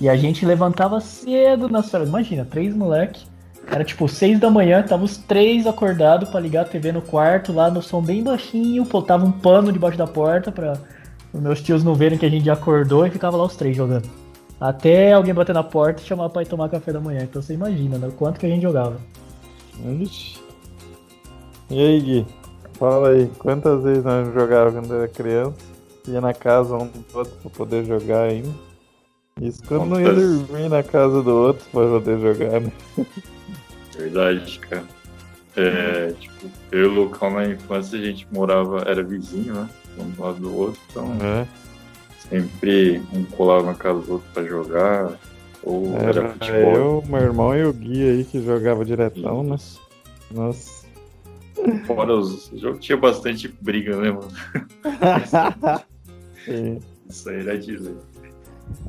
E 0.00 0.08
a 0.08 0.16
gente 0.16 0.44
levantava 0.44 1.00
cedo 1.00 1.68
nas 1.68 1.90
férias. 1.90 2.08
Imagina, 2.08 2.44
três 2.44 2.74
moleque. 2.74 3.24
Era 3.68 3.82
tipo 3.82 4.06
seis 4.08 4.38
da 4.38 4.48
manhã, 4.48 4.82
tava 4.82 5.04
os 5.04 5.16
três 5.16 5.66
acordados 5.66 6.28
para 6.28 6.38
ligar 6.38 6.62
a 6.62 6.64
TV 6.64 6.92
no 6.92 7.02
quarto, 7.02 7.52
lá 7.52 7.68
no 7.68 7.82
som 7.82 8.00
bem 8.00 8.22
baixinho, 8.22 8.84
botava 8.84 9.24
um 9.24 9.32
pano 9.32 9.72
debaixo 9.72 9.98
da 9.98 10.06
porta 10.06 10.52
pra 10.52 10.74
os 11.36 11.40
meus 11.42 11.60
tios 11.60 11.84
não 11.84 11.94
verem 11.94 12.16
que 12.16 12.24
a 12.24 12.30
gente 12.30 12.48
acordou 12.48 13.06
e 13.06 13.10
ficava 13.10 13.36
lá 13.36 13.44
os 13.44 13.56
três 13.56 13.76
jogando. 13.76 14.08
Até 14.58 15.12
alguém 15.12 15.34
bater 15.34 15.54
na 15.54 15.62
porta 15.62 16.00
e 16.00 16.04
chamar 16.06 16.30
pra 16.30 16.42
ir 16.42 16.46
tomar 16.46 16.70
café 16.70 16.92
da 16.92 17.00
manhã. 17.00 17.22
Então 17.22 17.42
você 17.42 17.52
imagina, 17.52 17.98
né? 17.98 18.06
O 18.06 18.12
quanto 18.12 18.40
que 18.40 18.46
a 18.46 18.48
gente 18.48 18.62
jogava. 18.62 18.96
Ixi. 19.84 20.40
E 21.70 21.80
aí, 21.80 22.00
Gui? 22.00 22.26
Fala 22.78 23.10
aí, 23.10 23.30
quantas 23.38 23.82
vezes 23.82 24.04
nós 24.04 24.32
jogávamos 24.32 24.86
quando 24.86 24.94
era 24.94 25.08
criança? 25.08 25.56
Ia 26.08 26.20
na 26.20 26.32
casa 26.34 26.76
um 26.76 26.86
do 26.86 27.04
outro 27.14 27.34
pra 27.42 27.50
poder 27.50 27.84
jogar 27.84 28.22
ainda. 28.24 28.50
Isso 29.40 29.62
quando 29.66 29.86
não 29.86 30.00
ia 30.00 30.12
dormir 30.12 30.68
na 30.68 30.82
casa 30.82 31.22
do 31.22 31.34
outro 31.34 31.64
pra 31.70 31.86
poder 31.86 32.18
jogar, 32.20 32.60
né? 32.60 32.72
Verdade, 33.96 34.58
cara. 34.60 34.84
É, 35.56 36.12
tipo, 36.18 36.50
eu 36.70 36.82
e 36.82 36.86
o 36.86 36.94
local 36.94 37.30
na 37.30 37.46
infância 37.46 37.98
a 37.98 38.02
gente 38.02 38.26
morava, 38.30 38.82
era 38.86 39.02
vizinho, 39.02 39.54
né? 39.54 39.68
Um 39.98 40.10
do 40.10 40.22
lado 40.22 40.38
do 40.38 40.54
outro, 40.54 40.80
então 40.90 41.16
é. 41.22 41.46
sempre 42.28 43.02
um 43.12 43.24
colava 43.24 43.66
na 43.66 43.74
casa 43.74 44.00
do 44.00 44.12
outro 44.12 44.28
pra 44.34 44.44
jogar. 44.44 45.18
Ou 45.66 45.96
era, 45.96 46.20
era 46.20 46.28
futebol. 46.28 46.74
Eu, 46.76 47.04
meu 47.08 47.20
irmão 47.20 47.56
e 47.56 47.64
o 47.64 47.72
Gui 47.72 48.08
aí 48.08 48.24
que 48.24 48.40
jogava 48.40 48.84
diretão, 48.84 49.42
né? 49.42 49.56
Nossa. 50.30 50.86
Fora 51.86 52.14
os 52.14 52.52
jogos 52.54 52.84
tinha 52.84 52.96
bastante 52.96 53.48
briga, 53.60 53.96
né, 53.96 54.12
mano? 54.12 54.28
Sim. 56.44 56.80
Isso 57.08 57.28
aí 57.28 57.40
era 57.40 57.58
dizer. 57.58 57.96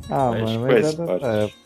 Ah, 0.07 0.29
mas 0.31 0.41
mano, 0.43 0.59
mas 0.67 0.99
era 0.99 1.17
da 1.17 1.27
época. 1.27 1.57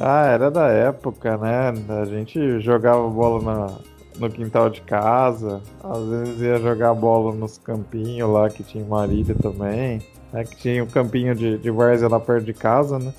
Ah, 0.00 0.26
era 0.26 0.50
da 0.50 0.66
época, 0.68 1.36
né? 1.36 1.74
A 2.00 2.04
gente 2.06 2.60
jogava 2.60 3.06
bola 3.08 3.42
na, 3.42 3.78
no 4.18 4.30
quintal 4.30 4.70
de 4.70 4.80
casa, 4.80 5.60
às 5.84 6.08
vezes 6.08 6.40
ia 6.40 6.58
jogar 6.58 6.94
bola 6.94 7.34
nos 7.34 7.58
campinhos 7.58 8.30
lá 8.30 8.48
que 8.48 8.62
tinha 8.62 8.84
Marília 8.84 9.34
também. 9.34 10.00
Né? 10.32 10.44
Que 10.44 10.56
tinha 10.56 10.82
o 10.82 10.86
um 10.86 10.90
campinho 10.90 11.34
de, 11.34 11.58
de 11.58 11.70
várzea 11.70 12.08
lá 12.08 12.18
perto 12.18 12.44
de 12.46 12.54
casa, 12.54 12.98
né? 12.98 13.12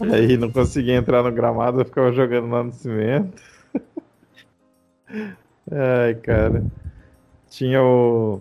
Aí 0.00 0.36
não 0.36 0.50
conseguia 0.50 0.96
entrar 0.96 1.22
no 1.22 1.32
gramado, 1.32 1.80
eu 1.80 1.84
ficava 1.84 2.12
jogando 2.12 2.50
lá 2.50 2.62
no 2.62 2.72
cimento. 2.72 3.42
Ai, 5.70 6.14
cara. 6.16 6.64
Tinha 7.48 7.82
o. 7.82 8.40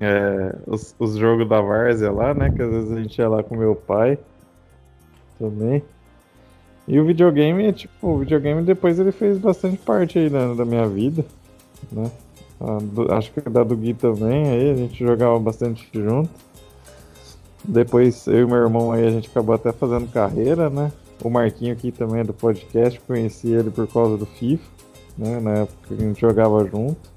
É, 0.00 0.56
os, 0.66 0.94
os 0.98 1.16
jogos 1.16 1.48
da 1.48 1.60
Várzea 1.60 2.10
lá, 2.10 2.34
né? 2.34 2.50
Que 2.50 2.62
às 2.62 2.70
vezes 2.70 2.92
a 2.92 3.00
gente 3.00 3.18
ia 3.18 3.28
lá 3.28 3.42
com 3.42 3.56
meu 3.56 3.74
pai 3.74 4.18
também. 5.38 5.82
E 6.86 6.98
o 6.98 7.04
videogame, 7.04 7.72
tipo, 7.72 8.08
o 8.08 8.18
videogame 8.18 8.62
depois 8.62 8.98
ele 8.98 9.12
fez 9.12 9.38
bastante 9.38 9.76
parte 9.78 10.18
aí 10.18 10.28
da, 10.28 10.54
da 10.54 10.64
minha 10.64 10.86
vida, 10.88 11.24
né? 11.90 12.10
Do, 12.92 13.12
acho 13.12 13.32
que 13.32 13.40
da 13.48 13.64
do 13.64 13.76
Gui 13.76 13.94
também, 13.94 14.48
aí 14.48 14.70
a 14.70 14.74
gente 14.74 15.04
jogava 15.04 15.38
bastante 15.38 15.88
junto. 15.92 16.30
Depois 17.64 18.26
eu 18.26 18.40
e 18.40 18.46
meu 18.46 18.56
irmão 18.56 18.92
aí 18.92 19.06
a 19.06 19.10
gente 19.10 19.28
acabou 19.28 19.54
até 19.54 19.72
fazendo 19.72 20.10
carreira, 20.10 20.68
né? 20.68 20.90
O 21.22 21.30
Marquinho 21.30 21.72
aqui 21.72 21.92
também 21.92 22.20
é 22.20 22.24
do 22.24 22.34
podcast, 22.34 23.00
conheci 23.06 23.52
ele 23.52 23.70
por 23.70 23.86
causa 23.86 24.16
do 24.16 24.26
FIFA, 24.26 24.64
né? 25.16 25.40
Na 25.40 25.50
época 25.58 25.78
que 25.88 25.94
a 25.94 25.96
gente 25.96 26.20
jogava 26.20 26.64
junto. 26.64 27.12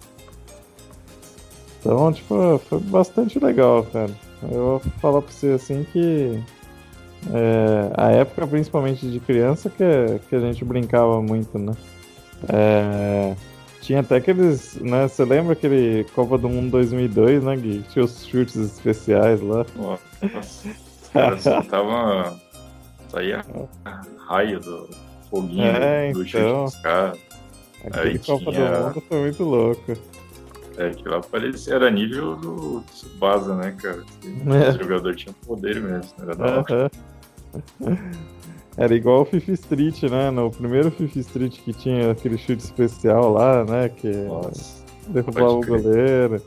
Então, 1.80 2.12
tipo, 2.12 2.60
foi 2.70 2.80
bastante 2.80 3.40
legal, 3.40 3.84
cara. 3.92 4.12
Eu 4.44 4.50
vou 4.50 4.80
falar 5.00 5.22
pra 5.22 5.32
você 5.32 5.50
assim 5.50 5.86
que 5.92 6.40
é, 7.34 7.92
a 7.96 8.12
época 8.12 8.46
principalmente 8.46 9.10
de 9.10 9.20
criança 9.20 9.70
que, 9.70 10.20
que 10.30 10.36
a 10.36 10.40
gente 10.40 10.64
brincava 10.64 11.22
muito, 11.22 11.58
né? 11.58 11.74
É, 12.50 13.36
tinha 13.86 14.00
até 14.00 14.16
aqueles, 14.16 14.76
né? 14.82 15.08
Você 15.08 15.24
lembra 15.24 15.54
aquele 15.54 16.04
Copa 16.16 16.40
do 16.40 16.50
Mundo 16.50 16.72
2002, 16.72 17.44
né, 17.44 17.56
Gui? 17.56 17.86
Tinha 17.92 18.04
os 18.04 18.26
chutes 18.26 18.56
especiais 18.56 19.42
lá. 19.42 19.64
Nossa, 19.76 20.70
os 21.04 21.10
caras 21.14 21.44
soltavam. 21.44 22.40
saía 23.10 23.46
raio 24.18 24.60
do 24.60 24.90
foguinho 25.30 25.66
é, 25.66 26.12
do 26.12 26.24
então, 26.24 26.42
chute 26.42 26.64
dos 26.64 26.76
caras. 26.82 27.20
Aquele 27.86 28.10
Aí 28.10 28.20
Copa 28.20 28.52
tinha... 28.52 28.72
do 28.72 28.84
Mundo 28.86 29.04
foi 29.08 29.20
muito 29.20 29.44
louco. 29.44 29.94
É, 30.78 30.88
aquilo 30.88 31.12
lá 31.12 31.22
parecia, 31.22 31.76
era 31.76 31.92
nível 31.92 32.36
do 32.36 32.82
Tsubasa, 32.92 33.56
né, 33.56 33.76
cara? 33.80 34.04
É. 34.66 34.70
O 34.70 34.84
jogador 34.84 35.16
tinha 35.16 35.34
poder 35.46 35.80
mesmo, 35.80 36.12
era 36.20 36.36
da 36.36 36.60
hora. 36.60 36.92
Era 38.78 38.94
igual 38.94 39.22
o 39.22 39.26
Fifi 39.26 39.54
Street, 39.54 40.04
né? 40.04 40.30
No 40.32 40.52
primeiro 40.52 40.92
Fifi 40.92 41.20
Street 41.20 41.60
que 41.60 41.74
tinha 41.74 42.12
aquele 42.12 42.38
chute 42.38 42.64
especial 42.64 43.32
lá, 43.32 43.64
né? 43.64 43.90
Que 43.90 44.12
Nossa, 44.12 44.84
derrubava 45.08 45.54
o 45.54 45.66
goleiro. 45.66 46.42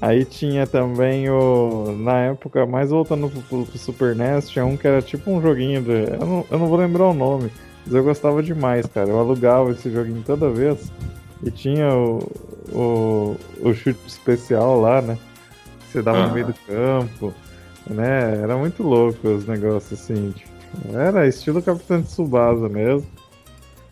Aí 0.00 0.24
tinha 0.24 0.66
também 0.66 1.28
o. 1.28 1.92
Na 1.98 2.18
época, 2.20 2.64
mais 2.64 2.90
voltando 2.90 3.28
pro, 3.28 3.66
pro, 3.66 3.78
Super 3.78 4.14
NES, 4.14 4.48
tinha 4.48 4.64
um 4.64 4.76
que 4.76 4.86
era 4.86 5.02
tipo 5.02 5.30
um 5.30 5.42
joguinho 5.42 5.82
de. 5.82 6.12
Eu 6.12 6.26
não, 6.26 6.46
eu 6.50 6.58
não 6.58 6.66
vou 6.66 6.78
lembrar 6.78 7.08
o 7.08 7.14
nome, 7.14 7.50
mas 7.84 7.94
eu 7.94 8.02
gostava 8.02 8.42
demais, 8.42 8.86
cara. 8.86 9.08
Eu 9.08 9.18
alugava 9.18 9.70
esse 9.72 9.90
joguinho 9.90 10.22
toda 10.24 10.50
vez. 10.50 10.90
E 11.42 11.50
tinha 11.50 11.94
o, 11.94 12.18
o, 12.72 13.36
o 13.60 13.74
chute 13.74 14.00
especial 14.06 14.80
lá, 14.80 15.02
né? 15.02 15.18
Você 15.86 16.00
dava 16.00 16.28
no 16.28 16.34
meio 16.34 16.46
do 16.46 16.54
campo 16.66 17.34
né? 17.88 18.40
Era 18.42 18.56
muito 18.56 18.82
louco 18.82 19.28
os 19.28 19.46
negócios 19.46 20.00
assim. 20.00 20.32
Tipo, 20.32 20.57
era 20.94 21.26
estilo 21.26 21.62
Capitão 21.62 22.00
de 22.00 22.10
Subasa 22.10 22.68
mesmo. 22.68 23.06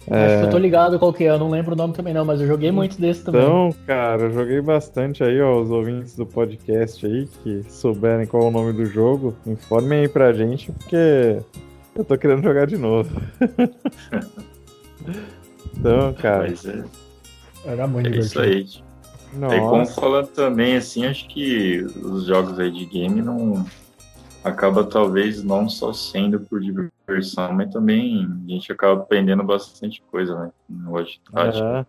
Acho 0.08 0.14
é... 0.14 0.40
que 0.40 0.46
eu 0.46 0.50
tô 0.50 0.58
ligado 0.58 0.98
qual 0.98 1.12
que 1.12 1.24
é, 1.24 1.30
eu 1.30 1.38
não 1.38 1.50
lembro 1.50 1.72
o 1.72 1.76
nome 1.76 1.92
também 1.92 2.14
não, 2.14 2.24
mas 2.24 2.40
eu 2.40 2.46
joguei 2.46 2.70
muito 2.70 3.00
desse 3.00 3.24
também. 3.24 3.42
Então, 3.42 3.74
cara, 3.86 4.22
eu 4.22 4.32
joguei 4.32 4.60
bastante 4.60 5.24
aí, 5.24 5.40
ó, 5.40 5.60
os 5.60 5.70
ouvintes 5.70 6.14
do 6.14 6.24
podcast 6.24 7.04
aí 7.04 7.28
que 7.42 7.64
souberem 7.68 8.26
qual 8.26 8.44
é 8.44 8.46
o 8.46 8.50
nome 8.50 8.72
do 8.72 8.86
jogo, 8.86 9.34
informem 9.44 10.00
aí 10.00 10.08
pra 10.08 10.32
gente, 10.32 10.70
porque 10.70 11.38
eu 11.94 12.04
tô 12.04 12.16
querendo 12.16 12.42
jogar 12.42 12.66
de 12.66 12.78
novo. 12.78 13.10
então, 15.76 16.14
cara. 16.14 16.48
Mas 16.48 16.64
é... 16.64 16.84
Era 17.64 17.86
muito 17.88 18.08
é 18.08 18.18
isso 18.18 18.40
aí. 18.40 18.64
Nossa. 19.34 19.56
É 19.56 19.58
como 19.58 19.86
falando 19.86 20.28
também, 20.28 20.76
assim, 20.76 21.04
acho 21.04 21.26
que 21.28 21.80
os 21.80 22.26
jogos 22.26 22.60
aí 22.60 22.70
de 22.70 22.86
game 22.86 23.20
não 23.20 23.66
acaba 24.46 24.84
talvez 24.84 25.42
não 25.42 25.68
só 25.68 25.92
sendo 25.92 26.38
por 26.38 26.60
diversão, 26.60 27.52
mas 27.52 27.72
também 27.72 28.24
a 28.46 28.50
gente 28.50 28.70
acaba 28.70 29.02
aprendendo 29.02 29.42
bastante 29.42 30.00
coisa, 30.08 30.38
né? 30.38 30.52
No 30.68 31.02
de 31.02 31.20
tática. 31.32 31.86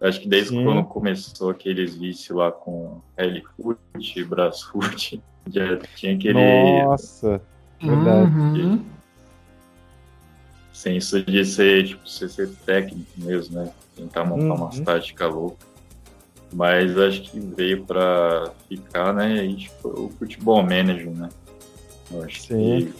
Acho 0.00 0.20
que 0.20 0.28
desde 0.28 0.50
Sim. 0.50 0.64
quando 0.64 0.84
começou 0.84 1.50
aqueles 1.50 1.94
vícios 1.94 2.36
lá 2.36 2.50
com 2.50 3.00
L-Foot, 3.16 4.24
Brasfoot, 4.24 5.22
já 5.48 5.78
tinha 5.94 6.16
aquele. 6.16 6.82
Nossa, 6.82 7.40
verdade. 7.80 8.30
Uhum. 8.36 8.84
Sem 10.72 10.96
isso 10.96 11.22
de 11.22 11.44
ser, 11.44 11.86
tipo, 11.86 12.08
ser, 12.08 12.28
ser 12.28 12.50
técnico 12.66 13.08
mesmo, 13.16 13.56
né? 13.56 13.72
Tentar 13.96 14.24
montar 14.24 14.44
uhum. 14.44 14.54
umas 14.54 14.80
táticas 14.80 15.32
loucas. 15.32 15.74
Mas 16.52 16.98
acho 16.98 17.22
que 17.22 17.38
veio 17.38 17.84
para 17.84 18.52
ficar, 18.68 19.14
né? 19.14 19.44
E, 19.44 19.56
tipo, 19.56 19.88
o 19.88 20.10
futebol 20.10 20.62
manager, 20.62 21.10
né? 21.10 21.28
Eu 22.14 22.22
acho 22.24 22.42
Sim. 22.42 22.46
que, 22.86 22.94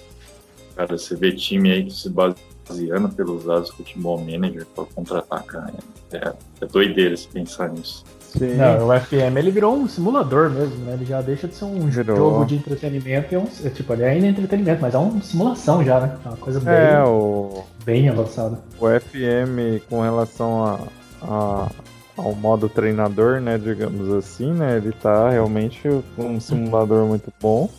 cara, 0.76 0.98
você 0.98 1.16
vê 1.16 1.32
time 1.32 1.70
aí 1.70 1.84
que 1.84 1.92
se 1.92 2.10
baseando 2.10 3.08
pelos 3.10 3.44
dados 3.44 3.70
do 3.70 3.76
futebol 3.76 4.18
manager 4.18 4.66
para 4.74 4.84
contra-atacar. 4.84 5.72
É, 6.12 6.32
é 6.60 6.66
doideira 6.66 7.16
se 7.16 7.28
pensar 7.28 7.70
nisso. 7.70 8.04
Sim. 8.36 8.56
Não, 8.56 8.88
o 8.88 9.00
FM 9.00 9.36
ele 9.36 9.50
virou 9.52 9.76
um 9.76 9.88
simulador 9.88 10.50
mesmo, 10.50 10.84
né? 10.84 10.94
Ele 10.94 11.04
já 11.04 11.20
deixa 11.20 11.46
de 11.46 11.54
ser 11.54 11.66
um 11.66 11.86
virou. 11.86 12.16
jogo 12.16 12.44
de 12.44 12.56
entretenimento 12.56 13.32
e 13.32 13.36
é 13.36 13.38
um. 13.38 13.46
É, 13.64 13.70
tipo, 13.70 13.92
ele 13.92 14.04
ainda 14.04 14.26
é 14.26 14.30
entretenimento, 14.30 14.82
mas 14.82 14.94
é 14.94 14.98
uma 14.98 15.22
simulação 15.22 15.84
já, 15.84 16.00
né? 16.00 16.16
É 16.24 16.28
uma 16.28 16.36
coisa 16.36 16.58
bem, 16.58 16.74
é, 16.74 17.02
o... 17.04 17.64
bem 17.84 18.08
avançada. 18.08 18.58
O 18.80 18.86
FM 18.88 19.84
com 19.88 20.00
relação 20.02 20.64
a, 20.64 20.80
a, 21.22 21.70
ao 22.16 22.34
modo 22.34 22.68
treinador, 22.68 23.40
né? 23.40 23.56
Digamos 23.56 24.10
assim, 24.12 24.52
né? 24.52 24.78
Ele 24.78 24.90
tá 24.90 25.30
realmente 25.30 25.88
um 26.18 26.40
simulador 26.40 27.06
muito 27.06 27.32
bom. 27.40 27.70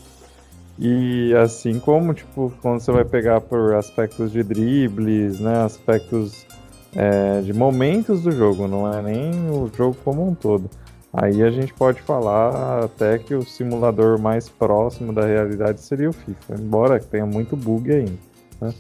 E 0.78 1.34
assim 1.36 1.80
como, 1.80 2.13
tipo, 2.13 2.51
quando 2.61 2.82
você 2.82 2.91
vai 2.91 3.05
pegar 3.05 3.39
por 3.41 3.76
aspectos 3.76 4.32
de 4.32 4.43
dribles, 4.43 5.39
né, 5.39 5.63
aspectos 5.63 6.45
é, 6.93 7.41
de 7.41 7.53
momentos 7.53 8.23
do 8.23 8.32
jogo, 8.32 8.67
não 8.67 8.91
é 8.91 9.01
nem 9.01 9.49
o 9.49 9.69
jogo 9.73 9.95
como 10.03 10.28
um 10.28 10.36
todo. 10.36 10.69
Aí 11.13 11.41
a 11.43 11.49
gente 11.49 11.73
pode 11.73 12.01
falar 12.01 12.84
até 12.84 13.17
que 13.17 13.34
o 13.34 13.41
simulador 13.41 14.19
mais 14.19 14.49
próximo 14.49 15.13
da 15.13 15.26
realidade 15.26 15.80
seria 15.80 16.09
o 16.09 16.13
FIFA, 16.13 16.55
embora 16.59 16.99
tenha 16.99 17.26
muito 17.26 17.55
bug 17.55 17.89
ainda. 17.89 18.19
Né? 18.59 18.73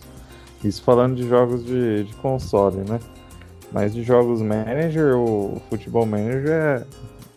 Isso 0.61 0.83
falando 0.83 1.15
de 1.15 1.27
jogos 1.27 1.63
de, 1.65 2.03
de 2.03 2.13
console, 2.15 2.77
né? 2.89 2.99
Mas 3.71 3.93
de 3.93 4.03
jogos 4.03 4.41
manager, 4.41 5.15
o 5.17 5.61
Futebol 5.69 6.05
Manager 6.05 6.51
é, 6.51 6.83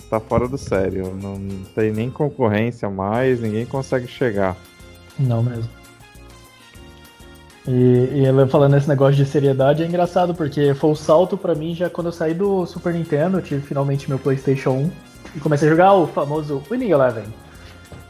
tá 0.08 0.20
fora 0.20 0.48
do 0.48 0.58
sério. 0.58 1.14
Não 1.14 1.38
tem 1.74 1.92
nem 1.92 2.10
concorrência 2.10 2.88
mais, 2.88 3.40
ninguém 3.40 3.66
consegue 3.66 4.06
chegar. 4.06 4.56
Não 5.18 5.42
mesmo. 5.42 5.68
E, 7.66 8.22
e 8.22 8.48
falando 8.48 8.72
nesse 8.72 8.88
negócio 8.88 9.14
de 9.16 9.26
seriedade, 9.26 9.82
é 9.82 9.86
engraçado, 9.86 10.34
porque 10.34 10.72
foi 10.72 10.90
o 10.90 10.96
salto 10.96 11.36
para 11.36 11.54
mim 11.54 11.74
já 11.74 11.90
quando 11.90 12.06
eu 12.06 12.12
saí 12.12 12.32
do 12.32 12.64
Super 12.64 12.94
Nintendo, 12.94 13.42
tive 13.42 13.60
finalmente 13.60 14.08
meu 14.08 14.18
PlayStation 14.18 14.70
1 14.70 14.90
e 15.36 15.40
comecei 15.40 15.68
a 15.68 15.70
jogar 15.70 15.92
o 15.92 16.06
famoso 16.06 16.62
Winning 16.70 16.90
Eleven. 16.90 17.24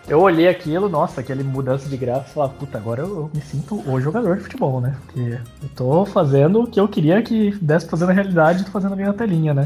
Eu 0.07 0.20
olhei 0.20 0.49
aquilo, 0.49 0.88
nossa, 0.88 1.20
aquele 1.20 1.42
mudança 1.42 1.88
de 1.88 1.96
gráfico 1.96 2.30
falei, 2.30 2.53
puta, 2.59 2.78
agora 2.78 3.03
eu 3.03 3.30
me 3.34 3.40
sinto 3.42 3.82
o 3.86 4.01
jogador 4.01 4.36
de 4.36 4.44
futebol, 4.44 4.80
né? 4.80 4.96
Porque 5.05 5.20
eu 5.20 5.68
tô 5.74 6.07
fazendo 6.07 6.62
o 6.62 6.66
que 6.66 6.78
eu 6.78 6.88
queria 6.88 7.20
que 7.20 7.51
desse 7.61 7.86
fazer 7.88 8.07
na 8.07 8.12
realidade, 8.12 8.64
tô 8.64 8.70
fazendo 8.70 8.92
a 8.92 8.96
minha 8.96 9.12
telinha, 9.12 9.53
né? 9.53 9.64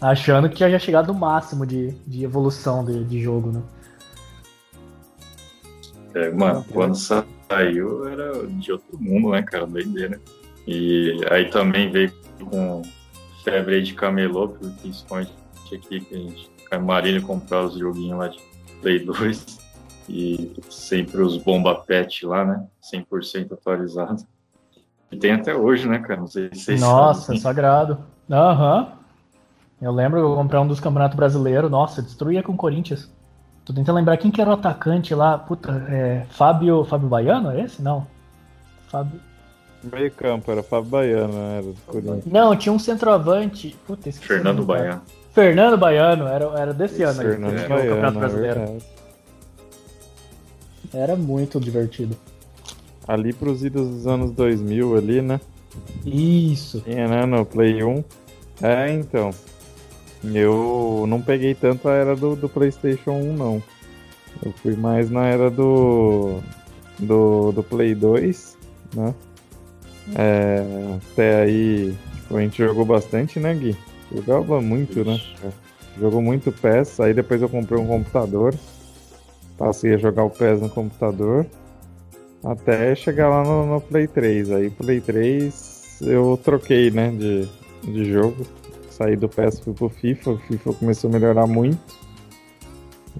Achando 0.00 0.48
que 0.48 0.58
já 0.58 0.66
tinha 0.66 0.78
chegado 0.78 1.12
no 1.12 1.18
máximo 1.18 1.66
de, 1.66 1.92
de 2.06 2.24
evolução 2.24 2.84
de, 2.84 3.04
de 3.04 3.20
jogo, 3.20 3.52
né? 3.52 3.62
É, 6.14 6.30
mano, 6.30 6.64
quando 6.72 6.94
saiu 6.94 8.08
era 8.08 8.46
de 8.46 8.72
outro 8.72 8.98
mundo, 8.98 9.30
né, 9.30 9.42
cara? 9.42 9.66
Doideira. 9.66 10.20
E 10.66 11.20
aí 11.30 11.50
também 11.50 11.90
veio 11.90 12.12
com 12.50 12.82
febre 13.44 13.82
de 13.82 13.94
camelô, 13.94 14.48
principalmente 14.80 15.32
aqui 15.72 16.00
que 16.00 16.14
a 16.14 16.18
gente, 16.18 16.50
a 16.70 16.78
Marília 16.78 17.20
comprava 17.20 17.66
os 17.66 17.78
joguinhos 17.78 18.18
lá 18.18 18.28
de 18.28 18.40
Play 18.80 19.04
2 19.04 19.58
e 20.08 20.52
sempre 20.70 21.20
os 21.20 21.36
bomba 21.36 21.74
pet 21.74 22.24
lá, 22.24 22.44
né? 22.44 22.66
100% 22.92 23.52
atualizado. 23.52 24.24
E 25.10 25.16
tem 25.16 25.32
até 25.32 25.54
hoje, 25.54 25.88
né, 25.88 25.98
cara? 25.98 26.20
Não 26.20 26.26
sei 26.26 26.50
se 26.52 26.60
vocês 26.60 26.80
Nossa, 26.80 27.26
sabem. 27.26 27.40
sagrado. 27.40 27.98
Aham. 28.30 28.80
Uhum. 28.80 29.05
Eu 29.80 29.92
lembro 29.92 30.20
que 30.20 30.26
eu 30.26 30.34
comprei 30.34 30.60
um 30.60 30.66
dos 30.66 30.80
campeonatos 30.80 31.16
brasileiros, 31.16 31.70
nossa, 31.70 32.02
destruía 32.02 32.42
com 32.42 32.52
o 32.52 32.56
Corinthians. 32.56 33.10
Tô 33.64 33.72
tentando 33.72 33.96
lembrar 33.96 34.16
quem 34.16 34.30
que 34.30 34.40
era 34.40 34.50
o 34.50 34.54
atacante 34.54 35.14
lá. 35.14 35.36
Puta, 35.36 35.72
é, 35.88 36.24
Fábio, 36.30 36.84
Fábio 36.84 37.08
Baiano, 37.08 37.50
é 37.50 37.62
esse? 37.62 37.82
Não. 37.82 38.06
Fábio. 38.88 39.20
Meio 39.82 40.10
campo, 40.12 40.50
era 40.50 40.62
Fábio 40.62 40.90
Baiano, 40.90 41.36
era 41.36 41.62
do 41.62 41.74
Corinthians. 41.86 42.26
Não, 42.26 42.56
tinha 42.56 42.72
um 42.72 42.78
centroavante. 42.78 43.76
Puta, 43.86 44.10
Fernando 44.12 44.64
Baiano. 44.64 45.02
Fernando 45.32 45.76
Baiano, 45.76 46.26
era, 46.26 46.44
era 46.58 46.72
desse 46.72 46.94
esse 46.94 47.02
ano 47.02 47.20
aí. 47.20 47.26
Fernando 47.26 47.58
é, 47.58 47.68
Baiano, 47.68 47.88
Campeonato 47.88 48.18
Brasileiro. 48.18 48.60
É 48.60 48.78
era 50.92 51.16
muito 51.16 51.60
divertido. 51.60 52.16
Ali 53.06 53.32
pros 53.32 53.64
idos 53.64 53.88
dos 53.88 54.06
anos 54.06 54.32
2000 54.32 54.96
ali, 54.96 55.22
né? 55.22 55.40
Isso. 56.04 56.80
Tinha, 56.80 57.06
né, 57.06 57.26
no 57.26 57.44
Play 57.44 57.82
1. 57.82 58.04
É, 58.62 58.92
então. 58.92 59.30
Eu 60.24 61.04
não 61.08 61.20
peguei 61.20 61.54
tanto 61.54 61.88
a 61.88 61.92
era 61.92 62.16
do, 62.16 62.34
do 62.34 62.48
PlayStation 62.48 63.12
1, 63.12 63.32
não. 63.34 63.62
Eu 64.44 64.52
fui 64.52 64.76
mais 64.76 65.10
na 65.10 65.26
era 65.26 65.50
do, 65.50 66.40
do, 66.98 67.52
do 67.52 67.62
Play 67.62 67.94
2, 67.94 68.56
né? 68.94 69.14
É, 70.14 70.62
até 71.12 71.42
aí, 71.42 71.96
tipo, 72.14 72.36
a 72.36 72.40
gente 72.40 72.58
jogou 72.58 72.84
bastante, 72.84 73.40
né, 73.40 73.54
Gui? 73.54 73.76
Jogava 74.12 74.60
muito, 74.60 75.04
né? 75.04 75.20
Jogou 75.98 76.20
muito 76.20 76.52
PES, 76.52 77.00
aí 77.00 77.14
depois 77.14 77.40
eu 77.40 77.48
comprei 77.48 77.80
um 77.80 77.86
computador. 77.86 78.54
Passei 79.56 79.94
a 79.94 79.98
jogar 79.98 80.24
o 80.24 80.30
PES 80.30 80.60
no 80.60 80.68
computador. 80.68 81.46
Até 82.44 82.94
chegar 82.94 83.28
lá 83.28 83.42
no, 83.42 83.66
no 83.66 83.80
Play 83.80 84.06
3. 84.06 84.50
Aí 84.52 84.70
Play 84.70 85.00
3 85.00 85.98
eu 86.02 86.38
troquei, 86.42 86.90
né, 86.90 87.10
de, 87.10 87.48
de 87.90 88.12
jogo 88.12 88.46
saí 88.96 89.16
do 89.16 89.28
PES 89.28 89.60
fui 89.60 89.74
pro 89.74 89.88
FIFA, 89.88 90.30
o 90.32 90.38
FIFA 90.38 90.72
começou 90.74 91.10
a 91.10 91.12
melhorar 91.12 91.46
muito. 91.46 91.78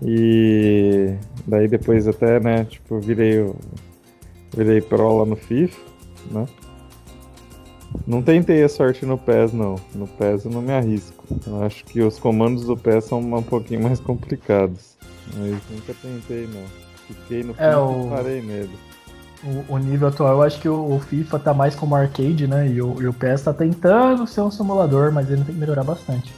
E 0.02 1.14
daí 1.46 1.68
depois 1.68 2.06
até, 2.06 2.40
né, 2.40 2.64
tipo, 2.64 2.98
virei 3.00 3.50
virei 4.54 4.80
pro 4.80 5.18
lá 5.18 5.24
no 5.24 5.36
FIFA, 5.36 5.78
né? 6.30 6.46
Não 8.06 8.22
tentei 8.22 8.62
a 8.62 8.68
sorte 8.68 9.06
no 9.06 9.16
PES 9.16 9.52
não. 9.52 9.76
No 9.94 10.06
PES 10.06 10.44
eu 10.44 10.50
não 10.50 10.60
me 10.60 10.72
arrisco. 10.72 11.24
Eu 11.46 11.62
acho 11.62 11.84
que 11.84 12.02
os 12.02 12.18
comandos 12.18 12.64
do 12.64 12.76
PES 12.76 13.04
são 13.04 13.20
um 13.20 13.42
pouquinho 13.42 13.82
mais 13.82 14.00
complicados. 14.00 14.96
Mas 15.34 15.60
nunca 15.70 15.94
tentei 16.02 16.46
não. 16.46 16.64
Fiquei 17.06 17.42
no 17.42 17.52
é, 17.52 17.54
FIFA 17.54 17.80
o... 17.80 18.06
e 18.06 18.10
parei 18.10 18.42
nele 18.42 18.85
o, 19.46 19.74
o, 19.74 19.78
nível 19.78 20.08
atual, 20.08 20.32
eu 20.32 20.42
acho 20.42 20.60
que 20.60 20.68
o, 20.68 20.94
o, 20.94 21.00
FIFA 21.00 21.38
tá 21.38 21.54
mais 21.54 21.74
como 21.74 21.94
arcade, 21.94 22.46
né? 22.46 22.68
E 22.68 22.82
o, 22.82 23.00
e 23.00 23.06
o 23.06 23.12
PES 23.12 23.42
tá 23.42 23.52
tentando 23.52 24.26
ser 24.26 24.40
um 24.40 24.50
simulador, 24.50 25.12
mas 25.12 25.30
ele 25.30 25.44
tem 25.44 25.54
que 25.54 25.60
melhorar 25.60 25.84
bastante. 25.84 26.32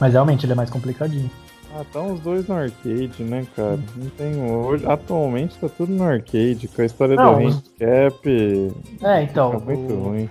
Mas 0.00 0.12
realmente 0.12 0.44
ele 0.44 0.52
é 0.52 0.56
mais 0.56 0.70
complicadinho. 0.70 1.30
Ah, 1.74 1.84
tá 1.90 2.02
os 2.02 2.20
dois 2.20 2.46
no 2.48 2.54
arcade, 2.54 3.22
né, 3.22 3.46
cara? 3.56 3.78
Não 3.96 4.10
tem 4.10 4.42
hoje. 4.42 4.84
Atualmente 4.86 5.56
tá 5.58 5.68
tudo 5.68 5.92
no 5.92 6.04
arcade, 6.04 6.68
com 6.68 6.82
a 6.82 6.84
história 6.84 7.16
Não, 7.16 7.34
do 7.34 7.46
handicap. 7.46 8.74
É, 9.02 9.22
então. 9.22 9.60
muito 9.60 9.92
o... 9.92 10.02
ruim. 10.02 10.28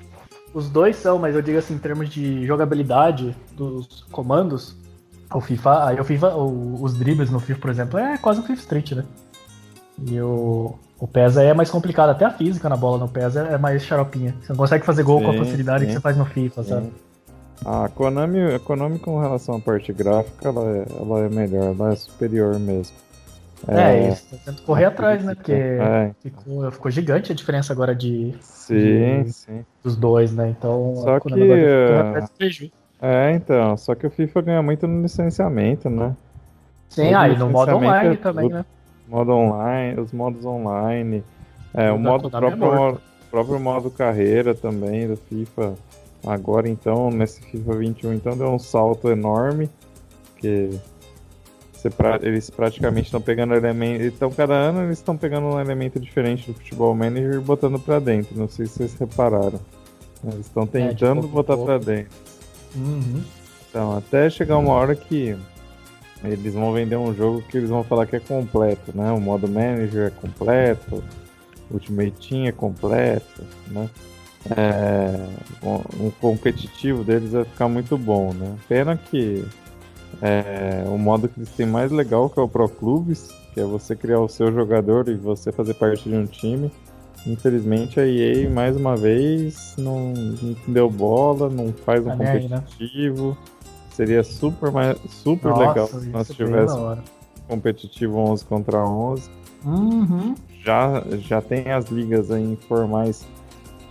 Os 0.54 0.70
dois 0.70 0.98
são, 0.98 1.18
mas 1.18 1.34
eu 1.34 1.42
digo 1.42 1.58
assim, 1.58 1.76
em 1.76 1.80
termos 1.80 2.10
de 2.10 2.46
jogabilidade 2.46 3.36
dos 3.56 4.04
comandos, 4.12 4.76
o 5.34 5.40
FIFA, 5.40 5.86
aí 5.86 6.00
o 6.00 6.04
FIFA, 6.04 6.36
o, 6.36 6.84
os 6.84 6.98
dribles 6.98 7.32
no 7.32 7.40
FIFA, 7.40 7.60
por 7.60 7.70
exemplo, 7.70 7.98
é 7.98 8.18
quase 8.18 8.42
um 8.42 8.44
FIFA 8.44 8.62
Street, 8.62 8.92
né? 8.92 9.06
E 10.06 10.20
o, 10.20 10.76
o 11.02 11.08
PES 11.08 11.38
é 11.38 11.52
mais 11.52 11.72
complicado, 11.72 12.12
até 12.12 12.24
a 12.24 12.30
física 12.30 12.70
na 12.70 12.78
bola 12.78 13.00
no 13.00 13.10
PES 13.10 13.36
é, 13.36 13.54
é 13.56 13.58
mais 13.58 13.84
xaropinha. 13.84 14.36
Você 14.40 14.54
não 14.54 14.58
consegue 14.58 14.86
fazer 14.86 15.02
gol 15.02 15.18
sim, 15.18 15.26
com 15.26 15.32
a 15.32 15.34
facilidade 15.34 15.80
sim. 15.80 15.88
que 15.88 15.94
você 15.94 16.00
faz 16.00 16.16
no 16.16 16.26
FIFA, 16.26 16.62
sim. 16.62 16.70
sabe? 16.70 16.94
A 17.66 17.90
Konami, 17.90 18.54
a 18.54 18.60
Konami 18.60 19.00
com 19.00 19.20
relação 19.20 19.56
à 19.56 19.60
parte 19.60 19.92
gráfica, 19.92 20.50
ela 20.50 20.62
é, 20.62 20.86
ela 21.00 21.20
é 21.22 21.30
melhor, 21.30 21.76
ela 21.76 21.92
é 21.92 21.96
superior 21.96 22.60
mesmo. 22.60 22.96
É, 23.68 23.82
é 23.82 24.10
isso, 24.10 24.40
tento 24.46 24.62
correr 24.62 24.86
atrás, 24.86 25.24
né? 25.24 25.34
Porque 25.34 25.52
é. 25.52 26.12
ficou, 26.22 26.72
ficou, 26.72 26.92
gigante 26.92 27.32
a 27.32 27.36
diferença 27.36 27.74
agora 27.74 27.96
de, 27.96 28.36
sim, 28.40 29.24
de, 29.24 29.34
sim. 29.34 29.66
dos 29.84 29.96
dois, 29.96 30.32
né? 30.32 30.50
Então 30.50 30.96
só 30.98 31.20
que 31.20 31.34
é, 31.34 33.30
é, 33.30 33.32
então, 33.32 33.76
só 33.76 33.96
que 33.96 34.06
o 34.06 34.12
FIFA 34.12 34.42
ganha 34.42 34.62
muito 34.62 34.88
no 34.88 35.02
licenciamento, 35.02 35.90
né? 35.90 36.16
Sim, 36.90 37.14
aí 37.14 37.34
ah, 37.34 37.40
no 37.40 37.50
modo 37.50 37.76
online 37.76 38.14
é 38.14 38.18
também, 38.18 38.50
né? 38.50 38.64
Modo 39.12 39.32
online, 39.34 40.00
os 40.00 40.14
modos 40.14 40.46
online, 40.46 41.24
é, 41.74 41.92
o 41.92 42.00
modo 42.00 42.30
próprio, 42.30 42.58
modo, 42.58 43.02
próprio 43.30 43.60
modo 43.60 43.92
carreira 43.92 44.56
também 44.56 45.08
do 45.08 45.18
FIFA. 45.18 45.76
Agora 46.26 46.70
então, 46.70 47.10
nesse 47.10 47.42
FIFA 47.42 47.78
21, 47.78 48.14
então 48.14 48.38
deu 48.38 48.48
um 48.48 48.60
salto 48.60 49.10
enorme, 49.10 49.70
que 50.38 50.70
eles 52.22 52.50
praticamente 52.50 53.08
estão 53.08 53.20
pegando 53.20 53.56
elementos. 53.56 54.06
Então, 54.06 54.30
cada 54.32 54.54
ano 54.54 54.84
eles 54.84 55.00
estão 55.00 55.18
pegando 55.18 55.48
um 55.48 55.60
elemento 55.60 56.00
diferente 56.00 56.52
do 56.52 56.54
Futebol 56.54 56.94
Manager 56.94 57.34
e 57.34 57.40
botando 57.40 57.80
para 57.80 58.00
dentro. 58.00 58.38
Não 58.38 58.48
sei 58.48 58.68
se 58.68 58.74
vocês 58.74 58.94
repararam. 58.94 59.60
Eles 60.24 60.46
estão 60.46 60.64
é, 60.64 60.68
tentando 60.68 61.26
é, 61.26 61.28
botar 61.28 61.58
para 61.58 61.80
dentro. 61.80 62.12
Uhum. 62.76 63.24
Então, 63.68 63.98
até 63.98 64.30
chegar 64.30 64.58
uma 64.58 64.74
hora 64.74 64.96
que 64.96 65.36
eles 66.24 66.54
vão 66.54 66.72
vender 66.74 66.96
um 66.96 67.14
jogo 67.14 67.42
que 67.42 67.58
eles 67.58 67.70
vão 67.70 67.84
falar 67.84 68.06
que 68.06 68.16
é 68.16 68.20
completo, 68.20 68.96
né? 68.96 69.12
O 69.12 69.20
modo 69.20 69.48
manager 69.48 70.08
é 70.08 70.10
completo, 70.10 71.04
o 71.70 71.74
Ultimate 71.74 72.30
Team 72.30 72.46
é 72.46 72.52
completo, 72.52 73.44
né? 73.68 73.90
É, 74.50 75.28
um, 75.64 76.08
um 76.08 76.12
competitivo 76.12 77.04
deles 77.04 77.32
vai 77.32 77.46
ficar 77.46 77.68
muito 77.68 77.98
bom, 77.98 78.34
né? 78.34 78.56
Pena 78.68 78.98
que 78.98 79.46
é, 80.22 80.84
o 80.88 80.98
modo 80.98 81.28
que 81.28 81.40
eles 81.40 81.50
têm 81.52 81.66
mais 81.66 81.92
legal, 81.92 82.30
que 82.30 82.40
é 82.40 82.44
o 82.44 82.48
Pro 82.48 82.68
Clubes, 82.68 83.30
que 83.54 83.60
é 83.60 83.64
você 83.64 83.96
criar 83.96 84.20
o 84.20 84.28
seu 84.28 84.52
jogador 84.52 85.08
e 85.10 85.16
você 85.16 85.52
fazer 85.52 85.74
parte 85.76 86.10
de 86.10 86.16
um 86.16 86.26
time. 86.26 86.72
Infelizmente 87.26 88.00
a 88.00 88.08
EA 88.08 88.50
mais 88.50 88.76
uma 88.76 88.96
vez 88.96 89.76
não, 89.78 90.12
não 90.14 90.56
deu 90.68 90.90
bola, 90.90 91.50
não 91.50 91.72
faz 91.72 92.02
um 92.02 92.10
tá 92.10 92.16
né? 92.16 92.40
competitivo. 92.40 93.30
Né? 93.30 93.38
Seria 93.92 94.24
super, 94.24 94.72
super 95.10 95.50
Nossa, 95.50 95.68
legal 95.68 95.88
se 95.88 96.08
nós 96.08 96.28
tivéssemos 96.30 97.00
competitivo 97.48 98.18
11 98.18 98.46
contra 98.46 98.80
11. 98.80 99.30
Uhum. 99.66 100.36
Já, 100.64 101.04
já 101.20 101.42
tem 101.42 101.72
as 101.72 101.86
ligas 101.86 102.32
aí 102.32 102.44
informais, 102.44 103.28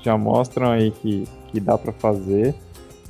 já 0.03 0.17
mostram 0.17 0.71
aí 0.71 0.91
que, 0.91 1.29
que 1.49 1.61
dá 1.61 1.77
para 1.77 1.93
fazer. 1.93 2.55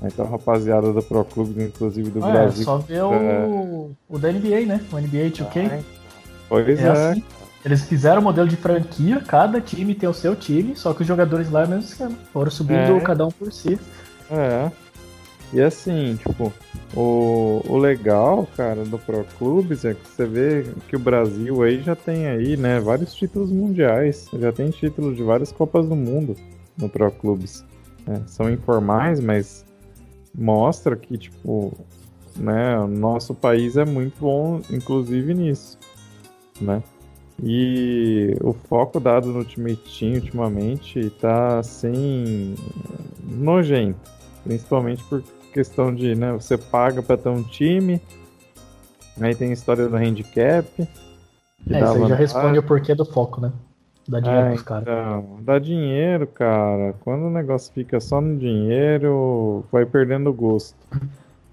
Então, 0.03 0.27
rapaziada 0.27 0.93
do 0.93 1.03
Pro 1.03 1.25
Clube, 1.25 1.63
inclusive 1.63 2.11
do 2.11 2.21
Brasil. 2.21 2.63
É 2.63 2.65
só 2.65 2.79
ver 2.79 2.97
é... 2.97 3.05
o, 3.05 3.91
o 4.09 4.19
da 4.19 4.33
NBA, 4.33 4.65
né? 4.67 4.81
O 4.91 4.97
NBA 4.97 5.31
2K. 5.31 5.71
Ah, 5.71 5.83
pois 6.49 6.81
é. 6.81 6.83
é. 6.83 6.91
Assim. 6.91 7.25
Eles 7.63 7.83
fizeram 7.85 8.23
o 8.23 8.25
modelo 8.25 8.49
de 8.49 8.57
franquia, 8.57 9.21
cada 9.21 9.61
time 9.61 9.95
tem 9.95 10.09
o 10.09 10.15
seu 10.15 10.35
time, 10.35 10.75
só 10.75 10.95
que 10.95 11.03
os 11.03 11.07
jogadores 11.07 11.51
lá 11.51 11.63
é 11.63 11.65
o 11.67 11.69
mesmo 11.69 11.85
esquema. 11.85 12.17
Foram 12.33 12.51
subindo 12.51 12.97
é. 12.97 13.01
cada 13.01 13.27
um 13.27 13.31
por 13.31 13.53
si. 13.53 13.79
É. 14.31 14.71
E 15.53 15.61
assim, 15.61 16.17
tipo, 16.17 16.53
o, 16.95 17.63
o 17.69 17.77
legal, 17.77 18.49
cara, 18.57 18.85
do 18.85 18.99
Pro 18.99 19.25
Clubes 19.37 19.85
é 19.85 19.95
que 19.95 20.09
você 20.09 20.25
vê 20.25 20.65
que 20.89 20.97
o 20.97 20.99
Brasil 20.99 21.63
aí 21.63 21.83
já 21.83 21.97
tem 21.97 22.27
aí, 22.27 22.57
né, 22.57 22.79
vários 22.79 23.15
títulos 23.15 23.51
mundiais, 23.51 24.29
já 24.33 24.53
tem 24.53 24.71
títulos 24.71 25.17
de 25.17 25.23
várias 25.23 25.51
Copas 25.51 25.89
do 25.89 25.97
Mundo 25.97 26.37
no 26.77 26.89
Pro 26.89 27.11
Clubes. 27.11 27.65
É, 28.07 28.21
são 28.27 28.51
informais, 28.51 29.21
mas 29.21 29.65
mostra 30.35 30.97
que, 30.97 31.19
tipo, 31.19 31.77
né, 32.37 32.79
o 32.79 32.87
nosso 32.87 33.35
país 33.35 33.77
é 33.77 33.85
muito 33.85 34.21
bom, 34.21 34.61
inclusive 34.71 35.35
nisso, 35.35 35.79
né? 36.61 36.83
E 37.43 38.37
o 38.43 38.53
foco 38.53 39.01
dado 39.01 39.29
no 39.29 39.39
Ultimate 39.39 39.99
Team 39.99 40.15
ultimamente 40.15 41.09
tá 41.21 41.59
assim 41.59 42.55
nojento, 43.25 43.99
principalmente 44.45 45.03
por 45.05 45.23
questão 45.53 45.95
de, 45.95 46.15
né, 46.15 46.33
você 46.33 46.57
paga 46.57 47.03
para 47.03 47.17
ter 47.17 47.29
um 47.29 47.43
time, 47.43 48.01
aí 49.21 49.35
tem 49.35 49.51
a 49.51 49.53
história 49.53 49.89
do 49.89 49.97
handicap. 49.97 50.67
É, 50.79 51.81
isso 51.83 51.93
aí 51.93 52.09
já 52.09 52.15
responde 52.15 52.59
o 52.59 52.63
porquê 52.63 52.95
do 52.95 53.05
foco, 53.05 53.41
né? 53.41 53.53
Dá 54.09 54.19
dinheiro 54.19 54.47
é, 54.47 54.51
pros 54.51 54.63
caras. 54.63 54.83
Então, 54.83 55.39
dá 55.43 55.59
dinheiro, 55.59 56.27
cara. 56.27 56.95
Quando 57.01 57.27
o 57.27 57.31
negócio 57.31 57.73
fica 57.73 58.01
só 58.01 58.21
no 58.21 58.37
dinheiro, 58.39 59.65
vai 59.71 59.87
perdendo 59.87 60.31
o 60.31 60.33
gosto. 60.33 60.77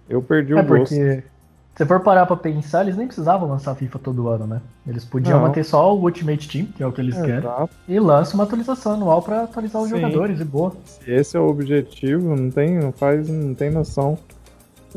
Eu 0.10 0.22
perdi 0.22 0.54
é 0.54 0.62
o 0.62 0.66
porque... 0.66 1.16
gosto. 1.16 1.37
Se 1.78 1.86
for 1.86 2.00
parar 2.00 2.26
pra 2.26 2.36
pensar, 2.36 2.82
eles 2.82 2.98
nem 2.98 3.06
precisavam 3.06 3.48
lançar 3.48 3.76
FIFA 3.76 4.00
todo 4.00 4.28
ano, 4.28 4.48
né? 4.48 4.62
Eles 4.88 5.06
podiam 5.06 5.38
não. 5.38 5.48
manter 5.48 5.64
só 5.64 5.96
o 5.96 6.02
Ultimate 6.02 6.50
Team, 6.50 6.66
que 6.76 6.82
é 6.82 6.88
o 6.88 6.92
que 6.92 7.02
eles 7.02 7.16
querem, 7.16 7.48
e 7.88 8.00
lança 8.00 8.34
uma 8.34 8.46
atualização 8.46 8.94
anual 8.94 9.22
para 9.22 9.44
atualizar 9.44 9.84
os 9.84 9.90
Sim. 9.90 9.98
jogadores, 9.98 10.40
e 10.40 10.44
boa. 10.44 10.76
Se 10.84 11.12
esse 11.12 11.38
é 11.38 11.40
o 11.40 11.48
objetivo, 11.48 12.36
não 12.36 12.50
tem, 12.50 12.80
não 12.80 12.92
faz, 12.92 13.30
não 13.30 13.54
tem 13.54 13.70
noção. 13.70 14.18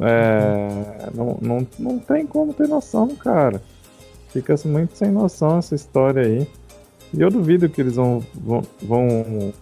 É, 0.01 1.11
não, 1.14 1.37
não, 1.43 1.66
não 1.78 1.99
tem 1.99 2.26
como 2.26 2.55
ter 2.55 2.66
noção, 2.66 3.09
cara. 3.09 3.61
Fica 4.31 4.55
muito 4.64 4.97
sem 4.97 5.11
noção 5.11 5.59
essa 5.59 5.74
história 5.74 6.22
aí. 6.22 6.49
E 7.12 7.20
eu 7.20 7.28
duvido 7.28 7.68
que 7.68 7.83
eles 7.83 7.97
vão, 7.97 8.22
vão, 8.33 8.62
vão 8.81 9.53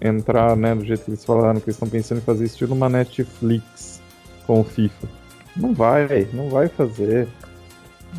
entrar, 0.00 0.56
né, 0.56 0.74
do 0.74 0.84
jeito 0.84 1.04
que 1.04 1.10
eles 1.10 1.24
falaram, 1.24 1.60
que 1.60 1.66
eles 1.66 1.76
estão 1.76 1.88
pensando 1.88 2.18
em 2.18 2.22
fazer 2.22 2.46
estilo 2.46 2.74
uma 2.74 2.88
Netflix 2.88 4.00
com 4.44 4.60
o 4.60 4.64
FIFA. 4.64 5.06
Não 5.56 5.72
vai, 5.72 6.28
não 6.32 6.48
vai 6.48 6.68
fazer. 6.68 7.28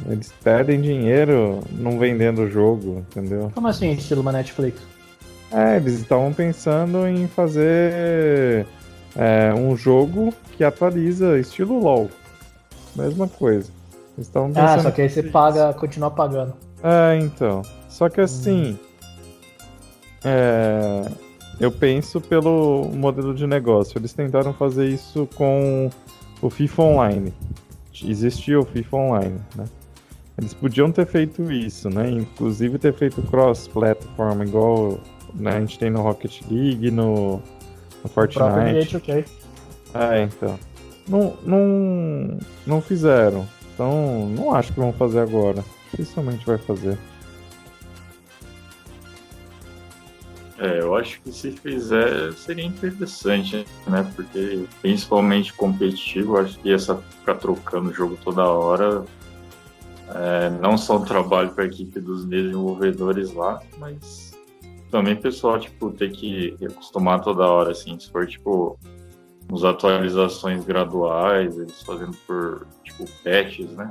Eles 0.08 0.32
perdem 0.44 0.80
dinheiro 0.82 1.62
não 1.72 1.98
vendendo 1.98 2.44
o 2.44 2.50
jogo, 2.50 3.06
entendeu? 3.10 3.52
Como 3.54 3.68
assim, 3.68 3.92
estilo 3.92 4.22
uma 4.22 4.32
Netflix? 4.32 4.82
É, 5.52 5.78
eles 5.78 5.94
estavam 5.94 6.34
pensando 6.34 7.08
em 7.08 7.28
fazer 7.28 8.66
é, 9.16 9.54
um 9.54 9.76
jogo 9.76 10.34
que 10.56 10.64
atualiza 10.64 11.40
estilo 11.40 11.80
LOL. 11.80 12.10
Mesma 12.96 13.28
coisa. 13.28 13.72
ah, 14.56 14.80
só 14.80 14.92
que 14.92 15.02
aí 15.02 15.10
você 15.10 15.24
paga, 15.24 15.74
continua 15.74 16.12
pagando. 16.12 16.54
É, 16.84 17.18
então. 17.18 17.62
Só 17.90 18.10
que 18.10 18.22
assim. 18.22 18.72
Hum. 18.72 18.88
É, 20.24 21.12
eu 21.60 21.72
penso 21.72 22.20
pelo 22.20 22.90
modelo 22.94 23.34
de 23.34 23.48
negócio. 23.48 23.98
Eles 23.98 24.14
tentaram 24.14 24.54
fazer 24.54 24.88
isso 24.88 25.28
com 25.36 25.90
o 26.42 26.50
FIFA 26.50 26.84
Online. 26.84 27.34
Existia 28.04 28.60
o 28.60 28.66
FIFA 28.66 28.98
Online, 28.98 29.40
né? 29.56 29.66
Eles 30.38 30.54
podiam 30.54 30.92
ter 30.92 31.08
feito 31.08 31.52
isso, 31.52 31.90
né? 31.90 32.12
Inclusive 32.12 32.78
ter 32.78 32.94
feito 32.94 33.22
cross-platform, 33.24 34.44
igual 34.44 35.00
né, 35.34 35.52
a 35.52 35.60
gente 35.60 35.80
tem 35.80 35.90
no 35.90 36.02
Rocket 36.02 36.42
League, 36.50 36.92
no, 36.92 37.42
no 38.04 38.10
Fortnite. 38.10 38.98
Okay. 38.98 39.26
É, 39.96 40.22
então. 40.22 40.60
Não, 41.08 41.36
não, 41.44 42.38
não 42.68 42.82
fizeram. 42.82 43.48
Então, 43.74 44.28
não 44.30 44.54
acho 44.54 44.74
que 44.74 44.80
vão 44.80 44.94
fazer 44.94 45.20
agora. 45.20 45.64
Dificilmente 45.92 46.46
vai 46.46 46.58
fazer. 46.58 46.98
É, 50.60 50.80
eu 50.80 50.96
acho 50.96 51.22
que 51.22 51.32
se 51.32 51.52
fizer 51.52 52.34
seria 52.34 52.66
interessante, 52.66 53.66
né? 53.86 54.12
Porque 54.16 54.66
principalmente 54.82 55.54
competitivo, 55.54 56.38
acho 56.38 56.58
que 56.60 56.74
essa 56.74 56.96
ficar 56.96 57.36
trocando 57.36 57.90
o 57.90 57.94
jogo 57.94 58.18
toda 58.24 58.44
hora 58.44 59.06
é, 60.10 60.50
não 60.50 60.78
só 60.78 60.98
um 60.98 61.06
trabalho 61.06 61.52
para 61.52 61.66
a 61.66 61.68
equipe 61.68 62.00
dos 62.00 62.26
desenvolvedores 62.26 63.34
lá, 63.34 63.62
mas 63.78 64.32
também 64.90 65.16
pessoal 65.16 65.60
tipo 65.60 65.92
ter 65.92 66.12
que 66.12 66.58
acostumar 66.66 67.22
toda 67.22 67.46
hora 67.46 67.72
assim, 67.72 68.00
se 68.00 68.10
for 68.10 68.26
tipo 68.26 68.80
uns 69.52 69.64
atualizações 69.64 70.66
graduais, 70.66 71.58
eles 71.58 71.82
fazendo 71.82 72.16
por 72.26 72.66
tipo 72.84 73.06
patches, 73.24 73.70
né? 73.72 73.90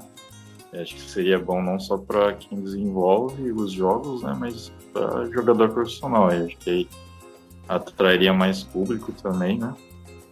Acho 0.72 0.94
que 0.94 1.00
seria 1.00 1.38
bom 1.38 1.62
não 1.62 1.78
só 1.78 1.96
para 1.96 2.34
quem 2.34 2.60
desenvolve 2.60 3.50
os 3.52 3.72
jogos, 3.72 4.22
né, 4.22 4.36
mas 4.38 4.72
para 4.92 5.24
jogador 5.30 5.70
profissional. 5.70 6.30
Eu 6.30 6.46
acho 6.46 6.56
que 6.58 6.70
aí 6.70 6.88
atrairia 7.68 8.32
mais 8.32 8.62
público 8.62 9.12
também, 9.12 9.58
né? 9.58 9.74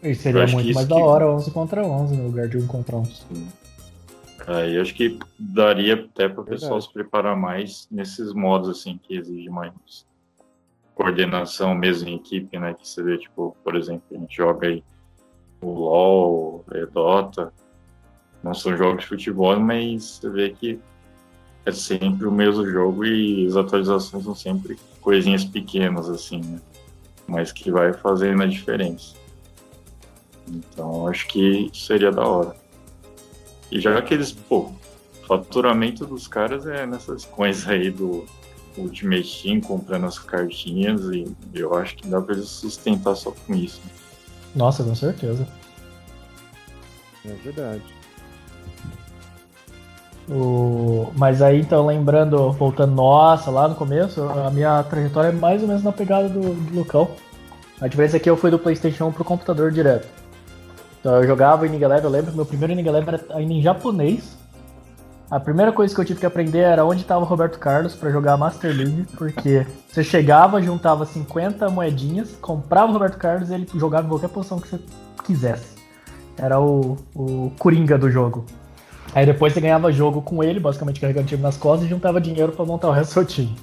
E 0.02 0.14
seria 0.14 0.46
muito 0.46 0.74
mais 0.74 0.86
que... 0.86 0.94
da 0.94 0.96
hora 0.96 1.30
11 1.30 1.50
contra 1.50 1.82
11 1.82 2.16
no 2.16 2.26
lugar 2.26 2.48
de 2.48 2.58
1 2.58 2.66
contra 2.66 2.96
1. 2.96 3.04
Sim. 3.06 3.48
Aí 4.46 4.78
acho 4.78 4.94
que 4.94 5.18
daria 5.38 5.94
até 5.94 6.28
para 6.28 6.42
o 6.42 6.44
pessoal 6.44 6.80
se 6.80 6.92
preparar 6.92 7.34
mais 7.34 7.88
nesses 7.90 8.34
modos 8.34 8.68
assim 8.68 9.00
que 9.02 9.16
exige 9.16 9.48
mais 9.48 9.72
coordenação 10.94 11.74
mesmo 11.74 12.08
em 12.08 12.16
equipe, 12.16 12.58
né? 12.58 12.74
Que 12.74 12.86
você 12.86 13.02
vê, 13.02 13.16
tipo, 13.16 13.56
por 13.64 13.74
exemplo, 13.74 14.04
a 14.12 14.14
gente 14.14 14.36
joga 14.36 14.68
aí 14.68 14.84
o 15.62 15.70
LoL, 15.70 16.64
o 16.68 16.86
Dota, 16.92 17.52
não 18.44 18.52
são 18.52 18.76
jogos 18.76 19.02
de 19.02 19.08
futebol, 19.08 19.58
mas 19.58 20.04
você 20.20 20.28
vê 20.28 20.50
que 20.50 20.78
é 21.64 21.72
sempre 21.72 22.26
o 22.26 22.30
mesmo 22.30 22.66
jogo 22.66 23.06
e 23.06 23.46
as 23.46 23.56
atualizações 23.56 24.22
são 24.22 24.34
sempre 24.34 24.78
coisinhas 25.00 25.44
pequenas, 25.46 26.10
assim, 26.10 26.42
né? 26.42 26.60
Mas 27.26 27.50
que 27.50 27.70
vai 27.70 27.94
fazendo 27.94 28.42
a 28.42 28.46
diferença. 28.46 29.14
Então, 30.46 31.08
acho 31.08 31.26
que 31.28 31.70
seria 31.72 32.12
da 32.12 32.22
hora. 32.22 32.54
E 33.72 33.80
já 33.80 34.00
que 34.02 34.12
eles, 34.12 34.30
pô, 34.30 34.58
o 35.22 35.26
faturamento 35.26 36.04
dos 36.04 36.28
caras 36.28 36.66
é 36.66 36.84
nessas 36.84 37.24
coisas 37.24 37.66
aí 37.66 37.90
do 37.90 38.26
Ultimate 38.76 39.42
Team, 39.42 39.60
comprando 39.62 40.04
as 40.04 40.18
cartinhas, 40.18 41.00
e 41.06 41.34
eu 41.54 41.74
acho 41.74 41.96
que 41.96 42.06
dá 42.06 42.20
pra 42.20 42.34
eles 42.34 42.48
sustentar 42.48 43.14
só 43.14 43.30
com 43.30 43.54
isso. 43.54 43.80
Nossa, 44.54 44.84
com 44.84 44.94
certeza. 44.94 45.48
É 47.24 47.32
verdade. 47.42 47.93
O... 50.28 51.12
Mas 51.16 51.42
aí, 51.42 51.60
então, 51.60 51.84
lembrando, 51.86 52.50
voltando, 52.52 52.94
nossa, 52.94 53.50
lá 53.50 53.68
no 53.68 53.74
começo, 53.74 54.22
a 54.22 54.50
minha 54.50 54.82
trajetória 54.84 55.28
é 55.28 55.32
mais 55.32 55.60
ou 55.62 55.68
menos 55.68 55.82
na 55.82 55.92
pegada 55.92 56.28
do, 56.28 56.54
do 56.54 56.78
Lucão. 56.78 57.08
A 57.80 57.88
diferença 57.88 58.16
é 58.16 58.20
que 58.20 58.30
eu 58.30 58.36
fui 58.36 58.50
do 58.50 58.58
PlayStation 58.58 59.06
1 59.06 59.12
pro 59.12 59.24
computador 59.24 59.70
direto. 59.70 60.08
Então 61.00 61.16
eu 61.16 61.26
jogava 61.26 61.66
Inning 61.66 61.82
Eleven, 61.82 62.04
eu 62.04 62.10
lembro 62.10 62.34
meu 62.34 62.46
primeiro 62.46 62.72
Inning 62.72 62.88
Eleven 62.88 63.14
era 63.14 63.36
ainda 63.36 63.52
em 63.52 63.60
japonês. 63.60 64.38
A 65.30 65.38
primeira 65.38 65.72
coisa 65.72 65.94
que 65.94 66.00
eu 66.00 66.04
tive 66.04 66.20
que 66.20 66.26
aprender 66.26 66.60
era 66.60 66.84
onde 66.84 67.02
estava 67.02 67.20
o 67.20 67.24
Roberto 67.26 67.58
Carlos 67.58 67.94
para 67.94 68.10
jogar 68.10 68.36
Master 68.36 68.74
League, 68.74 69.06
porque 69.16 69.66
você 69.86 70.02
chegava, 70.02 70.62
juntava 70.62 71.04
50 71.04 71.68
moedinhas, 71.68 72.36
comprava 72.40 72.90
o 72.90 72.92
Roberto 72.92 73.18
Carlos 73.18 73.50
e 73.50 73.54
ele 73.54 73.68
jogava 73.74 74.06
em 74.06 74.08
qualquer 74.08 74.28
posição 74.28 74.58
que 74.58 74.68
você 74.68 74.80
quisesse. 75.24 75.74
Era 76.38 76.60
o, 76.60 76.96
o 77.14 77.52
Coringa 77.58 77.98
do 77.98 78.10
jogo. 78.10 78.46
Aí 79.12 79.26
depois 79.26 79.52
você 79.52 79.60
ganhava 79.60 79.92
jogo 79.92 80.22
com 80.22 80.42
ele, 80.42 80.60
basicamente 80.60 81.00
carregando 81.00 81.26
o 81.26 81.28
time 81.28 81.42
nas 81.42 81.56
costas, 81.56 81.86
e 81.86 81.90
juntava 81.90 82.20
dinheiro 82.20 82.52
para 82.52 82.64
montar 82.64 82.88
o 82.88 82.92
resto 82.92 83.20
do 83.20 83.26
time. 83.26 83.54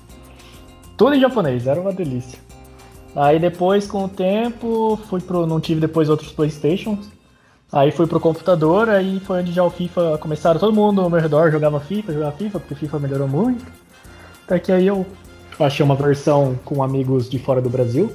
Tudo 0.98 1.16
em 1.16 1.20
japonês, 1.20 1.68
era 1.68 1.80
uma 1.80 1.92
delícia. 1.92 2.40
Aí 3.16 3.40
depois, 3.40 3.88
com 3.88 4.06
o 4.06 4.10
tempo, 4.10 5.00
fui 5.10 5.20
pro. 5.20 5.46
Não 5.46 5.60
tive 5.60 5.82
depois 5.82 6.10
outros 6.10 6.32
Playstations. 6.32 7.10
Aí 7.72 7.92
fui 7.92 8.06
pro 8.06 8.20
computador, 8.20 8.90
aí 8.90 9.20
foi 9.22 9.40
onde 9.40 9.52
já 9.54 9.64
o 9.64 9.70
FIFA 9.70 10.18
começaram. 10.18 10.60
Todo 10.60 10.74
mundo 10.74 11.02
ao 11.02 11.10
meu 11.10 11.22
redor 11.22 11.50
jogava 11.52 11.80
FIFA, 11.80 12.14
jogava 12.14 12.32
FIFA, 12.34 12.60
porque 12.60 12.76
FIFA 12.76 13.00
melhorou 13.00 13.28
muito. 13.28 13.66
Até 14.46 14.60
que 14.60 14.72
aí 14.72 14.88
eu 14.88 15.06
achei 15.58 15.84
uma 15.84 15.96
versão 15.96 16.60
com 16.66 16.84
amigos 16.84 17.30
de 17.30 17.40
fora 17.40 17.62
do 17.62 17.70
Brasil. 17.70 18.12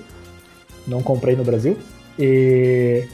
Não 0.87 1.03
comprei 1.03 1.35
no 1.35 1.43
Brasil. 1.43 1.79
E, 2.19 3.09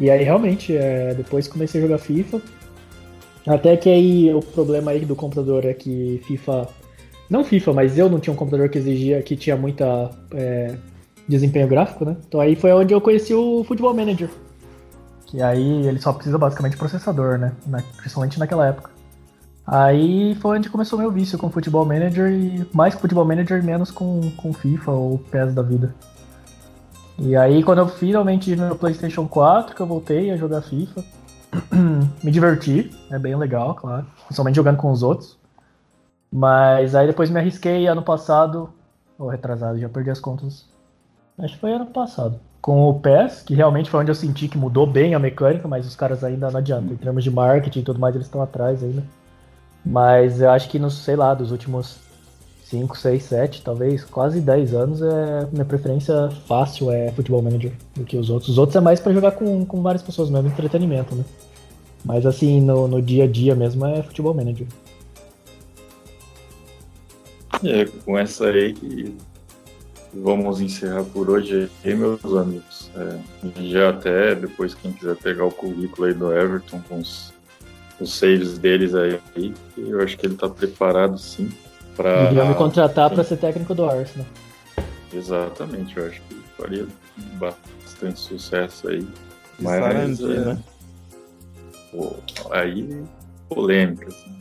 e 0.00 0.10
aí 0.10 0.24
realmente, 0.24 0.76
é, 0.76 1.14
depois 1.14 1.46
comecei 1.46 1.80
a 1.80 1.84
jogar 1.84 1.98
FIFA. 1.98 2.40
Até 3.48 3.76
que 3.78 3.88
aí 3.88 4.34
o 4.34 4.40
problema 4.40 4.90
aí 4.90 5.06
do 5.06 5.16
computador 5.16 5.64
é 5.64 5.72
que 5.72 6.20
FIFA. 6.26 6.68
Não 7.30 7.42
FIFA, 7.42 7.72
mas 7.72 7.98
eu 7.98 8.08
não 8.08 8.20
tinha 8.20 8.32
um 8.32 8.36
computador 8.36 8.68
que 8.68 8.78
exigia, 8.78 9.22
que 9.22 9.36
tinha 9.36 9.56
muita 9.56 10.10
é, 10.32 10.74
desempenho 11.26 11.66
gráfico, 11.66 12.04
né? 12.04 12.16
Então 12.26 12.40
aí 12.40 12.54
foi 12.54 12.72
onde 12.72 12.92
eu 12.92 13.00
conheci 13.00 13.32
o 13.34 13.64
Futebol 13.64 13.94
Manager. 13.94 14.28
Que 15.26 15.42
aí 15.42 15.86
ele 15.86 15.98
só 15.98 16.12
precisa 16.12 16.38
basicamente 16.38 16.72
de 16.72 16.78
processador, 16.78 17.38
né? 17.38 17.52
Na, 17.66 17.82
principalmente 17.96 18.38
naquela 18.38 18.66
época. 18.66 18.90
Aí 19.66 20.34
foi 20.36 20.58
onde 20.58 20.70
começou 20.70 20.98
meu 20.98 21.10
vício 21.10 21.38
com 21.38 21.50
Futebol 21.50 21.84
Manager 21.84 22.30
e 22.30 22.66
mais 22.72 22.94
com 22.94 23.00
Futebol 23.00 23.24
Manager 23.24 23.62
menos 23.62 23.90
com, 23.90 24.30
com 24.36 24.52
FIFA 24.52 24.92
ou 24.92 25.18
PES 25.18 25.54
da 25.54 25.62
vida. 25.62 25.94
E 27.18 27.34
aí 27.36 27.62
quando 27.62 27.78
eu 27.78 27.88
finalmente 27.88 28.44
tive 28.44 28.62
meu 28.62 28.76
Playstation 28.76 29.26
4 29.26 29.74
que 29.74 29.80
eu 29.80 29.86
voltei 29.86 30.30
a 30.30 30.36
jogar 30.36 30.62
FIFA, 30.62 31.04
me 32.22 32.30
diverti, 32.30 32.90
é 33.10 33.18
bem 33.18 33.34
legal, 33.36 33.74
claro. 33.74 34.06
Principalmente 34.26 34.56
jogando 34.56 34.76
com 34.76 34.90
os 34.90 35.02
outros. 35.02 35.38
Mas 36.30 36.94
aí 36.94 37.06
depois 37.06 37.30
me 37.30 37.38
arrisquei 37.38 37.86
ano 37.86 38.02
passado, 38.02 38.70
ou 39.18 39.28
retrasado, 39.28 39.78
já 39.78 39.88
perdi 39.88 40.10
as 40.10 40.20
contas. 40.20 40.66
Acho 41.38 41.54
que 41.54 41.60
foi 41.60 41.72
ano 41.72 41.86
passado. 41.86 42.38
Com 42.60 42.88
o 42.88 43.00
PES, 43.00 43.42
que 43.42 43.54
realmente 43.54 43.88
foi 43.88 44.00
onde 44.00 44.10
eu 44.10 44.14
senti 44.14 44.48
que 44.48 44.58
mudou 44.58 44.86
bem 44.86 45.14
a 45.14 45.18
mecânica, 45.18 45.66
mas 45.68 45.86
os 45.86 45.96
caras 45.96 46.22
ainda 46.24 46.50
não 46.50 46.58
adiantam. 46.58 46.92
Em 46.92 46.96
termos 46.96 47.24
de 47.24 47.30
marketing 47.30 47.80
e 47.80 47.82
tudo 47.84 48.00
mais, 48.00 48.14
eles 48.14 48.26
estão 48.26 48.42
atrás 48.42 48.82
ainda. 48.82 49.02
Mas 49.84 50.40
eu 50.40 50.50
acho 50.50 50.68
que 50.68 50.78
nos, 50.78 50.98
sei 50.98 51.16
lá, 51.16 51.32
dos 51.32 51.52
últimos 51.52 52.07
5, 52.70 52.98
6, 52.98 53.22
7, 53.22 53.62
talvez 53.62 54.04
quase 54.04 54.40
10 54.40 54.74
anos, 54.74 55.00
é 55.00 55.48
minha 55.50 55.64
preferência 55.64 56.28
fácil 56.46 56.90
é 56.90 57.10
Futebol 57.12 57.40
Manager 57.40 57.72
do 57.94 58.04
que 58.04 58.16
os 58.16 58.28
outros. 58.28 58.50
Os 58.50 58.58
outros 58.58 58.76
é 58.76 58.80
mais 58.80 59.00
para 59.00 59.12
jogar 59.12 59.32
com, 59.32 59.64
com 59.64 59.80
várias 59.80 60.02
pessoas 60.02 60.28
mesmo, 60.28 60.48
entretenimento, 60.48 61.14
né? 61.14 61.24
Mas 62.04 62.26
assim, 62.26 62.60
no, 62.60 62.86
no 62.86 63.00
dia 63.00 63.24
a 63.24 63.26
dia 63.26 63.54
mesmo 63.54 63.86
é 63.86 64.02
Futebol 64.02 64.34
Manager. 64.34 64.66
É, 67.64 67.86
com 68.04 68.18
essa 68.18 68.44
aí 68.46 68.74
que 68.74 69.16
vamos 70.12 70.60
encerrar 70.60 71.04
por 71.04 71.30
hoje 71.30 71.70
aí, 71.82 71.94
meus 71.94 72.22
amigos. 72.22 72.90
É, 72.94 73.62
já 73.62 73.88
até 73.88 74.34
depois, 74.34 74.74
quem 74.74 74.92
quiser 74.92 75.16
pegar 75.16 75.46
o 75.46 75.50
currículo 75.50 76.06
aí 76.06 76.12
do 76.12 76.30
Everton 76.30 76.82
com 76.86 76.98
os 76.98 77.32
os 78.00 78.16
saves 78.16 78.58
deles 78.58 78.94
aí. 78.94 79.18
eu 79.76 80.00
acho 80.00 80.16
que 80.16 80.24
ele 80.24 80.34
está 80.34 80.48
preparado 80.48 81.18
sim 81.18 81.50
para. 81.98 82.28
Devia 82.28 82.44
me 82.44 82.54
contratar 82.54 83.10
para 83.10 83.24
ser 83.24 83.36
técnico 83.36 83.74
do 83.74 83.84
Arsenal. 83.84 84.26
Exatamente, 85.12 85.96
eu 85.96 86.06
acho 86.06 86.22
que 86.22 86.36
faria 86.56 86.86
bastante 87.34 88.20
sucesso 88.20 88.88
aí. 88.88 89.06
Mas, 89.58 90.20
é, 90.20 90.24
né? 90.24 90.58
Pô, 91.90 92.14
aí 92.52 93.02
polêmica. 93.48 94.06
Assim. 94.06 94.38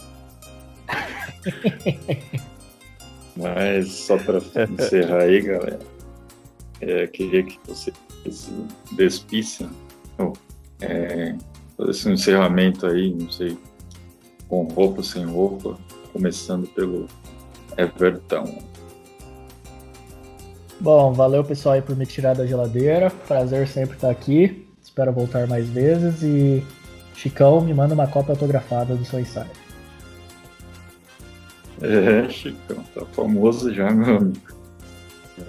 Mas 3.36 3.92
só 3.92 4.18
para 4.18 4.38
encerrar 4.38 5.22
aí, 5.24 5.42
galera, 5.42 5.80
é, 6.82 7.08
queria 7.08 7.44
que 7.44 7.60
você 7.66 7.92
se 8.30 8.52
despissem, 8.92 9.70
oh, 10.20 10.34
é, 10.82 11.36
fazer 11.78 12.10
um 12.10 12.14
encerramento 12.14 12.86
aí, 12.86 13.14
não 13.14 13.30
sei, 13.32 13.58
com 14.48 14.64
roupa, 14.64 15.04
sem 15.04 15.24
roupa, 15.24 15.78
começando 16.12 16.68
pelo 16.70 17.08
Everton. 17.78 18.62
Bom, 20.80 21.12
valeu 21.14 21.44
pessoal 21.44 21.76
aí 21.76 21.82
por 21.82 21.96
me 21.96 22.06
tirar 22.06 22.36
da 22.36 22.46
geladeira. 22.46 23.10
Prazer 23.28 23.68
sempre 23.68 23.96
estar 23.96 24.10
aqui. 24.10 24.68
Espero 24.82 25.12
voltar 25.12 25.48
mais 25.48 25.68
vezes 25.70 26.22
e 26.22 26.64
Chicão 27.16 27.62
me 27.62 27.74
manda 27.74 27.94
uma 27.94 28.08
cópia 28.08 28.34
autografada 28.34 28.96
do 28.96 29.04
seu 29.04 29.20
ensaio. 29.20 29.50
É, 31.82 32.30
Chicão, 32.30 32.84
tá 32.94 33.06
famoso 33.14 33.74
já, 33.74 33.90
meu 33.92 34.18
amigo. 34.18 34.58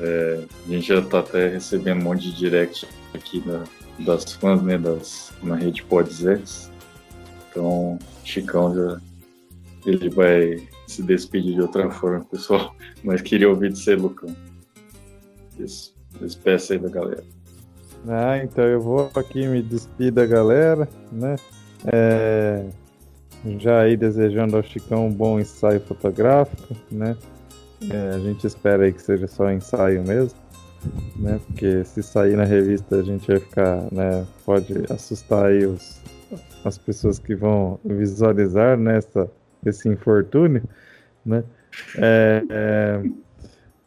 É, 0.00 0.44
a 0.66 0.70
gente 0.70 0.88
já 0.88 1.00
tá 1.02 1.20
até 1.20 1.48
recebendo 1.48 2.00
um 2.00 2.04
monte 2.04 2.30
de 2.30 2.36
direct 2.36 2.86
aqui 3.14 3.40
da, 3.40 3.64
das 4.00 4.32
fãs, 4.32 4.62
né, 4.62 4.76
das, 4.76 5.32
na 5.42 5.56
rede 5.56 5.82
Podzex. 5.82 6.70
Então, 7.50 7.98
Chicão 8.24 8.74
já 8.74 9.00
ele 9.86 10.10
vai 10.10 10.68
se 10.88 11.02
despedir 11.02 11.54
de 11.54 11.60
outra 11.60 11.90
forma, 11.90 12.24
pessoal. 12.24 12.74
Mas 13.04 13.20
queria 13.20 13.48
ouvir 13.48 13.72
de 13.72 13.78
você, 13.78 13.94
Lucão. 13.94 14.34
Isso, 15.58 15.94
despeça 16.20 16.72
aí 16.72 16.78
da 16.78 16.88
galera. 16.88 17.22
Ah, 18.08 18.38
então 18.38 18.64
eu 18.64 18.80
vou 18.80 19.10
aqui 19.14 19.46
me 19.46 19.62
despedir 19.62 20.12
da 20.12 20.24
galera, 20.24 20.88
né? 21.12 21.36
É, 21.86 22.64
já 23.58 23.82
aí 23.82 23.96
desejando 23.96 24.56
ao 24.56 24.62
Chicão 24.62 25.06
um 25.06 25.12
bom 25.12 25.38
ensaio 25.38 25.80
fotográfico, 25.80 26.74
né? 26.90 27.16
É, 27.90 28.14
a 28.14 28.18
gente 28.18 28.46
espera 28.46 28.84
aí 28.84 28.92
que 28.92 29.02
seja 29.02 29.26
só 29.26 29.50
ensaio 29.52 30.02
mesmo, 30.04 30.38
né? 31.16 31.40
Porque 31.46 31.84
se 31.84 32.02
sair 32.02 32.36
na 32.36 32.44
revista 32.44 32.96
a 32.96 33.02
gente 33.02 33.26
vai 33.26 33.40
ficar, 33.40 33.82
né? 33.92 34.26
Pode 34.44 34.72
assustar 34.90 35.46
aí 35.46 35.66
os, 35.66 36.00
as 36.64 36.78
pessoas 36.78 37.18
que 37.18 37.34
vão 37.34 37.78
visualizar 37.84 38.78
nessa 38.78 39.24
né, 39.24 39.30
esse 39.64 39.88
infortúnio, 39.88 40.62
né? 41.24 41.44
É, 41.96 42.42
é, 42.50 43.02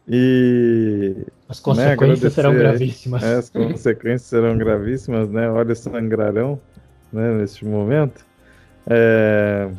e 0.07 1.15
as 1.47 1.59
consequências 1.59 2.23
né, 2.23 2.29
serão 2.29 2.53
gravíssimas. 2.53 3.23
É, 3.23 3.35
as 3.35 3.49
consequências 3.49 4.21
serão 4.21 4.57
gravíssimas, 4.57 5.29
né? 5.29 5.49
Olha, 5.49 5.75
sangrarão, 5.75 6.59
né? 7.11 7.33
Neste 7.33 7.65
momento. 7.65 8.25
É... 8.87 9.69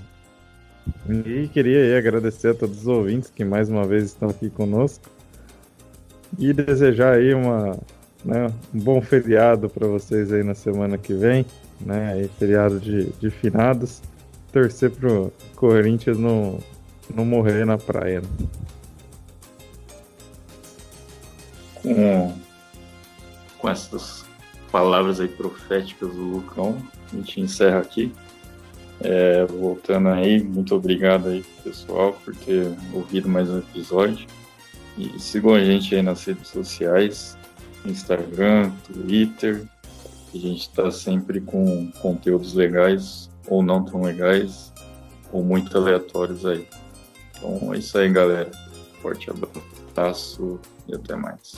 E 1.08 1.48
queria 1.48 1.96
agradecer 1.96 2.48
a 2.48 2.54
todos 2.54 2.80
os 2.80 2.86
ouvintes 2.86 3.30
que 3.30 3.44
mais 3.44 3.68
uma 3.68 3.84
vez 3.84 4.04
estão 4.04 4.28
aqui 4.28 4.50
conosco 4.50 5.08
e 6.38 6.52
desejar 6.52 7.14
aí 7.14 7.34
uma, 7.34 7.78
né, 8.24 8.46
um 8.74 8.78
bom 8.78 9.00
feriado 9.00 9.68
para 9.68 9.86
vocês 9.86 10.32
aí 10.32 10.42
na 10.42 10.54
semana 10.54 10.98
que 10.98 11.14
vem, 11.14 11.46
né? 11.80 12.12
Aí, 12.14 12.30
feriado 12.38 12.78
de, 12.78 13.06
de 13.12 13.30
finados. 13.30 14.02
Torcer 14.52 14.90
pro 14.90 15.32
Corinthians 15.56 16.18
não, 16.18 16.58
não 17.14 17.24
morrer 17.24 17.64
na 17.64 17.78
praia. 17.78 18.20
Né? 18.20 18.28
Com, 21.82 22.38
com 23.58 23.68
essas 23.68 24.24
palavras 24.70 25.20
aí 25.20 25.28
proféticas 25.28 26.10
do 26.10 26.22
Lucão, 26.22 26.76
a 27.12 27.16
gente 27.16 27.40
encerra 27.40 27.78
aqui. 27.78 28.12
É, 29.00 29.44
voltando 29.46 30.10
aí, 30.10 30.40
muito 30.44 30.76
obrigado 30.76 31.30
aí, 31.30 31.42
pessoal, 31.64 32.12
por 32.24 32.36
ter 32.36 32.72
ouvido 32.92 33.28
mais 33.28 33.48
um 33.50 33.58
episódio. 33.58 34.26
E 34.96 35.18
sigam 35.18 35.54
a 35.54 35.64
gente 35.64 35.94
aí 35.94 36.02
nas 36.02 36.24
redes 36.24 36.48
sociais, 36.48 37.36
Instagram, 37.86 38.70
Twitter. 38.86 39.62
A 40.32 40.38
gente 40.38 40.60
está 40.60 40.90
sempre 40.90 41.40
com 41.40 41.90
conteúdos 42.00 42.54
legais 42.54 43.31
ou 43.46 43.62
não 43.62 43.84
tão 43.84 44.02
legais, 44.02 44.72
ou 45.32 45.42
muito 45.42 45.76
aleatórios 45.76 46.44
aí. 46.44 46.66
Então 47.36 47.72
é 47.74 47.78
isso 47.78 47.96
aí, 47.98 48.10
galera. 48.10 48.50
Forte 49.00 49.28
abraço 49.30 50.60
e 50.86 50.94
até 50.94 51.16
mais. 51.16 51.54